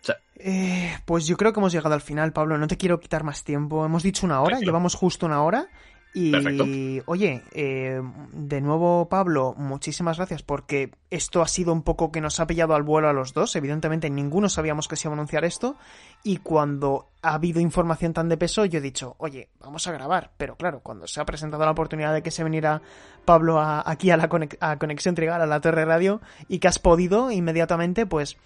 [0.00, 0.12] Sí.
[0.36, 2.58] Eh, pues yo creo que hemos llegado al final, Pablo.
[2.58, 3.84] No te quiero quitar más tiempo.
[3.84, 4.70] Hemos dicho una hora, Tranquilo.
[4.72, 5.66] llevamos justo una hora.
[6.14, 8.00] Y oye, eh,
[8.32, 12.76] de nuevo Pablo, muchísimas gracias porque esto ha sido un poco que nos ha pillado
[12.76, 13.56] al vuelo a los dos.
[13.56, 15.74] Evidentemente ninguno sabíamos que se iba a anunciar esto.
[16.22, 20.30] Y cuando ha habido información tan de peso, yo he dicho, oye, vamos a grabar.
[20.36, 22.80] Pero claro, cuando se ha presentado la oportunidad de que se viniera
[23.24, 24.28] Pablo a- aquí a la
[24.60, 28.36] a Conexión Trigal, a la Torre Radio, y que has podido inmediatamente, pues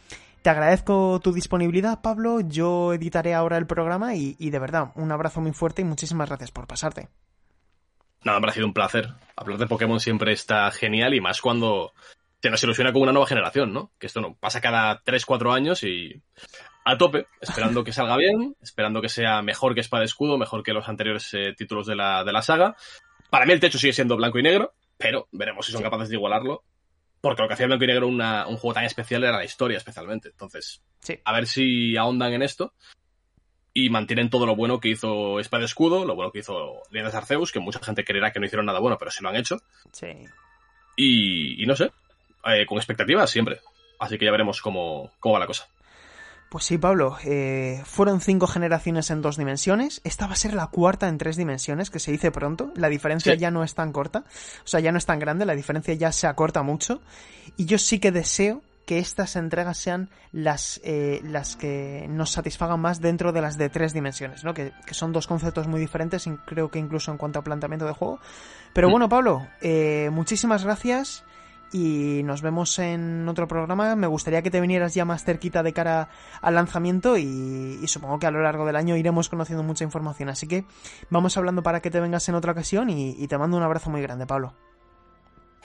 [0.41, 2.41] te agradezco tu disponibilidad, Pablo.
[2.41, 6.51] Yo editaré ahora el programa y de verdad, un abrazo muy fuerte y muchísimas gracias
[6.51, 7.09] por pasarte.
[8.25, 9.09] Nada, me ha sido un placer.
[9.37, 11.93] Hablar de Pokémon siempre está genial y más cuando
[12.43, 13.93] se nos ilusiona con una nueva generación, ¿no?
[13.99, 16.21] Que esto no pasa cada 3-4 años y
[16.85, 20.73] a tope, esperando que salga bien, esperando que sea mejor que Espada Escudo, mejor que
[20.73, 22.77] los anteriores eh, títulos de la, de la saga.
[23.31, 26.15] Para mí el techo sigue siendo blanco y negro, pero veremos si son capaces de
[26.17, 26.63] igualarlo.
[27.21, 29.77] Porque lo que hacía blanco y negro una- un juego tan especial era la historia,
[29.77, 30.29] especialmente.
[30.29, 31.19] Entonces, Sí.
[31.25, 32.75] a ver si ahondan en esto
[33.75, 37.15] y mantienen todo lo bueno que hizo Espada y Escudo, lo bueno que hizo Leyendas
[37.15, 39.59] Arceus, que mucha gente creerá que no hicieron nada bueno, pero sí lo han hecho.
[39.93, 40.09] Sí.
[40.97, 41.93] Y, y no sé,
[42.47, 43.61] eh, con expectativas siempre.
[44.01, 45.69] Así que ya veremos cómo, cómo va la cosa.
[46.51, 50.01] Pues sí, Pablo, eh, fueron cinco generaciones en dos dimensiones.
[50.03, 52.73] Esta va a ser la cuarta en tres dimensiones, que se dice pronto.
[52.75, 53.39] La diferencia Sí.
[53.39, 54.21] ya no es tan corta,
[54.65, 57.03] o sea, ya no es tan grande, la diferencia ya se acorta mucho.
[57.59, 62.81] Y yo sí que deseo que estas entregas sean las, eh, las que nos satisfagan
[62.81, 64.55] más dentro de las de tres dimensiones, ¿no?
[64.55, 67.85] Que, que son dos conceptos muy diferentes, y creo que incluso en cuanto a planteamiento
[67.85, 68.19] de juego.
[68.73, 68.91] Pero Mm.
[68.91, 71.23] bueno, Pablo, eh, muchísimas gracias.
[71.71, 73.95] y nos vemos en otro programa.
[73.95, 76.09] Me gustaría que te vinieras ya más cerquita de cara
[76.41, 80.31] al lanzamiento y, supongo que a lo largo del año iremos conociendo mucha información.
[80.31, 80.65] Así que
[81.11, 84.01] vamos hablando para que te vengas en otra ocasión y, te mando un abrazo muy
[84.01, 84.55] grande, Pablo.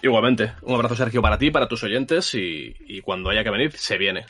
[0.03, 3.97] Igualmente, un abrazo Sergio para ti, para tus oyentes y cuando haya que venir, se
[3.97, 4.25] viene.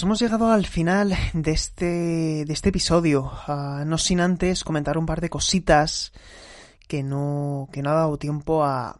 [0.00, 3.30] Pues hemos llegado al final de este, de este episodio.
[3.46, 6.14] Ah, no sin antes comentar un par de cositas
[6.88, 8.98] que no, que no ha dado tiempo a,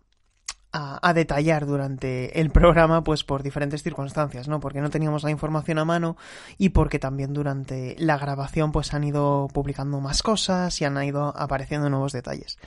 [0.72, 4.60] a, detallar durante el programa, pues por diferentes circunstancias, ¿no?
[4.60, 6.18] Porque no teníamos la información a mano
[6.58, 11.34] y porque también durante la grabación pues han ido publicando más cosas y han ido
[11.34, 12.58] apareciendo nuevos detalles.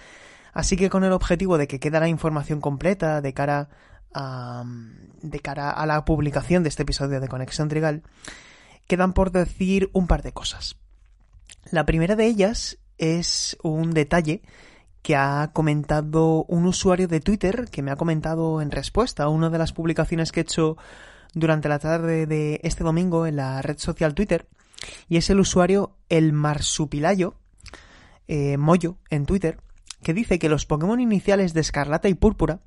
[0.54, 3.70] Así que con el objetivo de que quede la información completa de cara
[4.14, 8.04] de cara a la publicación de este episodio de Conexión Trigal,
[8.88, 10.78] quedan por decir un par de cosas.
[11.72, 14.42] La primera de ellas es un detalle
[15.02, 19.50] que ha comentado un usuario de Twitter que me ha comentado en respuesta a una
[19.50, 20.78] de las publicaciones que he hecho
[21.34, 24.48] durante la tarde de este domingo en la red social Twitter
[25.10, 27.36] y es el usuario el marsupilayo
[28.28, 29.60] eh, Moyo en Twitter
[30.04, 32.60] que dice que los Pokémon iniciales de Escarlata y Púrpura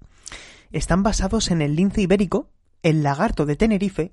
[0.72, 2.50] están basados en el lince ibérico,
[2.82, 4.12] el lagarto de Tenerife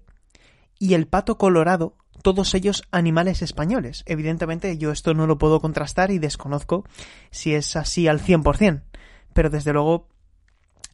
[0.80, 4.04] y el pato colorado, todos ellos animales españoles.
[4.06, 6.86] Evidentemente yo esto no lo puedo contrastar y desconozco
[7.32, 8.84] si es así al 100%,
[9.34, 10.08] pero desde luego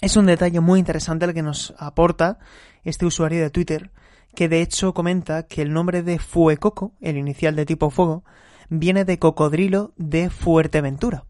[0.02, 2.40] es un detalle muy interesante el que nos aporta
[2.84, 3.92] este usuario de Twitter,
[4.34, 8.24] que de hecho comenta que el nombre de Fuecoco, el inicial de tipo fuego,
[8.70, 11.26] viene de cocodrilo de Fuerteventura.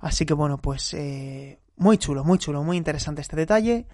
[0.00, 3.86] Así que bueno, pues eh, muy chulo, muy chulo, muy interesante este detalle.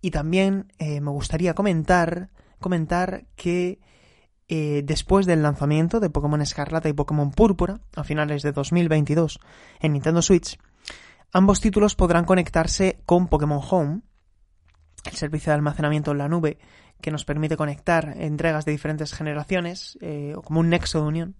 [0.00, 3.80] Y también eh, me gustaría comentar, comentar que
[4.48, 9.38] eh, después del lanzamiento de Pokémon Escarlata y Pokémon Púrpura, a finales de 2022,
[9.80, 10.58] en Nintendo Switch,
[11.32, 14.00] ambos títulos podrán conectarse con Pokémon Home,
[15.04, 16.58] el servicio de almacenamiento en la nube
[17.00, 21.36] que nos permite conectar entregas de diferentes generaciones, eh, como un nexo de unión,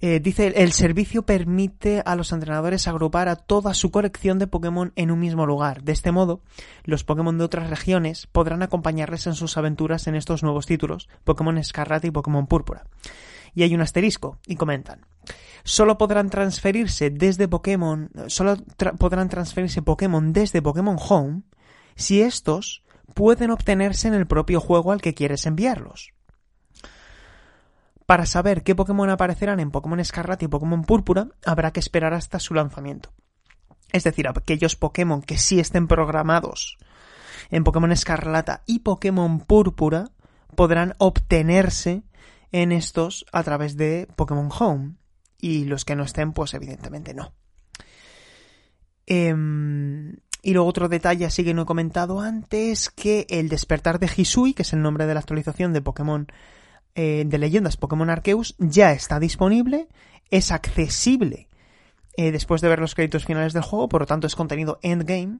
[0.00, 4.92] eh, dice, el servicio permite a los entrenadores agrupar a toda su colección de Pokémon
[4.94, 5.82] en un mismo lugar.
[5.82, 6.42] De este modo,
[6.84, 11.56] los Pokémon de otras regiones podrán acompañarles en sus aventuras en estos nuevos títulos, Pokémon
[11.56, 12.84] Escarlata y Pokémon Púrpura.
[13.54, 15.06] Y hay un asterisco, y comentan.
[15.64, 18.56] Solo podrán transferirse desde Pokémon, solo
[18.98, 21.42] podrán transferirse Pokémon desde Pokémon Home
[21.94, 22.82] si estos
[23.14, 26.12] pueden obtenerse en el propio juego al que quieres enviarlos.
[28.06, 32.38] Para saber qué Pokémon aparecerán en Pokémon Escarlata y Pokémon Púrpura, habrá que esperar hasta
[32.38, 33.12] su lanzamiento.
[33.92, 36.78] Es decir, aquellos Pokémon que sí estén programados
[37.50, 40.10] en Pokémon Escarlata y Pokémon Púrpura
[40.54, 42.04] podrán obtenerse
[42.52, 44.94] en estos a través de Pokémon Home.
[45.40, 47.32] Y los que no estén, pues evidentemente no.
[49.06, 54.10] Em, y luego otro detalle así que no he comentado antes, que el despertar de
[54.14, 56.28] Hisui, que es el nombre de la actualización de Pokémon
[56.96, 59.86] eh, de leyendas Pokémon Arceus ya está disponible,
[60.30, 61.48] es accesible
[62.16, 65.38] eh, después de ver los créditos finales del juego, por lo tanto es contenido endgame.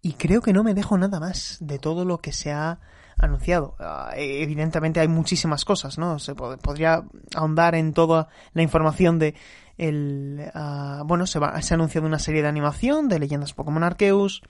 [0.00, 2.80] Y creo que no me dejo nada más de todo lo que se ha
[3.18, 3.76] anunciado.
[3.78, 6.18] Ah, evidentemente hay muchísimas cosas, ¿no?
[6.18, 7.04] Se podría
[7.34, 9.34] ahondar en toda la información de
[9.76, 10.50] el...
[10.54, 14.40] Ah, bueno, se, va, se ha anunciado una serie de animación de leyendas Pokémon Arceus,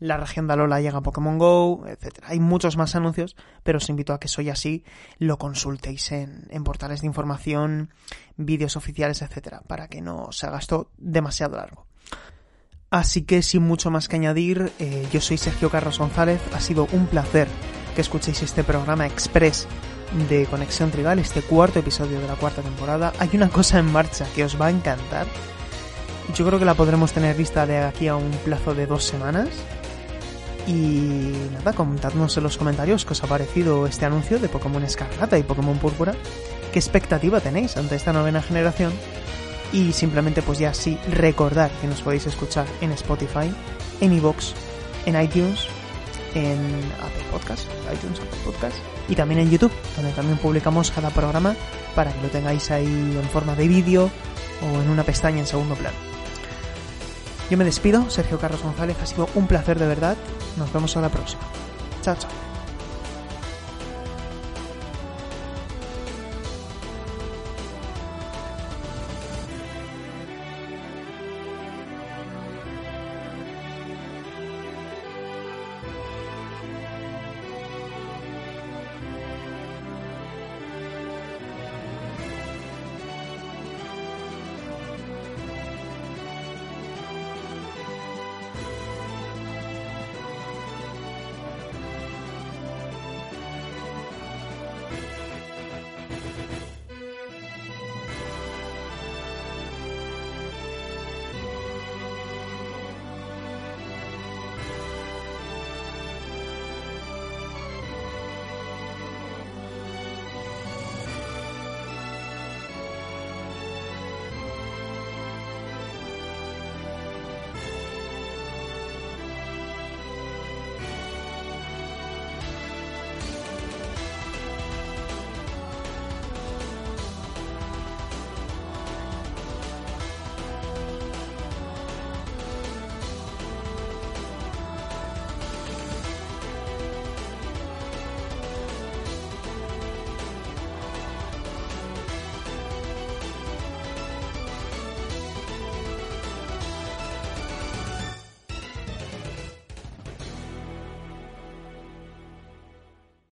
[0.00, 2.24] la región de Alola llega a Pokémon Go, etc.
[2.24, 4.82] Hay muchos más anuncios, pero os invito a que soy así,
[5.18, 7.90] lo consultéis en, portales de información,
[8.36, 9.58] vídeos oficiales, etc.
[9.66, 11.86] Para que no se haga esto demasiado largo.
[12.90, 16.88] Así que sin mucho más que añadir, eh, yo soy Sergio Carlos González, ha sido
[16.92, 17.46] un placer
[17.94, 19.68] que escuchéis este programa express
[20.28, 23.12] de Conexión Trigal, este cuarto episodio de la cuarta temporada.
[23.20, 25.26] Hay una cosa en marcha que os va a encantar.
[26.34, 29.48] Yo creo que la podremos tener lista de aquí a un plazo de dos semanas
[30.70, 35.36] Y nada, contadnos en los comentarios qué os ha parecido este anuncio de Pokémon Escarlata
[35.36, 36.14] y Pokémon Púrpura,
[36.72, 38.92] qué expectativa tenéis ante esta novena generación
[39.72, 43.52] y simplemente pues ya sí recordar que nos podéis escuchar en Spotify,
[44.00, 44.52] en iVoox,
[45.06, 45.66] en iTunes,
[46.36, 46.60] en
[47.02, 48.76] Apple Podcast, iTunes, Apple Podcast
[49.08, 51.56] y también en YouTube, donde también publicamos cada programa
[51.96, 54.08] para que lo tengáis ahí en forma de vídeo
[54.62, 56.09] o en una pestaña en segundo plano.
[57.50, 60.16] Yo me despido, Sergio Carlos González, ha sido un placer de verdad.
[60.56, 61.42] Nos vemos a la próxima.
[62.00, 62.49] Chao, chao.